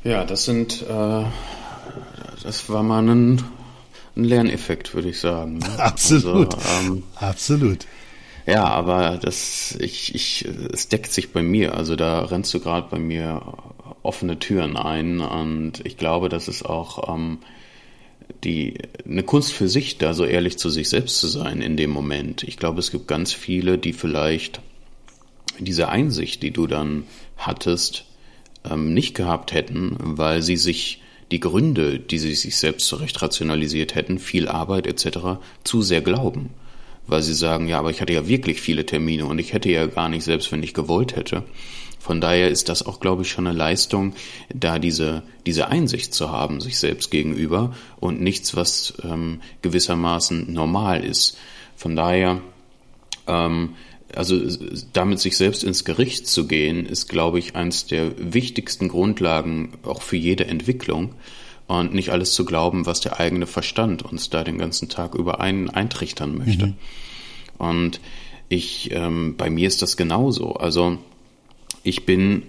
Ja, 0.05 0.25
das 0.25 0.45
sind, 0.45 0.83
äh, 0.83 1.25
das 2.42 2.68
war 2.68 2.83
mal 2.83 3.09
ein 3.09 3.42
ein 4.16 4.25
Lerneffekt, 4.25 4.94
würde 4.94 5.11
ich 5.11 5.20
sagen. 5.20 5.59
Ne? 5.59 5.66
Absolut. 5.79 6.55
Also, 6.55 6.92
ähm, 6.92 7.03
Absolut. 7.16 7.87
Ja, 8.46 8.64
aber 8.64 9.18
das, 9.22 9.77
ich, 9.81 10.14
ich, 10.14 10.44
es 10.72 10.88
deckt 10.88 11.12
sich 11.12 11.33
bei 11.33 11.42
mir. 11.42 11.75
Also 11.75 11.96
da 11.96 12.25
rennst 12.25 12.53
du 12.55 12.61
gerade 12.61 12.88
bei 12.90 12.98
mir 12.98 13.40
offene 14.03 14.38
Türen 14.38 14.77
ein 14.77 15.20
und 15.20 15.85
ich 15.87 15.96
glaube, 15.96 16.29
das 16.29 16.48
ist 16.48 16.64
auch 16.64 17.14
ähm, 17.14 17.38
die 18.42 18.79
eine 19.07 19.22
Kunst 19.22 19.53
für 19.53 19.68
sich, 19.68 19.98
da 19.98 20.14
so 20.14 20.25
ehrlich 20.25 20.59
zu 20.59 20.70
sich 20.70 20.88
selbst 20.88 21.20
zu 21.20 21.29
sein 21.29 21.61
in 21.61 21.77
dem 21.77 21.90
Moment. 21.90 22.42
Ich 22.42 22.57
glaube, 22.57 22.81
es 22.81 22.90
gibt 22.90 23.07
ganz 23.07 23.33
viele, 23.33 23.79
die 23.79 23.92
vielleicht 23.92 24.61
diese 25.59 25.88
Einsicht, 25.88 26.42
die 26.42 26.51
du 26.51 26.66
dann 26.66 27.05
hattest, 27.37 28.07
ähm, 28.68 28.92
nicht 28.92 29.14
gehabt 29.14 29.53
hätten, 29.53 29.96
weil 30.01 30.42
sie 30.42 30.57
sich 30.57 31.02
die 31.33 31.40
Gründe, 31.40 31.99
die 31.99 32.18
sie 32.18 32.35
sich 32.35 32.57
selbst 32.57 32.87
zurecht 32.87 33.21
rationalisiert 33.23 33.95
hätten, 33.95 34.18
viel 34.18 34.49
Arbeit 34.49 34.87
etc., 34.87 35.40
zu 35.64 35.83
sehr 35.83 36.03
glauben. 36.03 36.51
Weil 37.07 37.23
sie 37.23 37.35
sagen, 37.35 37.66
ja, 37.66 37.79
aber 37.79 37.90
ich 37.90 38.01
hatte 38.01 38.12
ja 38.12 38.29
wirklich 38.29 38.61
viele 38.61 38.87
Termine 38.87 39.27
und 39.27 39.38
ich 39.38 39.53
hätte 39.53 39.71
ja 39.71 39.87
gar 39.87 40.09
nicht, 40.09 40.23
selbst 40.23 40.53
wenn 40.53 40.62
ich 40.62 40.75
gewollt 40.75 41.16
hätte. 41.16 41.42
Von 41.99 42.21
daher 42.21 42.49
ist 42.49 42.68
das 42.68 42.85
auch, 42.85 43.01
glaube 43.01 43.23
ich, 43.23 43.31
schon 43.31 43.47
eine 43.47 43.57
Leistung, 43.57 44.14
da 44.53 44.79
diese, 44.79 45.23
diese 45.47 45.68
Einsicht 45.68 46.14
zu 46.14 46.31
haben, 46.31 46.61
sich 46.61 46.79
selbst 46.79 47.11
gegenüber 47.11 47.75
und 47.99 48.21
nichts, 48.21 48.55
was 48.55 48.95
ähm, 49.03 49.40
gewissermaßen 49.62 50.53
normal 50.53 51.05
ist. 51.05 51.38
Von 51.77 51.97
daher 51.97 52.40
ähm, 53.27 53.75
also 54.16 54.38
damit 54.92 55.20
sich 55.20 55.37
selbst 55.37 55.64
ins 55.64 55.85
Gericht 55.85 56.27
zu 56.27 56.46
gehen, 56.46 56.87
ist, 56.87 57.09
glaube 57.09 57.38
ich, 57.38 57.57
eines 57.57 57.87
der 57.87 58.12
wichtigsten 58.18 58.88
Grundlagen 58.88 59.72
auch 59.85 60.03
für 60.03 60.16
jede 60.16 60.46
Entwicklung 60.46 61.14
und 61.66 61.94
nicht 61.94 62.11
alles 62.11 62.35
zu 62.35 62.44
glauben, 62.44 62.87
was 62.87 63.01
der 63.01 63.20
eigene 63.20 63.46
Verstand 63.46 64.03
uns 64.03 64.31
da 64.31 64.44
den 64.44 64.59
ganzen 64.59 64.88
Tag 64.88 65.14
über 65.14 65.40
einen 65.40 65.70
eintrichtern 65.70 66.37
möchte. 66.37 66.68
Mhm. 66.68 66.75
Und 67.59 68.01
ich, 68.48 68.90
ähm, 68.92 69.37
bei 69.37 69.48
mir 69.48 69.68
ist 69.68 69.83
das 69.83 69.96
genauso. 69.96 70.55
Also 70.55 70.98
ich 71.83 72.05
bin 72.05 72.44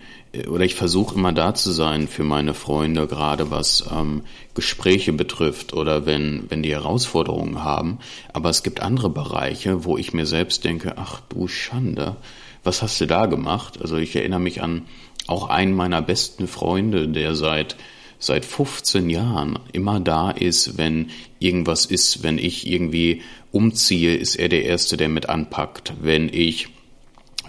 oder 0.47 0.65
ich 0.65 0.75
versuche 0.75 1.15
immer 1.15 1.31
da 1.31 1.53
zu 1.53 1.71
sein 1.71 2.07
für 2.07 2.23
meine 2.23 2.53
Freunde, 2.53 3.05
gerade 3.07 3.51
was 3.51 3.85
ähm, 3.91 4.23
Gespräche 4.55 5.13
betrifft 5.13 5.73
oder 5.73 6.05
wenn, 6.05 6.45
wenn 6.49 6.63
die 6.63 6.71
Herausforderungen 6.71 7.63
haben. 7.63 7.99
Aber 8.33 8.49
es 8.49 8.63
gibt 8.63 8.81
andere 8.81 9.09
Bereiche, 9.09 9.85
wo 9.85 9.97
ich 9.97 10.13
mir 10.13 10.25
selbst 10.25 10.63
denke, 10.63 10.95
ach 10.97 11.21
du 11.29 11.47
Schande, 11.47 12.15
was 12.63 12.81
hast 12.81 12.99
du 12.99 13.05
da 13.05 13.27
gemacht? 13.27 13.79
Also 13.81 13.97
ich 13.97 14.15
erinnere 14.15 14.39
mich 14.39 14.63
an 14.63 14.83
auch 15.27 15.49
einen 15.49 15.73
meiner 15.73 16.01
besten 16.01 16.47
Freunde, 16.47 17.07
der 17.07 17.35
seit 17.35 17.75
seit 18.19 18.45
15 18.45 19.09
Jahren 19.09 19.59
immer 19.73 19.99
da 19.99 20.31
ist, 20.31 20.77
wenn 20.77 21.09
irgendwas 21.39 21.85
ist, 21.85 22.23
wenn 22.23 22.37
ich 22.37 22.65
irgendwie 22.65 23.21
umziehe, 23.51 24.15
ist 24.15 24.37
er 24.37 24.47
der 24.47 24.63
Erste, 24.63 24.95
der 24.95 25.09
mit 25.09 25.27
anpackt. 25.27 25.93
Wenn 26.01 26.29
ich 26.29 26.69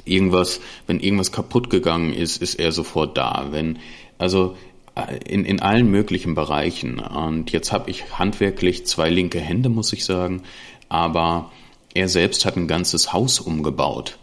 irgendwas, 0.05 0.61
wenn 0.87 1.01
irgendwas 1.01 1.33
kaputt 1.33 1.71
gegangen 1.71 2.13
ist, 2.13 2.43
ist 2.43 2.55
er 2.55 2.73
sofort 2.73 3.17
da. 3.17 3.49
Wenn, 3.51 3.79
also 4.19 4.57
äh, 4.95 5.17
in, 5.29 5.45
in 5.45 5.61
allen 5.61 5.91
möglichen 5.91 6.35
Bereichen. 6.35 6.99
Und 7.01 7.53
jetzt 7.53 7.73
habe 7.73 7.91
ich 7.91 8.19
handwerklich 8.19 8.87
zwei 8.87 9.11
linke 9.11 9.41
Hände, 9.41 9.69
muss 9.69 9.93
ich 9.93 10.05
sagen. 10.05 10.43
Aber 10.89 11.51
er 11.95 12.09
selbst 12.09 12.45
hat 12.45 12.57
ein 12.57 12.69
ganzes 12.69 13.13
Haus 13.13 13.41
umgebaut. 13.41 14.19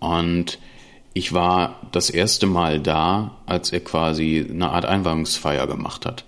Und 0.00 0.58
ich 1.14 1.32
war 1.32 1.80
das 1.92 2.10
erste 2.10 2.46
Mal 2.46 2.80
da, 2.80 3.36
als 3.46 3.72
er 3.72 3.80
quasi 3.80 4.44
eine 4.48 4.70
Art 4.70 4.84
Einweihungsfeier 4.84 5.66
gemacht 5.66 6.06
hat. 6.06 6.24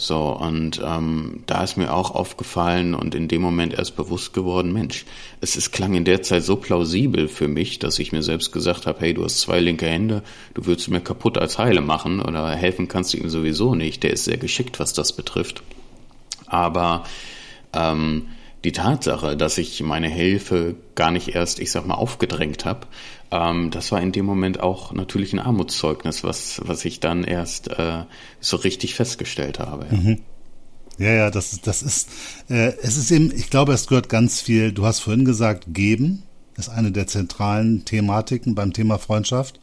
So, 0.00 0.30
und 0.30 0.80
ähm, 0.82 1.42
da 1.44 1.62
ist 1.62 1.76
mir 1.76 1.92
auch 1.92 2.12
aufgefallen 2.12 2.94
und 2.94 3.14
in 3.14 3.28
dem 3.28 3.42
Moment 3.42 3.74
erst 3.74 3.96
bewusst 3.96 4.32
geworden, 4.32 4.72
Mensch, 4.72 5.04
es, 5.42 5.56
es 5.56 5.72
klang 5.72 5.92
in 5.92 6.06
der 6.06 6.22
Zeit 6.22 6.42
so 6.42 6.56
plausibel 6.56 7.28
für 7.28 7.48
mich, 7.48 7.78
dass 7.80 7.98
ich 7.98 8.10
mir 8.10 8.22
selbst 8.22 8.50
gesagt 8.50 8.86
habe, 8.86 8.98
hey, 9.00 9.12
du 9.12 9.22
hast 9.22 9.40
zwei 9.40 9.60
linke 9.60 9.86
Hände, 9.86 10.22
du 10.54 10.64
würdest 10.64 10.88
mir 10.88 11.02
kaputt 11.02 11.36
als 11.36 11.58
Heile 11.58 11.82
machen 11.82 12.22
oder 12.22 12.48
helfen 12.48 12.88
kannst 12.88 13.12
du 13.12 13.18
ihm 13.18 13.28
sowieso 13.28 13.74
nicht. 13.74 14.02
Der 14.02 14.14
ist 14.14 14.24
sehr 14.24 14.38
geschickt, 14.38 14.80
was 14.80 14.94
das 14.94 15.12
betrifft. 15.12 15.62
Aber 16.46 17.04
ähm, 17.74 18.28
die 18.64 18.72
Tatsache, 18.72 19.36
dass 19.36 19.58
ich 19.58 19.82
meine 19.82 20.08
Hilfe 20.08 20.76
gar 20.94 21.10
nicht 21.10 21.34
erst, 21.34 21.60
ich 21.60 21.70
sag 21.70 21.86
mal, 21.86 21.94
aufgedrängt 21.94 22.64
habe, 22.64 22.86
ähm, 23.30 23.70
das 23.70 23.92
war 23.92 24.00
in 24.00 24.12
dem 24.12 24.26
Moment 24.26 24.60
auch 24.60 24.92
natürlich 24.92 25.32
ein 25.32 25.38
Armutszeugnis, 25.38 26.24
was, 26.24 26.60
was 26.64 26.84
ich 26.84 27.00
dann 27.00 27.24
erst 27.24 27.68
äh, 27.68 28.04
so 28.40 28.56
richtig 28.56 28.94
festgestellt 28.94 29.58
habe. 29.58 29.86
Ja. 29.90 29.96
Mhm. 29.96 30.18
Ja, 30.98 31.12
ja, 31.12 31.30
das, 31.30 31.58
das 31.62 31.82
ist, 31.82 32.10
äh, 32.50 32.74
es 32.82 32.98
ist 32.98 33.10
eben, 33.10 33.32
ich 33.34 33.48
glaube, 33.48 33.72
es 33.72 33.86
gehört 33.86 34.10
ganz 34.10 34.42
viel, 34.42 34.72
du 34.72 34.84
hast 34.84 35.00
vorhin 35.00 35.24
gesagt, 35.24 35.64
geben 35.68 36.24
ist 36.60 36.68
eine 36.68 36.92
der 36.92 37.08
zentralen 37.08 37.84
Thematiken 37.84 38.54
beim 38.54 38.72
Thema 38.72 38.98
Freundschaft. 38.98 39.58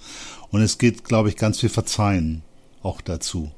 Und 0.49 0.61
es 0.61 0.77
geht, 0.77 1.03
glaube 1.03 1.29
ich, 1.29 1.37
ganz 1.37 1.59
viel 1.59 1.69
Verzeihen 1.69 2.43
auch 2.81 3.01
dazu. 3.01 3.51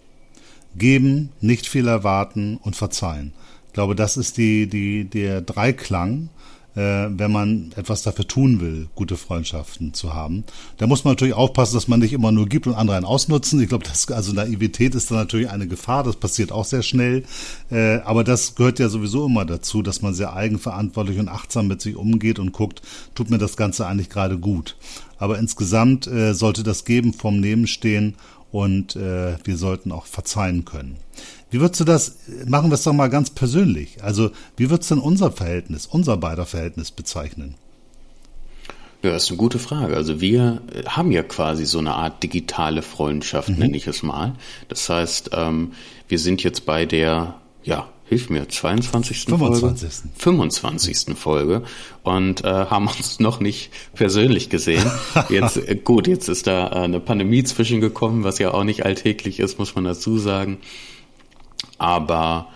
Geben, 0.75 1.31
nicht 1.41 1.67
viel 1.67 1.87
erwarten 1.87 2.57
und 2.57 2.75
verzeihen. 2.75 3.33
Ich 3.67 3.73
glaube, 3.73 3.95
das 3.95 4.17
ist 4.17 4.37
die, 4.37 4.67
die, 4.67 5.05
der 5.05 5.41
Dreiklang, 5.41 6.29
wenn 6.75 7.31
man 7.31 7.71
etwas 7.75 8.03
dafür 8.03 8.27
tun 8.27 8.61
will, 8.61 8.87
gute 8.95 9.17
Freundschaften 9.17 9.93
zu 9.93 10.13
haben. 10.13 10.43
Da 10.77 10.87
muss 10.87 11.03
man 11.03 11.13
natürlich 11.13 11.33
aufpassen, 11.33 11.73
dass 11.75 11.87
man 11.87 11.99
nicht 11.99 12.13
immer 12.13 12.31
nur 12.31 12.47
gibt 12.47 12.67
und 12.67 12.75
andere 12.75 12.95
einen 12.95 13.05
ausnutzen. 13.05 13.59
Ich 13.61 13.69
glaube, 13.69 13.85
das, 13.85 14.09
also 14.11 14.33
Naivität 14.33 14.95
ist 14.95 15.09
da 15.11 15.15
natürlich 15.15 15.49
eine 15.49 15.67
Gefahr, 15.67 16.03
das 16.03 16.15
passiert 16.15 16.51
auch 16.51 16.65
sehr 16.65 16.83
schnell. 16.83 17.23
Äh, 17.71 17.97
aber 17.99 18.23
das 18.23 18.55
gehört 18.55 18.79
ja 18.79 18.89
sowieso 18.89 19.25
immer 19.25 19.45
dazu, 19.45 19.81
dass 19.81 20.01
man 20.01 20.13
sehr 20.13 20.33
eigenverantwortlich 20.33 21.19
und 21.19 21.27
achtsam 21.27 21.67
mit 21.67 21.81
sich 21.81 21.95
umgeht 21.95 22.39
und 22.39 22.51
guckt, 22.51 22.81
tut 23.15 23.29
mir 23.29 23.39
das 23.39 23.57
Ganze 23.57 23.87
eigentlich 23.87 24.09
gerade 24.09 24.37
gut. 24.37 24.77
Aber 25.17 25.37
insgesamt 25.37 26.07
äh, 26.07 26.33
sollte 26.33 26.63
das 26.63 26.85
Geben 26.85 27.13
vom 27.13 27.39
Nehmen 27.39 27.67
stehen 27.67 28.15
und 28.51 28.95
äh, 28.95 29.37
wir 29.43 29.57
sollten 29.57 29.91
auch 29.91 30.05
verzeihen 30.05 30.65
können. 30.65 30.97
Wie 31.51 31.59
würdest 31.59 31.79
du 31.79 31.85
das, 31.85 32.17
machen 32.45 32.69
wir 32.69 32.75
es 32.75 32.83
doch 32.83 32.93
mal 32.93 33.09
ganz 33.09 33.31
persönlich. 33.31 34.03
Also, 34.03 34.31
wie 34.57 34.69
würdest 34.69 34.91
du 34.91 34.95
denn 34.95 35.03
unser 35.03 35.31
Verhältnis, 35.31 35.87
unser 35.87 36.17
beider 36.17 36.45
Verhältnis 36.45 36.91
bezeichnen? 36.91 37.55
Ja, 39.01 39.11
das 39.11 39.23
ist 39.23 39.29
eine 39.29 39.37
gute 39.37 39.59
Frage. 39.59 39.95
Also 39.95 40.19
wir 40.19 40.61
haben 40.85 41.11
ja 41.11 41.23
quasi 41.23 41.65
so 41.65 41.79
eine 41.79 41.93
Art 41.93 42.21
digitale 42.21 42.81
Freundschaft, 42.81 43.49
mhm. 43.49 43.59
nenne 43.59 43.77
ich 43.77 43.87
es 43.87 44.03
mal. 44.03 44.35
Das 44.67 44.89
heißt, 44.89 45.31
ähm, 45.33 45.71
wir 46.09 46.19
sind 46.19 46.43
jetzt 46.43 46.65
bei 46.65 46.85
der, 46.85 47.35
ja, 47.63 47.87
hilf 48.09 48.29
mir, 48.29 48.49
22. 48.49 49.25
25. 49.25 49.89
Folge? 49.89 50.13
25. 50.17 51.17
Folge 51.17 51.63
und 52.03 52.43
äh, 52.43 52.47
haben 52.47 52.87
uns 52.87 53.21
noch 53.21 53.39
nicht 53.39 53.71
persönlich 53.93 54.49
gesehen. 54.49 54.83
Jetzt, 55.29 55.57
äh, 55.57 55.75
gut, 55.75 56.07
jetzt 56.07 56.27
ist 56.27 56.47
da 56.47 56.67
äh, 56.67 56.75
eine 56.83 56.99
Pandemie 56.99 57.43
zwischengekommen, 57.43 58.23
was 58.23 58.39
ja 58.39 58.51
auch 58.51 58.63
nicht 58.63 58.83
alltäglich 58.83 59.39
ist, 59.39 59.59
muss 59.59 59.75
man 59.75 59.83
dazu 59.83 60.17
sagen. 60.17 60.57
Aber 61.79 62.49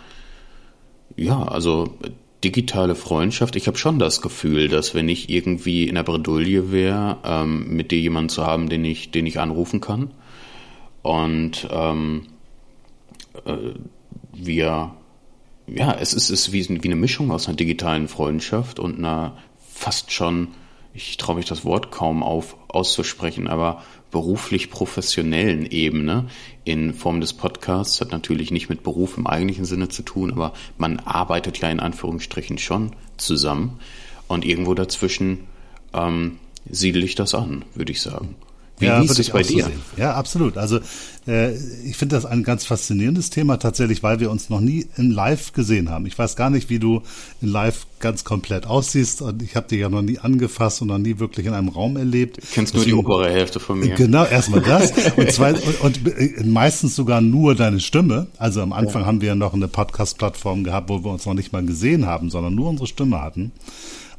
ja, 1.16 1.42
also 1.44 1.98
digitale 2.44 2.96
Freundschaft, 2.96 3.56
ich 3.56 3.68
habe 3.68 3.78
schon 3.78 4.00
das 4.00 4.22
Gefühl, 4.22 4.68
dass 4.68 4.94
wenn 4.94 5.08
ich 5.08 5.30
irgendwie 5.30 5.88
in 5.88 5.96
der 5.96 6.04
Bredouille 6.04 6.72
wäre, 6.72 7.18
ähm, 7.24 7.76
mit 7.76 7.92
dir 7.92 8.00
jemanden 8.00 8.30
zu 8.30 8.46
haben, 8.46 8.70
den 8.70 8.84
ich, 8.84 9.12
den 9.12 9.26
ich 9.26 9.40
anrufen 9.40 9.80
kann. 9.80 10.12
Und 11.02 11.68
ähm, 11.72 12.28
äh, 13.46 13.56
wir, 14.34 14.94
ja, 15.68 15.94
es 16.00 16.14
ist, 16.14 16.30
ist 16.30 16.52
wie, 16.52 16.68
wie 16.70 16.88
eine 16.88 16.96
Mischung 16.96 17.32
aus 17.32 17.48
einer 17.48 17.58
digitalen 17.58 18.08
Freundschaft 18.08 18.80
und 18.80 18.98
einer 18.98 19.38
fast 19.70 20.12
schon, 20.12 20.50
ich 20.94 21.18
traue 21.18 21.36
mich 21.36 21.46
das 21.46 21.66
Wort 21.66 21.92
kaum 21.92 22.24
auf 22.24 22.58
auszusprechen, 22.68 23.48
aber 23.48 23.84
beruflich 24.14 24.70
professionellen 24.70 25.66
Ebene 25.66 26.28
in 26.64 26.94
Form 26.94 27.20
des 27.20 27.34
Podcasts. 27.34 28.00
Hat 28.00 28.12
natürlich 28.12 28.52
nicht 28.52 28.70
mit 28.70 28.84
Beruf 28.84 29.18
im 29.18 29.28
eigentlichen 29.28 29.66
Sinne 29.66 29.90
zu 29.90 30.04
tun, 30.04 30.32
aber 30.32 30.54
man 30.78 31.00
arbeitet 31.00 31.58
ja 31.58 31.70
in 31.70 31.82
Anführungsstrichen 31.82 32.60
schon 32.60 32.96
zusammen. 33.18 33.80
Und 34.28 34.46
irgendwo 34.46 34.76
dazwischen 34.76 35.40
ähm, 35.94 36.38
siedle 36.70 37.04
ich 37.04 37.16
das 37.16 37.36
an, 37.36 37.66
würde 37.74 37.92
ich 37.92 38.02
sagen. 38.02 38.36
Wie 38.80 38.86
ja, 38.86 39.02
ist 39.02 39.20
es 39.20 39.30
bei 39.30 39.44
dir? 39.44 39.66
So 39.66 39.72
ja, 40.02 40.14
absolut. 40.16 40.58
Also 40.58 40.80
äh, 41.28 41.54
ich 41.86 41.96
finde 41.96 42.16
das 42.16 42.26
ein 42.26 42.44
ganz 42.44 42.66
faszinierendes 42.66 43.30
Thema 43.30 43.58
tatsächlich, 43.58 44.02
weil 44.02 44.20
wir 44.20 44.32
uns 44.32 44.50
noch 44.50 44.62
nie 44.62 44.88
in 44.98 45.12
Live 45.12 45.54
gesehen 45.54 45.90
haben. 45.90 46.06
Ich 46.08 46.18
weiß 46.18 46.36
gar 46.36 46.50
nicht, 46.50 46.70
wie 46.70 46.80
du 46.80 47.04
in 47.42 47.50
Live 47.50 47.86
ganz 48.00 48.24
komplett 48.24 48.66
aussiehst 48.66 49.22
und 49.22 49.44
ich 49.44 49.56
habe 49.56 49.68
dich 49.68 49.80
ja 49.80 49.90
noch 49.90 50.02
nie 50.02 50.18
angefasst 50.18 50.82
und 50.82 50.88
noch 50.88 50.98
nie 50.98 51.20
wirklich 51.20 51.46
in 51.46 51.54
einem 51.54 51.70
Raum 51.70 51.98
erlebt. 51.98 52.38
Du 52.38 52.42
kennst 52.52 52.74
nur 52.74 52.84
die 52.84 52.94
obere 52.94 53.30
Hälfte 53.30 53.60
von 53.60 53.80
mir. 53.80 53.94
Genau, 53.94 54.26
erstmal 54.26 54.62
das 54.62 54.92
und, 55.18 55.32
zwei, 55.32 55.54
und, 55.54 55.82
und, 55.82 56.08
äh, 56.08 56.44
meistens 56.44 56.96
sogar 56.96 57.22
nur 57.22 57.56
deine 57.56 57.80
Stimme. 57.80 58.28
Also 58.38 58.62
am 58.62 58.74
Anfang 58.74 59.04
ja. 59.04 59.08
haben 59.08 59.22
wir 59.22 59.30
ja 59.30 59.36
noch 59.36 59.54
eine 59.54 59.68
Podcast-Plattform 59.68 60.64
gehabt, 60.64 60.90
wo 60.90 61.04
wir 61.04 61.12
uns 61.12 61.26
noch 61.26 61.36
nicht 61.36 61.54
mal 61.54 61.64
gesehen 61.64 62.08
haben, 62.08 62.32
sondern 62.32 62.56
nur 62.56 62.70
unsere 62.70 62.88
Stimme 62.88 63.22
hatten. 63.22 63.52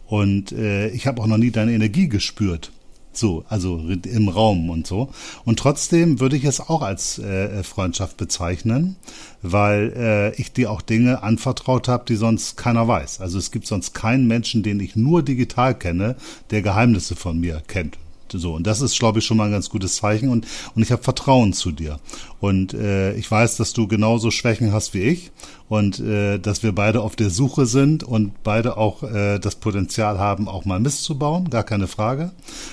Und 0.06 0.52
äh, 0.52 0.88
ich 0.90 1.06
habe 1.06 1.20
auch 1.20 1.26
noch 1.26 1.38
nie 1.38 1.50
deine 1.50 1.72
Energie 1.72 2.08
gespürt. 2.08 2.70
So, 3.16 3.44
also 3.48 3.78
im 3.78 4.28
Raum 4.28 4.70
und 4.70 4.86
so. 4.86 5.10
Und 5.44 5.58
trotzdem 5.58 6.20
würde 6.20 6.36
ich 6.36 6.44
es 6.44 6.60
auch 6.60 6.82
als 6.82 7.18
äh, 7.18 7.62
Freundschaft 7.62 8.16
bezeichnen, 8.16 8.96
weil 9.42 9.92
äh, 9.96 10.40
ich 10.40 10.52
dir 10.52 10.70
auch 10.70 10.82
Dinge 10.82 11.22
anvertraut 11.22 11.88
habe, 11.88 12.04
die 12.06 12.16
sonst 12.16 12.56
keiner 12.56 12.86
weiß. 12.88 13.20
Also 13.20 13.38
es 13.38 13.50
gibt 13.50 13.66
sonst 13.66 13.94
keinen 13.94 14.26
Menschen, 14.26 14.62
den 14.62 14.80
ich 14.80 14.96
nur 14.96 15.22
digital 15.22 15.74
kenne, 15.78 16.16
der 16.50 16.62
Geheimnisse 16.62 17.16
von 17.16 17.38
mir 17.38 17.62
kennt. 17.66 17.98
So, 18.32 18.54
und 18.54 18.66
das 18.66 18.80
ist, 18.80 18.98
glaube 18.98 19.18
ich, 19.18 19.24
schon 19.24 19.36
mal 19.36 19.46
ein 19.46 19.52
ganz 19.52 19.68
gutes 19.68 19.96
Zeichen 19.96 20.28
und, 20.28 20.46
und 20.74 20.82
ich 20.82 20.90
habe 20.90 21.02
Vertrauen 21.02 21.52
zu 21.52 21.72
dir. 21.72 22.00
Und 22.40 22.74
äh, 22.74 23.14
ich 23.14 23.30
weiß, 23.30 23.56
dass 23.56 23.72
du 23.72 23.86
genauso 23.86 24.30
Schwächen 24.30 24.72
hast 24.72 24.94
wie 24.94 25.02
ich 25.02 25.30
und 25.68 26.00
äh, 26.00 26.38
dass 26.38 26.62
wir 26.62 26.72
beide 26.72 27.00
auf 27.00 27.16
der 27.16 27.30
Suche 27.30 27.66
sind 27.66 28.02
und 28.02 28.42
beide 28.42 28.76
auch 28.76 29.02
äh, 29.02 29.38
das 29.38 29.56
Potenzial 29.56 30.18
haben, 30.18 30.48
auch 30.48 30.64
mal 30.64 30.80
Mist 30.80 31.04
zu 31.04 31.18
bauen, 31.18 31.50
gar 31.50 31.64
keine 31.64 31.86
Frage. 31.86 32.32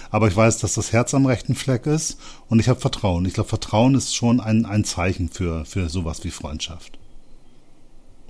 Aber 0.10 0.28
ich 0.28 0.36
weiß, 0.36 0.58
dass 0.60 0.74
das 0.74 0.92
Herz 0.92 1.14
am 1.14 1.26
rechten 1.26 1.56
Fleck 1.56 1.86
ist 1.86 2.18
und 2.50 2.60
ich 2.60 2.70
habe 2.70 2.80
Vertrauen. 2.80 3.26
Ich 3.26 3.34
glaube, 3.34 3.50
Vertrauen 3.50 3.96
ist 3.96 4.16
schon 4.16 4.40
ein, 4.40 4.66
ein 4.66 4.84
Zeichen 4.84 5.30
für, 5.30 5.66
für 5.66 5.90
sowas 5.90 6.24
wie 6.24 6.32
Freundschaft. 6.32 6.98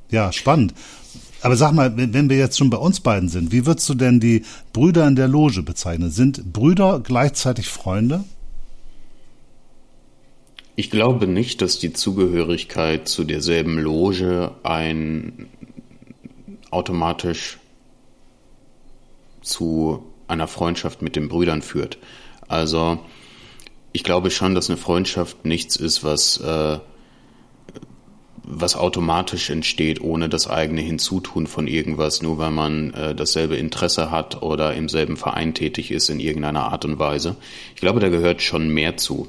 Ja, 0.10 0.32
spannend. 0.34 0.74
Aber 1.42 1.56
sag 1.56 1.72
mal, 1.72 1.96
wenn 1.96 2.30
wir 2.30 2.38
jetzt 2.38 2.58
schon 2.58 2.70
bei 2.70 2.78
uns 2.78 3.00
beiden 3.00 3.30
sind, 3.30 3.52
wie 3.52 3.66
würdest 3.66 3.90
du 3.90 3.96
denn 3.96 4.20
die 4.20 4.44
Brüder 4.74 5.08
in 5.08 5.16
der 5.16 5.28
Loge 5.28 5.64
bezeichnen? 5.64 6.12
Sind 6.12 6.54
Brüder 6.54 7.00
gleichzeitig 7.00 7.68
Freunde? 7.68 8.24
Ich 10.76 10.90
glaube 10.90 11.28
nicht, 11.28 11.62
dass 11.62 11.80
die 11.80 11.94
Zugehörigkeit 11.94 13.08
zu 13.08 13.24
derselben 13.24 13.78
Loge 13.78 14.52
ein 14.64 15.48
automatisch 16.70 17.60
zu 19.42 20.06
einer 20.28 20.48
Freundschaft 20.48 21.02
mit 21.02 21.16
den 21.16 21.28
Brüdern 21.28 21.62
führt. 21.62 21.98
Also 22.48 23.00
ich 23.92 24.04
glaube 24.04 24.32
schon, 24.32 24.56
dass 24.56 24.70
eine 24.70 24.78
Freundschaft 24.78 25.46
nichts 25.46 25.76
ist, 25.76 26.04
was 26.04 26.38
äh, 26.38 26.80
was 28.44 28.76
automatisch 28.76 29.50
entsteht, 29.50 30.02
ohne 30.02 30.28
das 30.28 30.48
eigene 30.48 30.82
Hinzutun 30.82 31.48
von 31.48 31.68
irgendwas, 31.68 32.22
nur 32.22 32.38
weil 32.38 32.52
man 32.52 32.94
äh, 32.94 33.16
dasselbe 33.16 33.56
Interesse 33.56 34.12
hat 34.12 34.42
oder 34.42 34.74
im 34.74 34.90
selben 34.90 35.18
Verein 35.18 35.54
tätig 35.54 35.92
ist 35.92 36.10
in 36.10 36.20
irgendeiner 36.20 36.72
Art 36.72 36.86
und 36.86 36.98
Weise. 36.98 37.36
Ich 37.76 37.82
glaube, 37.82 38.00
da 38.00 38.10
gehört 38.10 38.42
schon 38.42 38.70
mehr 38.70 38.98
zu. 38.98 39.28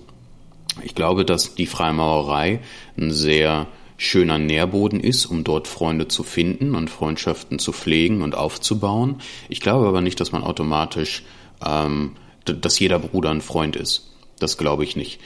Ich 0.83 0.95
glaube, 0.95 1.25
dass 1.25 1.55
die 1.55 1.67
Freimaurerei 1.67 2.61
ein 2.97 3.11
sehr 3.11 3.67
schöner 3.99 4.39
Nährboden 4.39 5.01
ist, 5.01 5.27
um 5.27 5.45
dort 5.45 5.69
Freunde 5.69 6.09
zu 6.09 6.23
finden 6.23 6.75
und 6.75 6.89
Freundschaften 6.89 7.59
zu 7.59 7.73
pflegen 7.73 8.23
und 8.23 8.35
aufzubauen. 8.35 9.21
Ich 9.49 9.61
glaube 9.61 9.87
aber 9.87 10.01
nicht, 10.01 10.19
dass 10.19 10.33
man 10.33 10.43
automatisch, 10.43 11.23
ähm, 11.65 12.13
dass 12.45 12.79
jeder 12.79 12.99
Bruder 12.99 13.31
ein 13.31 13.43
Freund 13.43 13.77
ist. 13.77 14.11
Das 14.39 14.59
glaube 14.59 14.85
ich 14.85 14.97
nicht. 14.97 15.21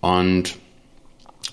Und 0.00 0.58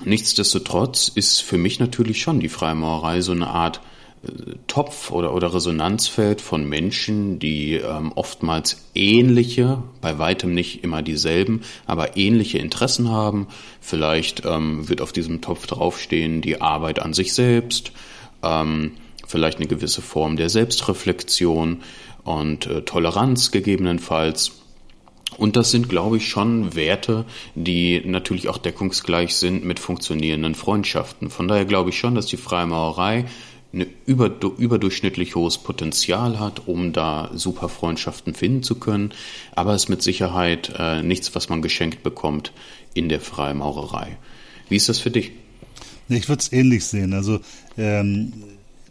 Nichtsdestotrotz 0.03 1.07
ist 1.07 1.41
für 1.41 1.57
mich 1.57 1.79
natürlich 1.79 2.21
schon 2.21 2.39
die 2.39 2.49
Freimaurerei 2.49 3.21
so 3.21 3.31
eine 3.31 3.47
Art 3.47 3.79
äh, 4.23 4.55
Topf 4.67 5.11
oder, 5.11 5.33
oder 5.33 5.53
Resonanzfeld 5.53 6.41
von 6.41 6.67
Menschen, 6.67 7.39
die 7.39 7.75
ähm, 7.75 8.11
oftmals 8.13 8.85
ähnliche, 8.93 9.81
bei 10.01 10.19
weitem 10.19 10.53
nicht 10.53 10.83
immer 10.83 11.01
dieselben, 11.01 11.61
aber 11.85 12.17
ähnliche 12.17 12.57
Interessen 12.57 13.09
haben. 13.09 13.47
Vielleicht 13.79 14.43
ähm, 14.45 14.89
wird 14.89 15.01
auf 15.01 15.13
diesem 15.13 15.41
Topf 15.41 15.65
draufstehen 15.67 16.41
die 16.41 16.61
Arbeit 16.61 16.99
an 16.99 17.13
sich 17.13 17.33
selbst, 17.33 17.93
ähm, 18.43 18.91
vielleicht 19.25 19.59
eine 19.59 19.67
gewisse 19.67 20.01
Form 20.01 20.35
der 20.35 20.49
Selbstreflexion 20.49 21.81
und 22.25 22.67
äh, 22.67 22.81
Toleranz 22.81 23.51
gegebenenfalls. 23.51 24.51
Und 25.37 25.55
das 25.55 25.71
sind, 25.71 25.89
glaube 25.89 26.17
ich, 26.17 26.27
schon 26.27 26.75
Werte, 26.75 27.25
die 27.55 28.01
natürlich 28.05 28.47
auch 28.47 28.57
deckungsgleich 28.57 29.35
sind 29.35 29.65
mit 29.65 29.79
funktionierenden 29.79 30.55
Freundschaften. 30.55 31.29
Von 31.29 31.47
daher 31.47 31.65
glaube 31.65 31.89
ich 31.89 31.99
schon, 31.99 32.15
dass 32.15 32.25
die 32.25 32.37
Freimaurerei 32.37 33.25
ein 33.73 33.87
überdurchschnittlich 34.05 35.35
hohes 35.35 35.57
Potenzial 35.57 36.39
hat, 36.39 36.67
um 36.67 36.93
da 36.93 37.29
super 37.33 37.67
Freundschaften 37.67 38.33
finden 38.33 38.63
zu 38.63 38.75
können. 38.75 39.13
Aber 39.53 39.73
es 39.73 39.83
ist 39.83 39.89
mit 39.89 40.01
Sicherheit 40.01 40.73
äh, 40.77 41.03
nichts, 41.03 41.35
was 41.35 41.49
man 41.49 41.61
geschenkt 41.61 42.01
bekommt 42.01 42.53
in 42.93 43.09
der 43.09 43.19
Freimaurerei. 43.19 44.17
Wie 44.69 44.77
ist 44.77 44.87
das 44.87 44.99
für 44.99 45.11
dich? 45.11 45.31
Ich 46.07 46.29
würde 46.29 46.39
es 46.39 46.53
ähnlich 46.53 46.85
sehen. 46.85 47.13
Also 47.13 47.39
ähm, 47.77 48.31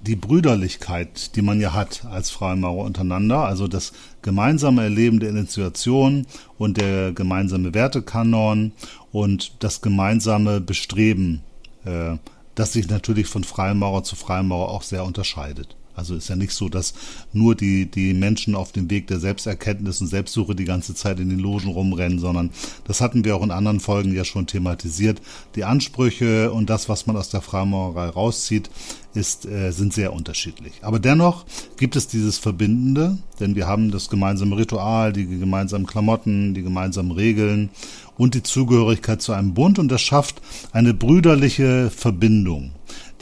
die 0.02 0.16
Brüderlichkeit, 0.16 1.34
die 1.36 1.42
man 1.42 1.60
ja 1.60 1.72
hat 1.72 2.04
als 2.04 2.30
Freimaurer 2.30 2.84
untereinander, 2.84 3.44
also 3.44 3.68
das 3.68 3.92
gemeinsame 4.24 4.82
Erleben 4.82 5.20
der 5.20 5.28
Initiation 5.28 6.26
und 6.58 6.78
der 6.78 7.12
gemeinsame 7.12 7.74
Wertekanon 7.74 8.72
und 9.12 9.62
das 9.62 9.82
gemeinsame 9.82 10.60
Bestreben, 10.60 11.42
äh, 11.84 12.16
das 12.56 12.72
sich 12.72 12.88
natürlich 12.88 13.28
von 13.28 13.44
Freimaurer 13.44 14.02
zu 14.02 14.16
Freimaurer 14.16 14.70
auch 14.70 14.82
sehr 14.82 15.04
unterscheidet. 15.04 15.76
Also 15.94 16.14
ist 16.14 16.28
ja 16.28 16.36
nicht 16.36 16.52
so, 16.52 16.68
dass 16.68 16.94
nur 17.32 17.54
die, 17.54 17.90
die 17.90 18.14
Menschen 18.14 18.54
auf 18.54 18.72
dem 18.72 18.90
Weg 18.90 19.06
der 19.06 19.20
Selbsterkenntnis 19.20 20.00
und 20.00 20.08
Selbstsuche 20.08 20.54
die 20.54 20.64
ganze 20.64 20.94
Zeit 20.94 21.20
in 21.20 21.28
den 21.28 21.38
Logen 21.38 21.68
rumrennen, 21.68 22.18
sondern 22.18 22.50
das 22.84 23.00
hatten 23.00 23.24
wir 23.24 23.36
auch 23.36 23.42
in 23.42 23.50
anderen 23.50 23.80
Folgen 23.80 24.14
ja 24.14 24.24
schon 24.24 24.46
thematisiert. 24.46 25.20
Die 25.54 25.64
Ansprüche 25.64 26.52
und 26.52 26.70
das, 26.70 26.88
was 26.88 27.06
man 27.06 27.16
aus 27.16 27.28
der 27.28 27.42
Freimaurerei 27.42 28.08
rauszieht, 28.08 28.70
ist, 29.14 29.46
äh, 29.46 29.70
sind 29.70 29.92
sehr 29.92 30.12
unterschiedlich. 30.12 30.72
Aber 30.82 30.98
dennoch 30.98 31.44
gibt 31.76 31.96
es 31.96 32.08
dieses 32.08 32.38
Verbindende, 32.38 33.18
denn 33.40 33.54
wir 33.54 33.66
haben 33.66 33.90
das 33.90 34.10
gemeinsame 34.10 34.56
Ritual, 34.56 35.12
die 35.12 35.26
gemeinsamen 35.26 35.86
Klamotten, 35.86 36.54
die 36.54 36.62
gemeinsamen 36.62 37.12
Regeln 37.12 37.70
und 38.16 38.34
die 38.34 38.42
Zugehörigkeit 38.42 39.22
zu 39.22 39.32
einem 39.32 39.54
Bund 39.54 39.78
und 39.78 39.88
das 39.88 40.02
schafft 40.02 40.40
eine 40.72 40.94
brüderliche 40.94 41.90
Verbindung 41.90 42.72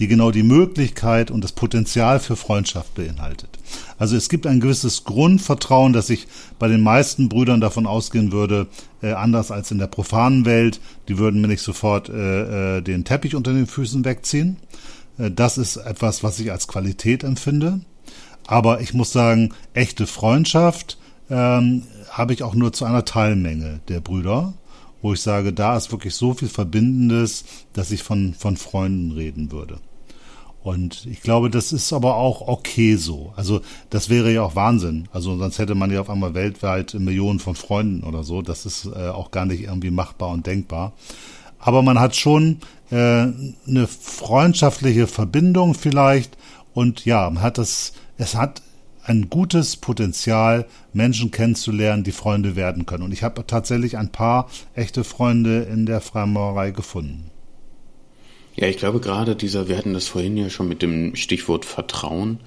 die 0.02 0.08
genau 0.08 0.32
die 0.32 0.42
Möglichkeit 0.42 1.30
und 1.30 1.44
das 1.44 1.52
Potenzial 1.52 2.18
für 2.18 2.34
Freundschaft 2.34 2.92
beinhaltet. 2.96 3.50
Also 3.98 4.16
es 4.16 4.28
gibt 4.28 4.48
ein 4.48 4.58
gewisses 4.58 5.04
Grundvertrauen, 5.04 5.92
dass 5.92 6.10
ich 6.10 6.26
bei 6.58 6.66
den 6.66 6.80
meisten 6.80 7.28
Brüdern 7.28 7.60
davon 7.60 7.86
ausgehen 7.86 8.32
würde, 8.32 8.66
äh, 9.00 9.12
anders 9.12 9.52
als 9.52 9.70
in 9.70 9.78
der 9.78 9.86
profanen 9.86 10.44
Welt, 10.44 10.80
die 11.06 11.18
würden 11.18 11.40
mir 11.40 11.46
nicht 11.46 11.62
sofort 11.62 12.08
äh, 12.08 12.78
äh, 12.78 12.82
den 12.82 13.04
Teppich 13.04 13.36
unter 13.36 13.52
den 13.52 13.68
Füßen 13.68 14.04
wegziehen. 14.04 14.56
Äh, 15.18 15.30
das 15.30 15.56
ist 15.56 15.76
etwas, 15.76 16.24
was 16.24 16.40
ich 16.40 16.50
als 16.50 16.66
Qualität 16.66 17.22
empfinde. 17.22 17.78
Aber 18.48 18.80
ich 18.80 18.94
muss 18.94 19.12
sagen, 19.12 19.54
echte 19.72 20.08
Freundschaft 20.08 20.98
ähm, 21.30 21.84
habe 22.10 22.32
ich 22.32 22.42
auch 22.42 22.56
nur 22.56 22.72
zu 22.72 22.86
einer 22.86 23.04
Teilmenge 23.04 23.78
der 23.86 24.00
Brüder 24.00 24.54
wo 25.02 25.12
ich 25.12 25.20
sage, 25.20 25.52
da 25.52 25.76
ist 25.76 25.90
wirklich 25.90 26.14
so 26.14 26.32
viel 26.32 26.48
Verbindendes, 26.48 27.44
dass 27.72 27.90
ich 27.90 28.04
von, 28.04 28.34
von 28.34 28.56
Freunden 28.56 29.10
reden 29.10 29.50
würde. 29.50 29.80
Und 30.62 31.06
ich 31.06 31.22
glaube, 31.22 31.50
das 31.50 31.72
ist 31.72 31.92
aber 31.92 32.16
auch 32.16 32.46
okay 32.46 32.94
so. 32.94 33.32
Also 33.34 33.60
das 33.90 34.08
wäre 34.08 34.32
ja 34.32 34.42
auch 34.42 34.54
Wahnsinn. 34.54 35.08
Also 35.12 35.36
sonst 35.36 35.58
hätte 35.58 35.74
man 35.74 35.90
ja 35.90 36.00
auf 36.00 36.10
einmal 36.10 36.34
weltweit 36.34 36.94
Millionen 36.94 37.40
von 37.40 37.56
Freunden 37.56 38.04
oder 38.04 38.22
so. 38.22 38.42
Das 38.42 38.64
ist 38.64 38.86
äh, 38.86 39.08
auch 39.08 39.32
gar 39.32 39.44
nicht 39.44 39.62
irgendwie 39.62 39.90
machbar 39.90 40.30
und 40.30 40.46
denkbar. 40.46 40.92
Aber 41.58 41.82
man 41.82 41.98
hat 41.98 42.14
schon 42.14 42.58
äh, 42.90 42.94
eine 42.94 43.86
freundschaftliche 43.88 45.08
Verbindung 45.08 45.74
vielleicht. 45.74 46.36
Und 46.74 47.04
ja, 47.04 47.28
man 47.28 47.42
hat 47.42 47.58
das, 47.58 47.92
es 48.16 48.36
hat 48.36 48.62
ein 49.04 49.30
gutes 49.30 49.76
Potenzial, 49.76 50.66
Menschen 50.92 51.32
kennenzulernen, 51.32 52.04
die 52.04 52.12
Freunde 52.12 52.54
werden 52.54 52.86
können. 52.86 53.02
Und 53.02 53.12
ich 53.12 53.24
habe 53.24 53.44
tatsächlich 53.44 53.98
ein 53.98 54.12
paar 54.12 54.48
echte 54.74 55.02
Freunde 55.02 55.62
in 55.62 55.86
der 55.86 56.00
Freimaurerei 56.00 56.70
gefunden. 56.70 57.31
Ja, 58.54 58.68
ich 58.68 58.76
glaube 58.76 59.00
gerade 59.00 59.34
dieser, 59.34 59.68
wir 59.68 59.76
hatten 59.76 59.94
das 59.94 60.08
vorhin 60.08 60.36
ja 60.36 60.50
schon 60.50 60.68
mit 60.68 60.82
dem 60.82 61.16
Stichwort 61.16 61.64
Vertrauen. 61.64 62.40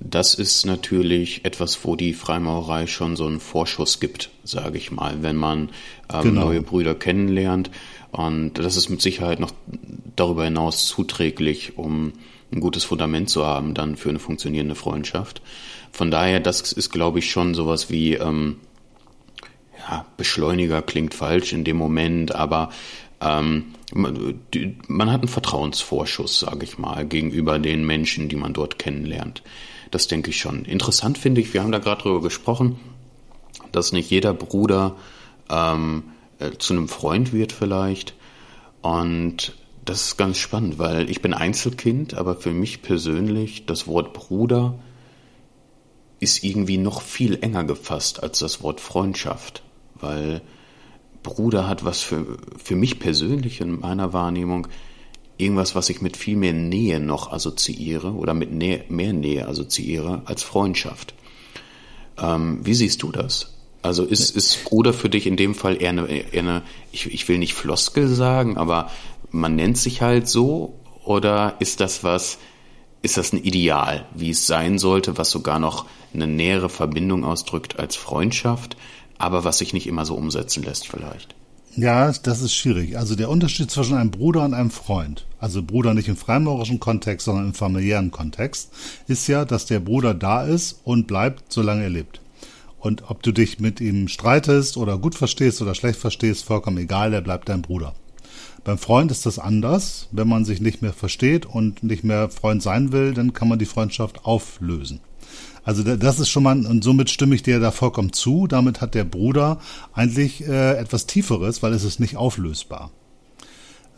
Das 0.00 0.34
ist 0.34 0.66
natürlich 0.66 1.44
etwas, 1.44 1.84
wo 1.84 1.94
die 1.94 2.12
Freimaurerei 2.14 2.86
schon 2.86 3.14
so 3.14 3.26
einen 3.26 3.38
Vorschuss 3.38 4.00
gibt, 4.00 4.30
sage 4.42 4.78
ich 4.78 4.90
mal, 4.90 5.22
wenn 5.22 5.36
man 5.36 5.70
ähm, 6.12 6.22
genau. 6.22 6.46
neue 6.46 6.62
Brüder 6.62 6.94
kennenlernt. 6.94 7.70
Und 8.10 8.54
das 8.54 8.76
ist 8.76 8.88
mit 8.88 9.00
Sicherheit 9.00 9.38
noch 9.38 9.52
darüber 10.16 10.44
hinaus 10.44 10.86
zuträglich, 10.86 11.78
um 11.78 12.12
ein 12.50 12.60
gutes 12.60 12.84
Fundament 12.84 13.30
zu 13.30 13.46
haben, 13.46 13.74
dann 13.74 13.96
für 13.96 14.08
eine 14.08 14.18
funktionierende 14.18 14.74
Freundschaft. 14.74 15.40
Von 15.92 16.10
daher, 16.10 16.40
das 16.40 16.72
ist, 16.72 16.90
glaube 16.90 17.20
ich, 17.20 17.30
schon 17.30 17.54
sowas 17.54 17.88
wie, 17.88 18.14
ähm, 18.14 18.56
ja, 19.78 20.06
Beschleuniger 20.16 20.82
klingt 20.82 21.14
falsch 21.14 21.52
in 21.52 21.64
dem 21.64 21.76
Moment, 21.76 22.34
aber 22.34 22.70
ähm, 23.22 23.74
man 23.94 25.12
hat 25.12 25.20
einen 25.20 25.28
Vertrauensvorschuss, 25.28 26.40
sage 26.40 26.64
ich 26.64 26.78
mal, 26.78 27.06
gegenüber 27.06 27.58
den 27.58 27.86
Menschen, 27.86 28.28
die 28.28 28.36
man 28.36 28.52
dort 28.52 28.78
kennenlernt. 28.78 29.42
Das 29.90 30.08
denke 30.08 30.30
ich 30.30 30.38
schon. 30.38 30.64
Interessant 30.64 31.18
finde 31.18 31.40
ich, 31.40 31.52
wir 31.52 31.62
haben 31.62 31.72
da 31.72 31.78
gerade 31.78 32.02
drüber 32.02 32.22
gesprochen, 32.22 32.80
dass 33.70 33.92
nicht 33.92 34.10
jeder 34.10 34.32
Bruder 34.32 34.96
ähm, 35.50 36.04
äh, 36.38 36.52
zu 36.58 36.72
einem 36.72 36.88
Freund 36.88 37.32
wird 37.32 37.52
vielleicht. 37.52 38.14
Und 38.80 39.54
das 39.84 40.06
ist 40.06 40.16
ganz 40.16 40.38
spannend, 40.38 40.78
weil 40.78 41.10
ich 41.10 41.20
bin 41.20 41.34
Einzelkind, 41.34 42.14
aber 42.14 42.36
für 42.36 42.52
mich 42.52 42.82
persönlich 42.82 43.66
das 43.66 43.86
Wort 43.86 44.12
Bruder 44.12 44.78
ist 46.20 46.44
irgendwie 46.44 46.78
noch 46.78 47.02
viel 47.02 47.38
enger 47.42 47.64
gefasst 47.64 48.22
als 48.22 48.38
das 48.38 48.62
Wort 48.62 48.80
Freundschaft, 48.80 49.62
weil 49.96 50.40
Bruder 51.22 51.68
hat 51.68 51.84
was 51.84 52.00
für, 52.00 52.38
für 52.62 52.76
mich 52.76 52.98
persönlich 52.98 53.60
in 53.60 53.80
meiner 53.80 54.12
Wahrnehmung 54.12 54.68
irgendwas, 55.38 55.74
was 55.74 55.88
ich 55.88 56.00
mit 56.00 56.16
viel 56.16 56.36
mehr 56.36 56.52
Nähe 56.52 57.00
noch 57.00 57.32
assoziiere 57.32 58.12
oder 58.12 58.34
mit 58.34 58.52
Nähe, 58.52 58.84
mehr 58.88 59.12
Nähe 59.12 59.48
assoziiere 59.48 60.22
als 60.24 60.42
Freundschaft. 60.42 61.14
Ähm, 62.18 62.60
wie 62.62 62.74
siehst 62.74 63.02
du 63.02 63.12
das? 63.12 63.54
Also 63.82 64.04
ist, 64.04 64.30
ist 64.36 64.64
Bruder 64.64 64.92
für 64.92 65.08
dich 65.08 65.26
in 65.26 65.36
dem 65.36 65.56
Fall 65.56 65.82
eher 65.82 65.90
eine, 65.90 66.06
eher 66.06 66.40
eine 66.40 66.62
ich, 66.92 67.12
ich 67.12 67.28
will 67.28 67.38
nicht 67.38 67.54
Floskel 67.54 68.06
sagen, 68.06 68.56
aber 68.56 68.90
man 69.30 69.56
nennt 69.56 69.76
sich 69.76 70.02
halt 70.02 70.28
so 70.28 70.78
oder 71.04 71.56
ist 71.58 71.80
das 71.80 72.04
was, 72.04 72.38
ist 73.02 73.16
das 73.16 73.32
ein 73.32 73.42
Ideal, 73.42 74.06
wie 74.14 74.30
es 74.30 74.46
sein 74.46 74.78
sollte, 74.78 75.18
was 75.18 75.30
sogar 75.30 75.58
noch 75.58 75.86
eine 76.14 76.28
nähere 76.28 76.68
Verbindung 76.68 77.24
ausdrückt 77.24 77.80
als 77.80 77.96
Freundschaft, 77.96 78.76
aber 79.22 79.44
was 79.44 79.58
sich 79.58 79.72
nicht 79.72 79.86
immer 79.86 80.04
so 80.04 80.16
umsetzen 80.16 80.64
lässt 80.64 80.88
vielleicht. 80.88 81.36
Ja, 81.76 82.10
das 82.10 82.42
ist 82.42 82.56
schwierig. 82.56 82.98
Also 82.98 83.14
der 83.14 83.30
Unterschied 83.30 83.70
zwischen 83.70 83.96
einem 83.96 84.10
Bruder 84.10 84.44
und 84.44 84.52
einem 84.52 84.72
Freund, 84.72 85.26
also 85.38 85.62
Bruder 85.62 85.94
nicht 85.94 86.08
im 86.08 86.16
freimaurischen 86.16 86.80
Kontext, 86.80 87.26
sondern 87.26 87.46
im 87.46 87.54
familiären 87.54 88.10
Kontext, 88.10 88.72
ist 89.06 89.28
ja, 89.28 89.44
dass 89.44 89.64
der 89.64 89.78
Bruder 89.78 90.12
da 90.12 90.42
ist 90.42 90.80
und 90.82 91.06
bleibt, 91.06 91.52
solange 91.52 91.84
er 91.84 91.90
lebt. 91.90 92.20
Und 92.80 93.10
ob 93.10 93.22
du 93.22 93.30
dich 93.30 93.60
mit 93.60 93.80
ihm 93.80 94.08
streitest 94.08 94.76
oder 94.76 94.98
gut 94.98 95.14
verstehst 95.14 95.62
oder 95.62 95.76
schlecht 95.76 96.00
verstehst, 96.00 96.44
vollkommen 96.44 96.78
egal, 96.78 97.14
er 97.14 97.20
bleibt 97.20 97.48
dein 97.48 97.62
Bruder. 97.62 97.94
Beim 98.64 98.76
Freund 98.76 99.12
ist 99.12 99.24
das 99.24 99.38
anders. 99.38 100.08
Wenn 100.10 100.26
man 100.26 100.44
sich 100.44 100.60
nicht 100.60 100.82
mehr 100.82 100.92
versteht 100.92 101.46
und 101.46 101.84
nicht 101.84 102.02
mehr 102.02 102.28
Freund 102.28 102.60
sein 102.60 102.90
will, 102.90 103.14
dann 103.14 103.32
kann 103.32 103.48
man 103.48 103.60
die 103.60 103.66
Freundschaft 103.66 104.24
auflösen. 104.24 104.98
Also 105.64 105.82
das 105.82 106.18
ist 106.18 106.28
schon 106.28 106.42
mal, 106.42 106.66
und 106.66 106.82
somit 106.82 107.10
stimme 107.10 107.34
ich 107.34 107.42
dir 107.42 107.60
da 107.60 107.70
vollkommen 107.70 108.12
zu. 108.12 108.46
Damit 108.46 108.80
hat 108.80 108.94
der 108.94 109.04
Bruder 109.04 109.60
eigentlich 109.92 110.46
äh, 110.46 110.76
etwas 110.76 111.06
Tieferes, 111.06 111.62
weil 111.62 111.72
es 111.72 111.84
ist 111.84 112.00
nicht 112.00 112.16
auflösbar. 112.16 112.90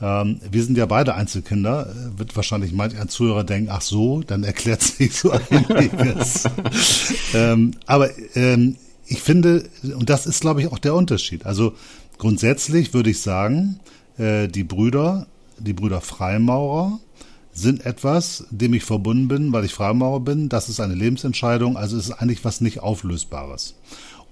Ähm, 0.00 0.40
wir 0.50 0.62
sind 0.62 0.76
ja 0.76 0.86
beide 0.86 1.14
Einzelkinder. 1.14 1.88
Äh, 1.88 2.18
wird 2.18 2.36
wahrscheinlich 2.36 2.72
manch 2.72 2.98
ein 2.98 3.08
Zuhörer 3.08 3.44
denken, 3.44 3.70
ach 3.70 3.80
so, 3.80 4.22
dann 4.22 4.44
erklärt 4.44 4.82
sich 4.82 5.16
so 5.16 5.30
einiges. 5.30 6.44
ähm, 7.34 7.72
aber 7.86 8.10
ähm, 8.34 8.76
ich 9.06 9.22
finde, 9.22 9.64
und 9.82 10.10
das 10.10 10.26
ist, 10.26 10.40
glaube 10.40 10.60
ich, 10.60 10.70
auch 10.70 10.78
der 10.78 10.94
Unterschied. 10.94 11.46
Also 11.46 11.74
grundsätzlich 12.18 12.92
würde 12.94 13.10
ich 13.10 13.20
sagen, 13.20 13.80
äh, 14.18 14.48
die 14.48 14.64
Brüder, 14.64 15.26
die 15.58 15.72
Brüder 15.72 16.00
Freimaurer, 16.00 16.98
sind 17.54 17.86
etwas, 17.86 18.44
dem 18.50 18.74
ich 18.74 18.84
verbunden 18.84 19.28
bin, 19.28 19.52
weil 19.52 19.64
ich 19.64 19.72
Freimaurer 19.72 20.20
bin. 20.20 20.48
Das 20.48 20.68
ist 20.68 20.80
eine 20.80 20.94
Lebensentscheidung, 20.94 21.76
also 21.76 21.96
ist 21.96 22.06
es 22.06 22.12
eigentlich 22.12 22.44
was 22.44 22.60
nicht 22.60 22.80
Auflösbares. 22.80 23.76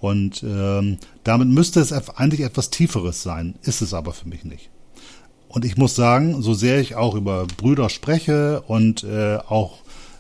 Und 0.01 0.43
ähm, 0.43 0.99
damit 1.23 1.49
müsste 1.49 1.81
es 1.81 1.93
eigentlich 1.93 2.41
etwas 2.41 2.71
Tieferes 2.71 3.23
sein, 3.23 3.55
ist 3.63 3.81
es 3.81 3.95
aber 3.95 4.13
für 4.13 4.29
mich 4.29 4.45
nicht. 4.45 4.69
Und 5.47 5.65
ich 5.65 5.77
muss 5.77 5.95
sagen, 5.95 6.43
so 6.43 6.55
sehr 6.55 6.81
ich 6.81 6.97
auch 6.97 7.15
über 7.15 7.47
Brüder 7.47 7.89
spreche 7.89 8.63
und 8.63 9.05
äh, 9.05 9.37
auch 9.37 9.79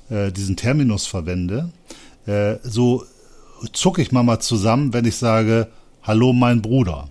äh, 0.08 0.30
diesen 0.30 0.56
Terminus 0.56 1.06
verwende, 1.06 1.70
äh, 2.26 2.56
so 2.62 3.04
zucke 3.72 4.02
ich 4.02 4.12
mal 4.12 4.38
zusammen, 4.38 4.92
wenn 4.92 5.04
ich 5.04 5.16
sage, 5.16 5.68
hallo 6.02 6.32
mein 6.32 6.62
Bruder. 6.62 7.08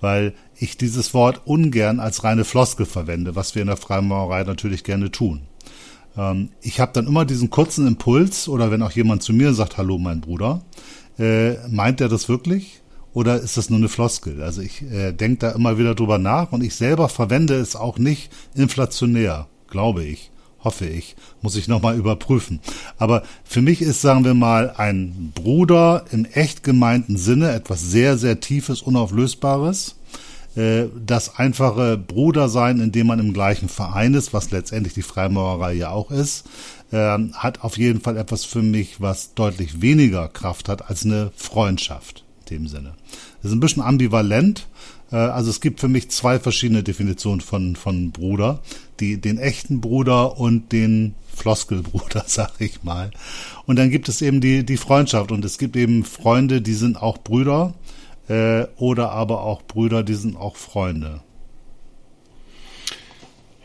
Weil 0.00 0.34
ich 0.58 0.76
dieses 0.76 1.14
Wort 1.14 1.42
ungern 1.44 2.00
als 2.00 2.24
reine 2.24 2.44
Floskel 2.44 2.86
verwende, 2.86 3.36
was 3.36 3.54
wir 3.54 3.62
in 3.62 3.68
der 3.68 3.76
Freimaurerei 3.76 4.44
natürlich 4.44 4.84
gerne 4.84 5.10
tun. 5.10 5.42
Ähm, 6.16 6.50
ich 6.62 6.80
habe 6.80 6.92
dann 6.94 7.06
immer 7.06 7.24
diesen 7.24 7.50
kurzen 7.50 7.86
Impuls 7.86 8.48
oder 8.48 8.70
wenn 8.70 8.82
auch 8.82 8.92
jemand 8.92 9.22
zu 9.22 9.32
mir 9.32 9.52
sagt, 9.54 9.76
hallo 9.76 9.98
mein 9.98 10.20
Bruder, 10.20 10.62
äh, 11.18 11.54
meint 11.68 12.00
er 12.00 12.08
das 12.08 12.28
wirklich? 12.28 12.82
Oder 13.12 13.40
ist 13.40 13.56
das 13.56 13.70
nur 13.70 13.78
eine 13.78 13.88
Floskel? 13.88 14.42
Also 14.42 14.60
ich 14.60 14.82
äh, 14.82 15.12
denke 15.12 15.38
da 15.38 15.50
immer 15.52 15.78
wieder 15.78 15.94
drüber 15.94 16.18
nach 16.18 16.52
und 16.52 16.62
ich 16.62 16.74
selber 16.74 17.08
verwende 17.08 17.54
es 17.54 17.74
auch 17.74 17.98
nicht 17.98 18.30
inflationär, 18.54 19.46
glaube 19.68 20.04
ich, 20.04 20.30
hoffe 20.62 20.84
ich, 20.84 21.16
muss 21.40 21.56
ich 21.56 21.66
nochmal 21.66 21.96
überprüfen. 21.96 22.60
Aber 22.98 23.22
für 23.44 23.62
mich 23.62 23.80
ist, 23.80 24.02
sagen 24.02 24.24
wir 24.24 24.34
mal, 24.34 24.74
ein 24.76 25.32
Bruder 25.34 26.04
im 26.12 26.26
echt 26.26 26.62
gemeinten 26.62 27.16
Sinne 27.16 27.52
etwas 27.52 27.80
sehr, 27.80 28.18
sehr 28.18 28.40
Tiefes, 28.40 28.82
Unauflösbares 28.82 29.96
das 30.56 31.36
einfache 31.36 31.98
Brudersein, 31.98 32.80
in 32.80 32.90
dem 32.90 33.08
man 33.08 33.18
im 33.18 33.34
gleichen 33.34 33.68
Verein 33.68 34.14
ist, 34.14 34.32
was 34.32 34.50
letztendlich 34.50 34.94
die 34.94 35.02
Freimaurerei 35.02 35.74
ja 35.74 35.90
auch 35.90 36.10
ist, 36.10 36.46
äh, 36.92 37.18
hat 37.34 37.62
auf 37.62 37.76
jeden 37.76 38.00
Fall 38.00 38.16
etwas 38.16 38.44
für 38.44 38.62
mich, 38.62 39.00
was 39.00 39.34
deutlich 39.34 39.82
weniger 39.82 40.28
Kraft 40.28 40.68
hat 40.68 40.88
als 40.88 41.04
eine 41.04 41.30
Freundschaft 41.36 42.24
in 42.40 42.56
dem 42.56 42.68
Sinne. 42.68 42.94
Das 43.42 43.50
ist 43.50 43.56
ein 43.56 43.60
bisschen 43.60 43.82
ambivalent, 43.82 44.66
Äh, 45.10 45.16
also 45.16 45.50
es 45.50 45.60
gibt 45.60 45.80
für 45.80 45.88
mich 45.88 46.10
zwei 46.10 46.38
verschiedene 46.38 46.82
Definitionen 46.82 47.40
von, 47.40 47.76
von 47.76 48.10
Bruder. 48.10 48.60
Die, 49.00 49.20
den 49.20 49.38
echten 49.38 49.80
Bruder 49.80 50.38
und 50.38 50.72
den 50.72 51.14
Floskelbruder, 51.34 52.24
sag 52.26 52.52
ich 52.58 52.82
mal. 52.82 53.10
Und 53.66 53.76
dann 53.76 53.90
gibt 53.90 54.08
es 54.08 54.22
eben 54.22 54.40
die, 54.40 54.64
die 54.64 54.76
Freundschaft 54.76 55.32
und 55.32 55.44
es 55.44 55.58
gibt 55.58 55.76
eben 55.76 56.04
Freunde, 56.04 56.62
die 56.62 56.74
sind 56.74 57.00
auch 57.00 57.18
Brüder 57.18 57.74
äh, 58.28 58.66
oder 58.76 59.12
aber 59.12 59.42
auch 59.42 59.62
Brüder, 59.62 60.02
die 60.02 60.14
sind 60.14 60.36
auch 60.36 60.56
Freunde. 60.56 61.22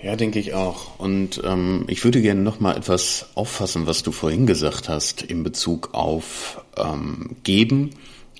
Ja, 0.01 0.15
denke 0.15 0.39
ich 0.39 0.55
auch. 0.55 0.99
Und 0.99 1.41
ähm, 1.43 1.85
ich 1.87 2.03
würde 2.03 2.21
gerne 2.21 2.41
noch 2.41 2.59
mal 2.59 2.75
etwas 2.75 3.29
auffassen, 3.35 3.85
was 3.85 4.01
du 4.01 4.11
vorhin 4.11 4.47
gesagt 4.47 4.89
hast 4.89 5.21
in 5.21 5.43
Bezug 5.43 5.93
auf 5.93 6.63
ähm, 6.77 7.35
Geben 7.43 7.91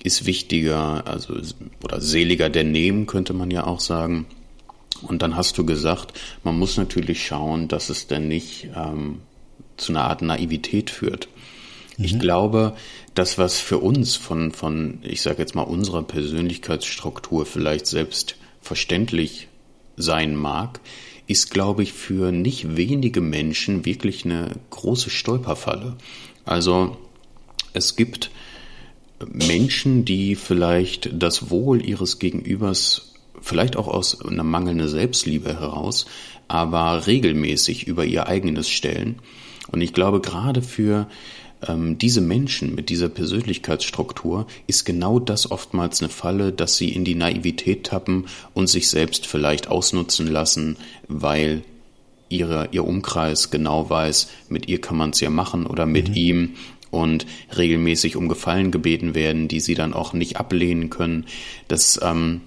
ist 0.02 0.26
wichtiger, 0.26 1.06
also 1.06 1.34
oder 1.82 2.00
seliger 2.00 2.50
denn 2.50 2.72
nehmen, 2.72 3.06
könnte 3.06 3.34
man 3.34 3.50
ja 3.50 3.66
auch 3.66 3.80
sagen. 3.80 4.26
Und 5.02 5.22
dann 5.22 5.36
hast 5.36 5.58
du 5.58 5.64
gesagt, 5.64 6.18
man 6.44 6.58
muss 6.58 6.76
natürlich 6.76 7.24
schauen, 7.24 7.68
dass 7.68 7.88
es 7.88 8.06
denn 8.06 8.28
nicht 8.28 8.68
ähm, 8.76 9.20
zu 9.76 9.92
einer 9.92 10.04
Art 10.04 10.22
Naivität 10.22 10.90
führt. 10.90 11.28
Mhm. 11.96 12.04
Ich 12.04 12.18
glaube, 12.18 12.74
das, 13.14 13.38
was 13.38 13.60
für 13.60 13.78
uns 13.78 14.16
von, 14.16 14.52
von, 14.52 14.98
ich 15.02 15.22
sage 15.22 15.38
jetzt 15.38 15.54
mal, 15.54 15.62
unserer 15.62 16.02
Persönlichkeitsstruktur 16.02 17.44
vielleicht 17.46 17.86
selbstverständlich 17.86 19.48
sein 19.96 20.34
mag, 20.34 20.80
ist, 21.26 21.50
glaube 21.50 21.82
ich, 21.82 21.92
für 21.92 22.32
nicht 22.32 22.76
wenige 22.76 23.20
Menschen 23.20 23.84
wirklich 23.84 24.24
eine 24.24 24.50
große 24.70 25.10
Stolperfalle. 25.10 25.96
Also 26.44 26.96
es 27.72 27.96
gibt 27.96 28.30
Menschen, 29.30 30.04
die 30.04 30.34
vielleicht 30.34 31.10
das 31.12 31.50
Wohl 31.50 31.84
ihres 31.84 32.18
Gegenübers, 32.18 33.12
vielleicht 33.40 33.76
auch 33.76 33.88
aus 33.88 34.24
einer 34.24 34.44
mangelnden 34.44 34.88
Selbstliebe 34.88 35.60
heraus, 35.60 36.06
aber 36.48 37.06
regelmäßig 37.06 37.86
über 37.86 38.04
ihr 38.04 38.26
eigenes 38.26 38.68
stellen. 38.68 39.20
Und 39.70 39.80
ich 39.80 39.92
glaube, 39.92 40.20
gerade 40.20 40.60
für 40.60 41.08
ähm, 41.68 41.98
diese 41.98 42.20
Menschen 42.20 42.74
mit 42.74 42.88
dieser 42.88 43.08
Persönlichkeitsstruktur 43.08 44.46
ist 44.66 44.84
genau 44.84 45.18
das 45.18 45.50
oftmals 45.50 46.00
eine 46.00 46.08
Falle, 46.08 46.52
dass 46.52 46.76
sie 46.76 46.90
in 46.90 47.04
die 47.04 47.14
Naivität 47.14 47.84
tappen 47.84 48.26
und 48.54 48.68
sich 48.68 48.88
selbst 48.88 49.26
vielleicht 49.26 49.68
ausnutzen 49.68 50.26
lassen, 50.26 50.76
weil 51.08 51.62
ihre, 52.28 52.68
ihr 52.72 52.84
Umkreis 52.84 53.50
genau 53.50 53.88
weiß, 53.90 54.28
mit 54.48 54.68
ihr 54.68 54.80
kann 54.80 54.96
man 54.96 55.10
es 55.10 55.20
ja 55.20 55.30
machen 55.30 55.66
oder 55.66 55.86
mit 55.86 56.08
mhm. 56.10 56.14
ihm 56.14 56.54
und 56.90 57.26
regelmäßig 57.56 58.16
um 58.16 58.28
Gefallen 58.28 58.70
gebeten 58.70 59.14
werden, 59.14 59.48
die 59.48 59.60
sie 59.60 59.74
dann 59.74 59.94
auch 59.94 60.12
nicht 60.12 60.36
ablehnen 60.36 60.90
können. 60.90 61.26
Das 61.68 61.98
ähm, 62.02 62.42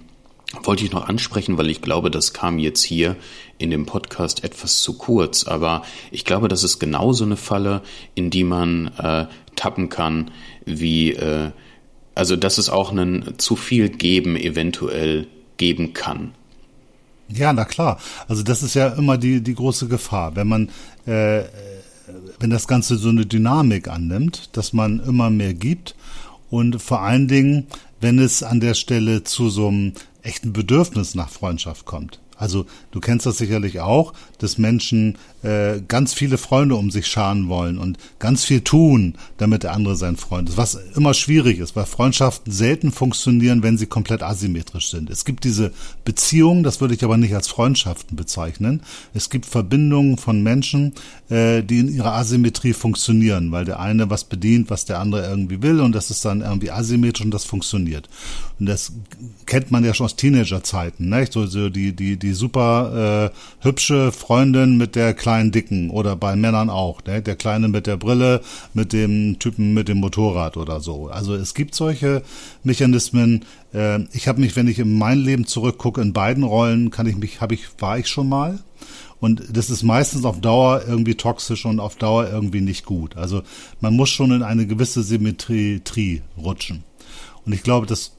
wollte 0.62 0.84
ich 0.84 0.92
noch 0.92 1.08
ansprechen, 1.08 1.58
weil 1.58 1.70
ich 1.70 1.82
glaube, 1.82 2.10
das 2.10 2.32
kam 2.32 2.58
jetzt 2.58 2.82
hier 2.82 3.16
in 3.58 3.70
dem 3.70 3.86
Podcast 3.86 4.44
etwas 4.44 4.80
zu 4.80 4.94
kurz. 4.94 5.44
Aber 5.44 5.82
ich 6.10 6.24
glaube, 6.24 6.48
das 6.48 6.64
ist 6.64 6.78
genauso 6.78 7.24
eine 7.24 7.36
Falle, 7.36 7.82
in 8.14 8.30
die 8.30 8.44
man 8.44 8.88
äh, 8.98 9.26
tappen 9.56 9.88
kann, 9.88 10.30
wie 10.64 11.12
äh, 11.12 11.50
also 12.14 12.34
dass 12.36 12.58
es 12.58 12.70
auch 12.70 12.90
einen 12.90 13.38
zu 13.38 13.56
viel 13.56 13.88
geben 13.90 14.36
eventuell 14.36 15.26
geben 15.58 15.92
kann. 15.92 16.32
Ja, 17.28 17.52
na 17.52 17.64
klar. 17.64 17.98
Also 18.28 18.42
das 18.42 18.62
ist 18.62 18.74
ja 18.74 18.88
immer 18.88 19.18
die 19.18 19.42
die 19.42 19.54
große 19.54 19.88
Gefahr, 19.88 20.36
wenn 20.36 20.48
man 20.48 20.70
äh, 21.06 21.42
wenn 22.38 22.50
das 22.50 22.68
Ganze 22.68 22.96
so 22.96 23.08
eine 23.08 23.26
Dynamik 23.26 23.88
annimmt, 23.88 24.50
dass 24.56 24.72
man 24.72 25.00
immer 25.00 25.30
mehr 25.30 25.54
gibt 25.54 25.94
und 26.50 26.80
vor 26.80 27.02
allen 27.02 27.28
Dingen, 27.28 27.66
wenn 28.00 28.18
es 28.18 28.42
an 28.42 28.60
der 28.60 28.74
Stelle 28.74 29.24
zu 29.24 29.50
so 29.50 29.68
einem 29.68 29.92
echten 30.26 30.52
Bedürfnis 30.52 31.14
nach 31.14 31.30
Freundschaft 31.30 31.86
kommt. 31.86 32.20
Also 32.36 32.66
du 32.96 33.00
kennst 33.00 33.26
das 33.26 33.36
sicherlich 33.36 33.80
auch, 33.80 34.14
dass 34.38 34.56
Menschen 34.56 35.18
äh, 35.42 35.82
ganz 35.86 36.14
viele 36.14 36.38
Freunde 36.38 36.76
um 36.76 36.90
sich 36.90 37.06
scharen 37.06 37.50
wollen 37.50 37.76
und 37.76 37.98
ganz 38.18 38.42
viel 38.42 38.62
tun, 38.62 39.16
damit 39.36 39.64
der 39.64 39.74
andere 39.74 39.96
sein 39.96 40.16
Freund 40.16 40.48
ist. 40.48 40.56
Was 40.56 40.78
immer 40.94 41.12
schwierig 41.12 41.58
ist, 41.58 41.76
weil 41.76 41.84
Freundschaften 41.84 42.50
selten 42.50 42.90
funktionieren, 42.90 43.62
wenn 43.62 43.76
sie 43.76 43.84
komplett 43.84 44.22
asymmetrisch 44.22 44.90
sind. 44.90 45.10
Es 45.10 45.26
gibt 45.26 45.44
diese 45.44 45.72
Beziehungen, 46.06 46.62
das 46.62 46.80
würde 46.80 46.94
ich 46.94 47.04
aber 47.04 47.18
nicht 47.18 47.34
als 47.34 47.48
Freundschaften 47.48 48.16
bezeichnen. 48.16 48.80
Es 49.12 49.28
gibt 49.28 49.44
Verbindungen 49.44 50.16
von 50.16 50.42
Menschen, 50.42 50.94
äh, 51.28 51.62
die 51.62 51.80
in 51.80 51.94
ihrer 51.94 52.14
Asymmetrie 52.14 52.72
funktionieren, 52.72 53.52
weil 53.52 53.66
der 53.66 53.78
eine 53.78 54.08
was 54.08 54.24
bedient, 54.24 54.70
was 54.70 54.86
der 54.86 55.00
andere 55.00 55.28
irgendwie 55.28 55.60
will 55.60 55.80
und 55.80 55.92
das 55.92 56.10
ist 56.10 56.24
dann 56.24 56.40
irgendwie 56.40 56.70
asymmetrisch 56.70 57.26
und 57.26 57.30
das 57.30 57.44
funktioniert. 57.44 58.08
Und 58.58 58.66
das 58.66 58.92
kennt 59.44 59.70
man 59.70 59.84
ja 59.84 59.92
schon 59.92 60.06
aus 60.06 60.16
Teenagerzeiten, 60.16 61.10
ne? 61.10 61.26
So, 61.30 61.46
so 61.46 61.68
die 61.68 61.92
die 61.92 62.16
die 62.16 62.32
super 62.32 62.85
äh, 62.94 63.30
hübsche 63.60 64.12
Freundin 64.12 64.76
mit 64.76 64.96
der 64.96 65.14
kleinen 65.14 65.52
Dicken 65.52 65.90
oder 65.90 66.16
bei 66.16 66.36
Männern 66.36 66.70
auch, 66.70 67.02
ne? 67.04 67.22
der 67.22 67.36
Kleine 67.36 67.68
mit 67.68 67.86
der 67.86 67.96
Brille, 67.96 68.40
mit 68.74 68.92
dem 68.92 69.38
Typen 69.38 69.74
mit 69.74 69.88
dem 69.88 69.98
Motorrad 69.98 70.56
oder 70.56 70.80
so. 70.80 71.08
Also 71.08 71.34
es 71.34 71.54
gibt 71.54 71.74
solche 71.74 72.22
Mechanismen. 72.62 73.44
Äh, 73.72 74.00
ich 74.12 74.28
habe 74.28 74.40
mich, 74.40 74.56
wenn 74.56 74.68
ich 74.68 74.78
in 74.78 74.96
mein 74.96 75.18
Leben 75.18 75.46
zurückgucke, 75.46 76.00
in 76.00 76.12
beiden 76.12 76.44
Rollen 76.44 76.90
kann 76.90 77.06
ich 77.06 77.16
mich, 77.16 77.40
habe 77.40 77.54
ich, 77.54 77.66
war 77.78 77.98
ich 77.98 78.08
schon 78.08 78.28
mal. 78.28 78.58
Und 79.18 79.56
das 79.56 79.70
ist 79.70 79.82
meistens 79.82 80.24
auf 80.24 80.40
Dauer 80.40 80.82
irgendwie 80.86 81.14
toxisch 81.14 81.64
und 81.64 81.80
auf 81.80 81.96
Dauer 81.96 82.28
irgendwie 82.28 82.60
nicht 82.60 82.84
gut. 82.84 83.16
Also 83.16 83.42
man 83.80 83.94
muss 83.94 84.10
schon 84.10 84.30
in 84.30 84.42
eine 84.42 84.66
gewisse 84.66 85.02
Symmetrie 85.02 86.22
rutschen. 86.36 86.84
Und 87.44 87.52
ich 87.52 87.62
glaube, 87.62 87.86
das 87.86 88.12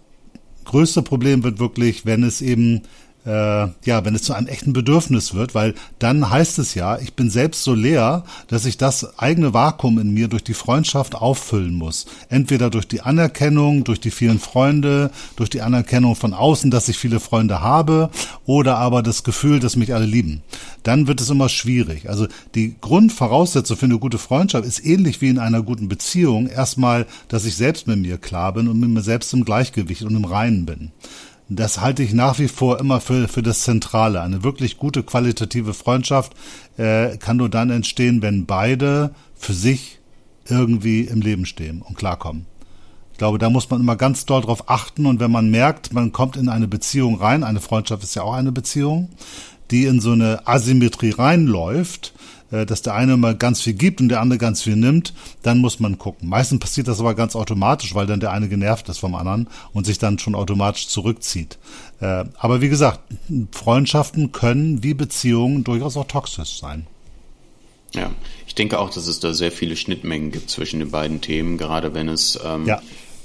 größte 0.68 1.02
Problem 1.02 1.44
wird 1.44 1.60
wirklich, 1.60 2.06
wenn 2.06 2.24
es 2.24 2.42
eben 2.42 2.82
äh, 3.28 3.68
ja, 3.84 4.06
wenn 4.06 4.16
es 4.16 4.24
zu 4.24 4.34
einem 4.34 4.48
echten 4.48 4.72
Bedürfnis 4.72 5.34
wird, 5.34 5.54
weil 5.54 5.76
dann 6.00 6.30
heißt 6.30 6.60
es 6.60 6.76
ja, 6.76 6.98
ich 6.98 7.14
bin 7.14 7.30
selbst 7.30 7.64
so 7.64 7.74
leer, 7.74 8.24
dass 8.48 8.66
ich 8.66 8.78
das 8.78 9.20
eigene 9.20 9.54
Vakuum 9.54 10.00
in 10.00 10.14
mir 10.14 10.30
durch 10.30 10.46
die 10.46 10.54
Freundschaft 10.54 11.14
auffüllen 11.14 11.74
muss. 11.74 12.06
Entweder 12.30 12.70
durch 12.70 12.88
die 12.88 13.02
Anerkennung, 13.02 13.84
durch 13.84 14.00
die 14.00 14.12
vielen 14.12 14.40
Freunde, 14.40 15.12
durch 15.36 15.50
die 15.50 15.62
Anerkennung 15.62 16.16
von 16.16 16.34
außen, 16.34 16.72
dass 16.72 16.88
ich 16.88 16.98
viele 16.98 17.20
Freunde 17.20 17.62
habe, 17.62 18.10
oder 18.46 18.78
aber 18.78 19.04
das 19.04 19.26
Gefühl, 19.26 19.60
dass 19.60 19.76
mich 19.76 19.94
alle 19.94 20.06
lieben. 20.06 20.42
Dann 20.84 21.08
wird 21.08 21.20
es 21.20 21.30
immer 21.30 21.50
schwierig. 21.50 22.10
Also 22.10 22.28
die 22.56 22.76
Grundvoraussetzung 22.80 23.76
für 23.76 23.86
eine 23.86 24.00
gute 24.00 24.18
Freundschaft 24.18 24.66
ist 24.66 24.86
ähnlich 24.86 25.20
wie 25.20 25.28
in 25.28 25.40
einer 25.40 25.64
guten 25.64 25.90
Beziehung 25.90 26.48
erstmal, 26.48 27.06
dass 27.28 27.44
ich 27.44 27.58
selbst 27.58 27.88
mit 27.88 28.00
mir 28.00 28.18
klar 28.18 28.54
bin 28.54 28.70
und 28.70 28.80
mit 28.80 28.90
mir 28.90 29.02
selbst 29.02 29.34
im 29.34 29.44
Gleichgewicht 29.44 30.04
und 30.04 30.16
im 30.16 30.24
Reinen 30.24 30.66
bin. 30.66 30.92
Das 31.50 31.80
halte 31.80 32.04
ich 32.04 32.14
nach 32.14 32.40
wie 32.40 32.50
vor 32.50 32.80
immer 32.80 33.00
für, 33.00 33.28
für 33.28 33.42
das 33.42 33.62
Zentrale. 33.62 34.22
Eine 34.22 34.44
wirklich 34.44 34.78
gute 34.78 35.04
qualitative 35.04 35.74
Freundschaft 35.74 36.34
äh, 36.78 37.18
kann 37.18 37.38
nur 37.38 37.50
dann 37.50 37.70
entstehen, 37.70 38.22
wenn 38.22 38.46
beide 38.46 39.12
für 39.36 39.54
sich 39.54 40.00
irgendwie 40.50 41.02
im 41.02 41.22
Leben 41.22 41.46
stehen 41.46 41.82
und 41.82 41.98
klarkommen. 41.98 42.46
Ich 43.14 43.18
glaube, 43.18 43.40
da 43.40 43.50
muss 43.50 43.70
man 43.70 43.82
immer 43.82 43.96
ganz 43.96 44.26
doll 44.26 44.42
drauf 44.42 44.70
achten 44.70 45.06
und 45.06 45.20
wenn 45.20 45.32
man 45.32 45.50
merkt, 45.50 45.94
man 45.94 46.12
kommt 46.12 46.36
in 46.36 46.50
eine 46.50 46.68
Beziehung 46.68 47.16
rein, 47.16 47.44
eine 47.44 47.62
Freundschaft 47.62 48.04
ist 48.04 48.16
ja 48.16 48.24
auch 48.24 48.34
eine 48.34 48.52
Beziehung, 48.52 49.10
die 49.72 49.86
in 49.86 50.02
so 50.02 50.12
eine 50.12 50.48
Asymmetrie 50.48 51.12
reinläuft, 51.12 52.14
dass 52.50 52.82
der 52.82 52.96
eine 52.96 53.18
mal 53.18 53.36
ganz 53.36 53.62
viel 53.62 53.74
gibt 53.74 54.00
und 54.00 54.10
der 54.10 54.22
andere 54.22 54.38
ganz 54.38 54.64
viel 54.64 54.76
nimmt, 54.76 55.14
dann 55.44 55.60
muss 55.60 55.80
man 55.80 55.98
gucken. 55.98 56.30
Meistens 56.30 56.60
passiert 56.60 56.88
das 56.88 57.00
aber 57.00 57.14
ganz 57.16 57.36
automatisch, 57.36 57.94
weil 57.96 58.08
dann 58.08 58.20
der 58.20 58.32
eine 58.32 58.48
genervt 58.48 58.88
ist 58.90 59.00
vom 59.00 59.16
anderen 59.16 59.48
und 59.74 59.86
sich 59.86 59.98
dann 59.98 60.20
schon 60.20 60.36
automatisch 60.36 60.88
zurückzieht. 60.88 61.58
Äh, 62.00 62.26
aber 62.38 62.62
wie 62.62 62.70
gesagt, 62.70 63.02
Freundschaften 63.52 64.32
können 64.32 64.84
wie 64.84 64.94
Beziehungen 64.94 65.64
durchaus 65.64 65.98
auch 65.98 66.08
toxisch 66.08 66.60
sein. 66.60 66.88
Ja, 67.94 68.12
ich 68.46 68.56
denke 68.56 68.80
auch, 68.80 68.90
dass 68.90 69.08
es 69.08 69.20
da 69.20 69.34
sehr 69.34 69.52
viele 69.52 69.76
Schnittmengen 69.76 70.32
gibt 70.32 70.50
zwischen 70.50 70.80
den 70.80 70.92
beiden 70.92 71.22
Themen, 71.22 71.58
gerade 71.58 71.94
wenn 71.94 72.10
es 72.10 72.40
ähm, 72.44 72.66
ja. 72.66 72.82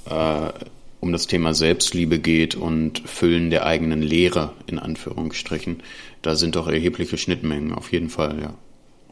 äh, 0.09 0.53
um 1.01 1.13
das 1.13 1.27
Thema 1.27 1.53
Selbstliebe 1.53 2.19
geht 2.19 2.55
und 2.55 3.03
Füllen 3.05 3.51
der 3.51 3.67
eigenen 3.67 4.03
Lehre 4.03 4.53
in 4.67 4.79
Anführungsstrichen. 4.79 5.83
Da 6.23 6.37
sind 6.37 6.55
doch 6.55 6.69
erhebliche 6.69 7.19
Schnittmengen, 7.19 7.75
auf 7.75 7.93
jeden 7.93 8.09
Fall, 8.09 8.41
ja. 8.41 8.55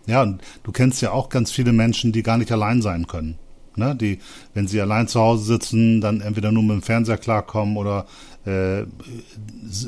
Ja, 0.06 0.22
und 0.22 0.40
du 0.62 0.72
kennst 0.72 1.02
ja 1.02 1.12
auch 1.12 1.28
ganz 1.28 1.50
viele 1.50 1.72
Menschen, 1.72 2.12
die 2.12 2.22
gar 2.22 2.38
nicht 2.38 2.52
allein 2.52 2.82
sein 2.82 3.06
können. 3.06 3.38
Ne? 3.76 3.94
Die, 3.94 4.18
wenn 4.54 4.66
sie 4.66 4.80
allein 4.80 5.08
zu 5.08 5.20
Hause 5.20 5.44
sitzen, 5.44 6.00
dann 6.00 6.20
entweder 6.20 6.52
nur 6.52 6.62
mit 6.62 6.72
dem 6.72 6.82
Fernseher 6.82 7.18
klarkommen 7.18 7.76
oder 7.76 8.06
äh, 8.44 8.84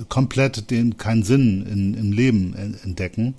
komplett 0.09 0.71
den 0.71 0.97
keinen 0.97 1.23
Sinn 1.23 1.67
in, 1.67 1.95
im 1.95 2.13
Leben 2.13 2.55
entdecken. 2.85 3.35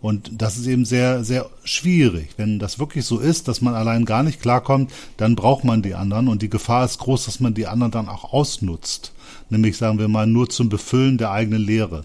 Und 0.00 0.30
das 0.40 0.56
ist 0.56 0.66
eben 0.68 0.84
sehr, 0.84 1.24
sehr 1.24 1.46
schwierig. 1.64 2.30
Wenn 2.36 2.60
das 2.60 2.78
wirklich 2.78 3.04
so 3.04 3.18
ist, 3.18 3.48
dass 3.48 3.60
man 3.60 3.74
allein 3.74 4.04
gar 4.04 4.22
nicht 4.22 4.40
klarkommt, 4.40 4.92
dann 5.16 5.34
braucht 5.34 5.64
man 5.64 5.82
die 5.82 5.94
anderen 5.94 6.28
und 6.28 6.40
die 6.40 6.50
Gefahr 6.50 6.84
ist 6.84 6.98
groß, 6.98 7.24
dass 7.24 7.40
man 7.40 7.54
die 7.54 7.66
anderen 7.66 7.90
dann 7.90 8.08
auch 8.08 8.32
ausnutzt. 8.32 9.12
Nämlich, 9.50 9.76
sagen 9.76 9.98
wir 9.98 10.08
mal, 10.08 10.26
nur 10.26 10.48
zum 10.48 10.68
Befüllen 10.68 11.18
der 11.18 11.32
eigenen 11.32 11.62
Lehre. 11.62 12.04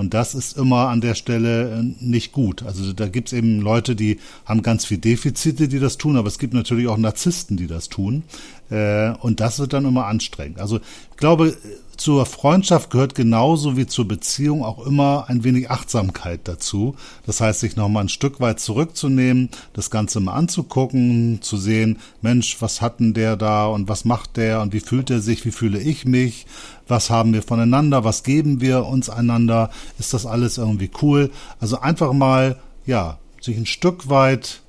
Und 0.00 0.14
das 0.14 0.34
ist 0.34 0.56
immer 0.56 0.88
an 0.88 1.02
der 1.02 1.14
Stelle 1.14 1.78
äh, 1.78 1.82
nicht 2.00 2.32
gut. 2.32 2.62
Also 2.62 2.94
da 2.94 3.06
gibt's 3.06 3.34
eben 3.34 3.60
Leute, 3.60 3.94
die 3.94 4.18
haben 4.46 4.62
ganz 4.62 4.86
viel 4.86 4.96
Defizite, 4.96 5.68
die 5.68 5.78
das 5.78 5.98
tun, 5.98 6.16
aber 6.16 6.26
es 6.26 6.38
gibt 6.38 6.54
natürlich 6.54 6.88
auch 6.88 6.96
Narzissten, 6.96 7.58
die 7.58 7.66
das 7.66 7.90
tun. 7.90 8.22
Äh, 8.70 9.10
und 9.20 9.40
das 9.40 9.58
wird 9.58 9.74
dann 9.74 9.84
immer 9.84 10.06
anstrengend. 10.06 10.58
Also 10.58 10.78
ich 10.78 11.16
glaube, 11.18 11.54
zur 12.00 12.24
Freundschaft 12.24 12.88
gehört 12.88 13.14
genauso 13.14 13.76
wie 13.76 13.86
zur 13.86 14.08
Beziehung 14.08 14.64
auch 14.64 14.86
immer 14.86 15.26
ein 15.28 15.44
wenig 15.44 15.70
Achtsamkeit 15.70 16.40
dazu. 16.44 16.96
Das 17.26 17.42
heißt, 17.42 17.60
sich 17.60 17.76
nochmal 17.76 18.04
ein 18.04 18.08
Stück 18.08 18.40
weit 18.40 18.58
zurückzunehmen, 18.58 19.50
das 19.74 19.90
Ganze 19.90 20.18
mal 20.20 20.32
anzugucken, 20.32 21.42
zu 21.42 21.58
sehen, 21.58 21.98
Mensch, 22.22 22.56
was 22.62 22.80
hat 22.80 23.00
denn 23.00 23.12
der 23.12 23.36
da 23.36 23.66
und 23.66 23.90
was 23.90 24.06
macht 24.06 24.38
der 24.38 24.62
und 24.62 24.72
wie 24.72 24.80
fühlt 24.80 25.10
er 25.10 25.20
sich, 25.20 25.44
wie 25.44 25.50
fühle 25.50 25.78
ich 25.78 26.06
mich, 26.06 26.46
was 26.88 27.10
haben 27.10 27.34
wir 27.34 27.42
voneinander, 27.42 28.02
was 28.02 28.22
geben 28.22 28.62
wir 28.62 28.86
uns 28.86 29.10
einander, 29.10 29.68
ist 29.98 30.14
das 30.14 30.24
alles 30.24 30.56
irgendwie 30.56 30.90
cool? 31.02 31.30
Also 31.60 31.80
einfach 31.80 32.14
mal, 32.14 32.56
ja, 32.86 33.18
sich 33.42 33.58
ein 33.58 33.66
Stück 33.66 34.08
weit 34.08 34.62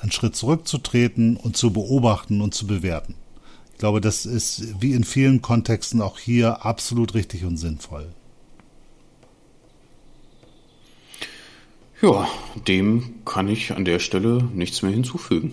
einen 0.00 0.12
Schritt 0.12 0.36
zurückzutreten 0.36 1.36
und 1.36 1.56
zu 1.56 1.72
beobachten 1.72 2.40
und 2.40 2.54
zu 2.54 2.68
bewerten. 2.68 3.16
Ich 3.76 3.80
glaube, 3.80 4.00
das 4.00 4.24
ist 4.24 4.80
wie 4.80 4.94
in 4.94 5.04
vielen 5.04 5.42
Kontexten 5.42 6.00
auch 6.00 6.18
hier 6.18 6.64
absolut 6.64 7.12
richtig 7.12 7.44
und 7.44 7.58
sinnvoll. 7.58 8.10
Ja, 12.00 12.26
dem 12.66 13.16
kann 13.26 13.48
ich 13.48 13.72
an 13.72 13.84
der 13.84 13.98
Stelle 13.98 14.42
nichts 14.44 14.80
mehr 14.80 14.92
hinzufügen. 14.92 15.52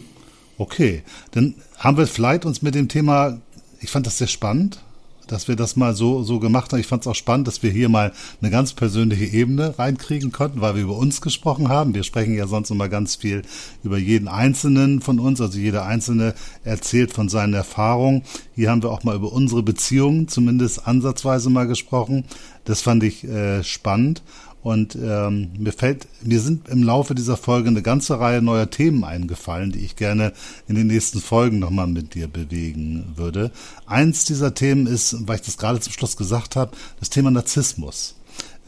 Okay, 0.57 1.03
dann 1.31 1.55
haben 1.77 1.97
wir 1.97 2.07
vielleicht 2.07 2.45
uns 2.45 2.61
mit 2.61 2.75
dem 2.75 2.87
Thema, 2.87 3.41
ich 3.81 3.89
fand 3.89 4.07
das 4.07 4.19
sehr 4.19 4.27
spannend, 4.27 4.81
dass 5.27 5.47
wir 5.47 5.55
das 5.55 5.75
mal 5.75 5.95
so, 5.95 6.23
so 6.23 6.39
gemacht 6.39 6.71
haben. 6.71 6.79
Ich 6.79 6.87
fand 6.87 7.03
es 7.03 7.07
auch 7.07 7.15
spannend, 7.15 7.47
dass 7.47 7.63
wir 7.63 7.71
hier 7.71 7.89
mal 7.89 8.11
eine 8.41 8.51
ganz 8.51 8.73
persönliche 8.73 9.25
Ebene 9.25 9.77
reinkriegen 9.77 10.31
konnten, 10.31 10.61
weil 10.61 10.75
wir 10.75 10.83
über 10.83 10.97
uns 10.97 11.21
gesprochen 11.21 11.69
haben. 11.69 11.93
Wir 11.93 12.03
sprechen 12.03 12.35
ja 12.35 12.47
sonst 12.47 12.71
immer 12.71 12.89
ganz 12.89 13.15
viel 13.15 13.43
über 13.83 13.97
jeden 13.97 14.27
Einzelnen 14.27 15.01
von 15.01 15.19
uns. 15.19 15.41
Also 15.41 15.59
jeder 15.59 15.85
Einzelne 15.85 16.33
erzählt 16.63 17.13
von 17.13 17.29
seinen 17.29 17.53
Erfahrungen. 17.53 18.23
Hier 18.55 18.69
haben 18.69 18.83
wir 18.83 18.91
auch 18.91 19.03
mal 19.03 19.15
über 19.15 19.31
unsere 19.31 19.63
Beziehungen 19.63 20.27
zumindest 20.27 20.87
ansatzweise 20.87 21.49
mal 21.49 21.67
gesprochen. 21.67 22.25
Das 22.65 22.81
fand 22.81 23.03
ich 23.03 23.23
äh, 23.23 23.63
spannend. 23.63 24.21
Und 24.63 24.95
ähm, 24.95 25.49
mir 25.57 25.73
fällt, 25.73 26.07
mir 26.21 26.39
sind 26.39 26.69
im 26.69 26.83
Laufe 26.83 27.15
dieser 27.15 27.35
Folge 27.35 27.67
eine 27.67 27.81
ganze 27.81 28.19
Reihe 28.19 28.41
neuer 28.41 28.69
Themen 28.69 29.03
eingefallen, 29.03 29.73
die 29.73 29.79
ich 29.79 29.97
gerne 29.97 30.31
in 30.69 30.75
den 30.75 30.87
nächsten 30.87 31.19
Folgen 31.19 31.59
nochmal 31.59 31.87
mit 31.87 32.15
dir 32.15 32.29
bewegen 32.29 33.11
würde. 33.15 33.51
Eins 33.85 34.23
dieser 34.23 34.53
Themen 34.53 34.87
ist, 34.87 35.27
weil 35.27 35.35
ich 35.35 35.41
das 35.41 35.57
gerade 35.57 35.81
zum 35.81 35.91
Schluss 35.91 36.15
gesagt 36.15 36.55
habe, 36.55 36.71
das 36.99 37.09
Thema 37.09 37.29
Narzissmus. 37.29 38.15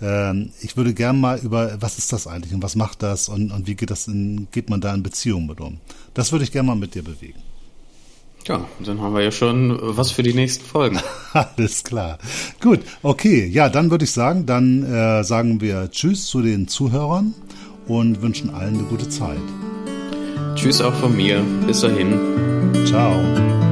Ähm, 0.01 0.49
ich 0.61 0.75
würde 0.75 0.93
gern 0.93 1.19
mal 1.19 1.39
über, 1.39 1.81
was 1.81 1.97
ist 1.97 2.11
das 2.11 2.27
eigentlich 2.27 2.53
und 2.53 2.61
was 2.61 2.75
macht 2.75 3.01
das 3.01 3.29
und, 3.29 3.51
und 3.51 3.65
wie 3.65 3.75
geht 3.75 3.89
das 3.89 4.07
in, 4.09 4.49
geht 4.51 4.69
man 4.69 4.81
da 4.81 4.93
in 4.93 5.01
Beziehungen 5.01 5.47
mit 5.47 5.61
um? 5.61 5.79
Das 6.13 6.33
würde 6.33 6.43
ich 6.43 6.51
gerne 6.51 6.67
mal 6.67 6.75
mit 6.75 6.95
dir 6.95 7.03
bewegen. 7.03 7.39
Ja, 8.47 8.67
dann 8.79 9.01
haben 9.01 9.15
wir 9.15 9.23
ja 9.23 9.31
schon 9.31 9.77
was 9.81 10.11
für 10.11 10.21
die 10.21 10.33
nächsten 10.33 10.63
Folgen. 10.65 10.99
Alles 11.33 11.83
klar. 11.83 12.19
Gut, 12.61 12.81
okay. 13.01 13.45
Ja, 13.47 13.69
dann 13.69 13.89
würde 13.89 14.05
ich 14.05 14.11
sagen, 14.11 14.45
dann 14.45 14.83
äh, 14.83 15.23
sagen 15.23 15.61
wir 15.61 15.89
Tschüss 15.89 16.27
zu 16.27 16.41
den 16.41 16.67
Zuhörern 16.67 17.33
und 17.87 18.21
wünschen 18.21 18.53
allen 18.53 18.75
eine 18.75 18.83
gute 18.83 19.09
Zeit. 19.09 19.37
Tschüss 20.55 20.81
auch 20.81 20.93
von 20.93 21.15
mir. 21.15 21.43
Bis 21.65 21.81
dahin. 21.81 22.19
Ciao. 22.85 23.64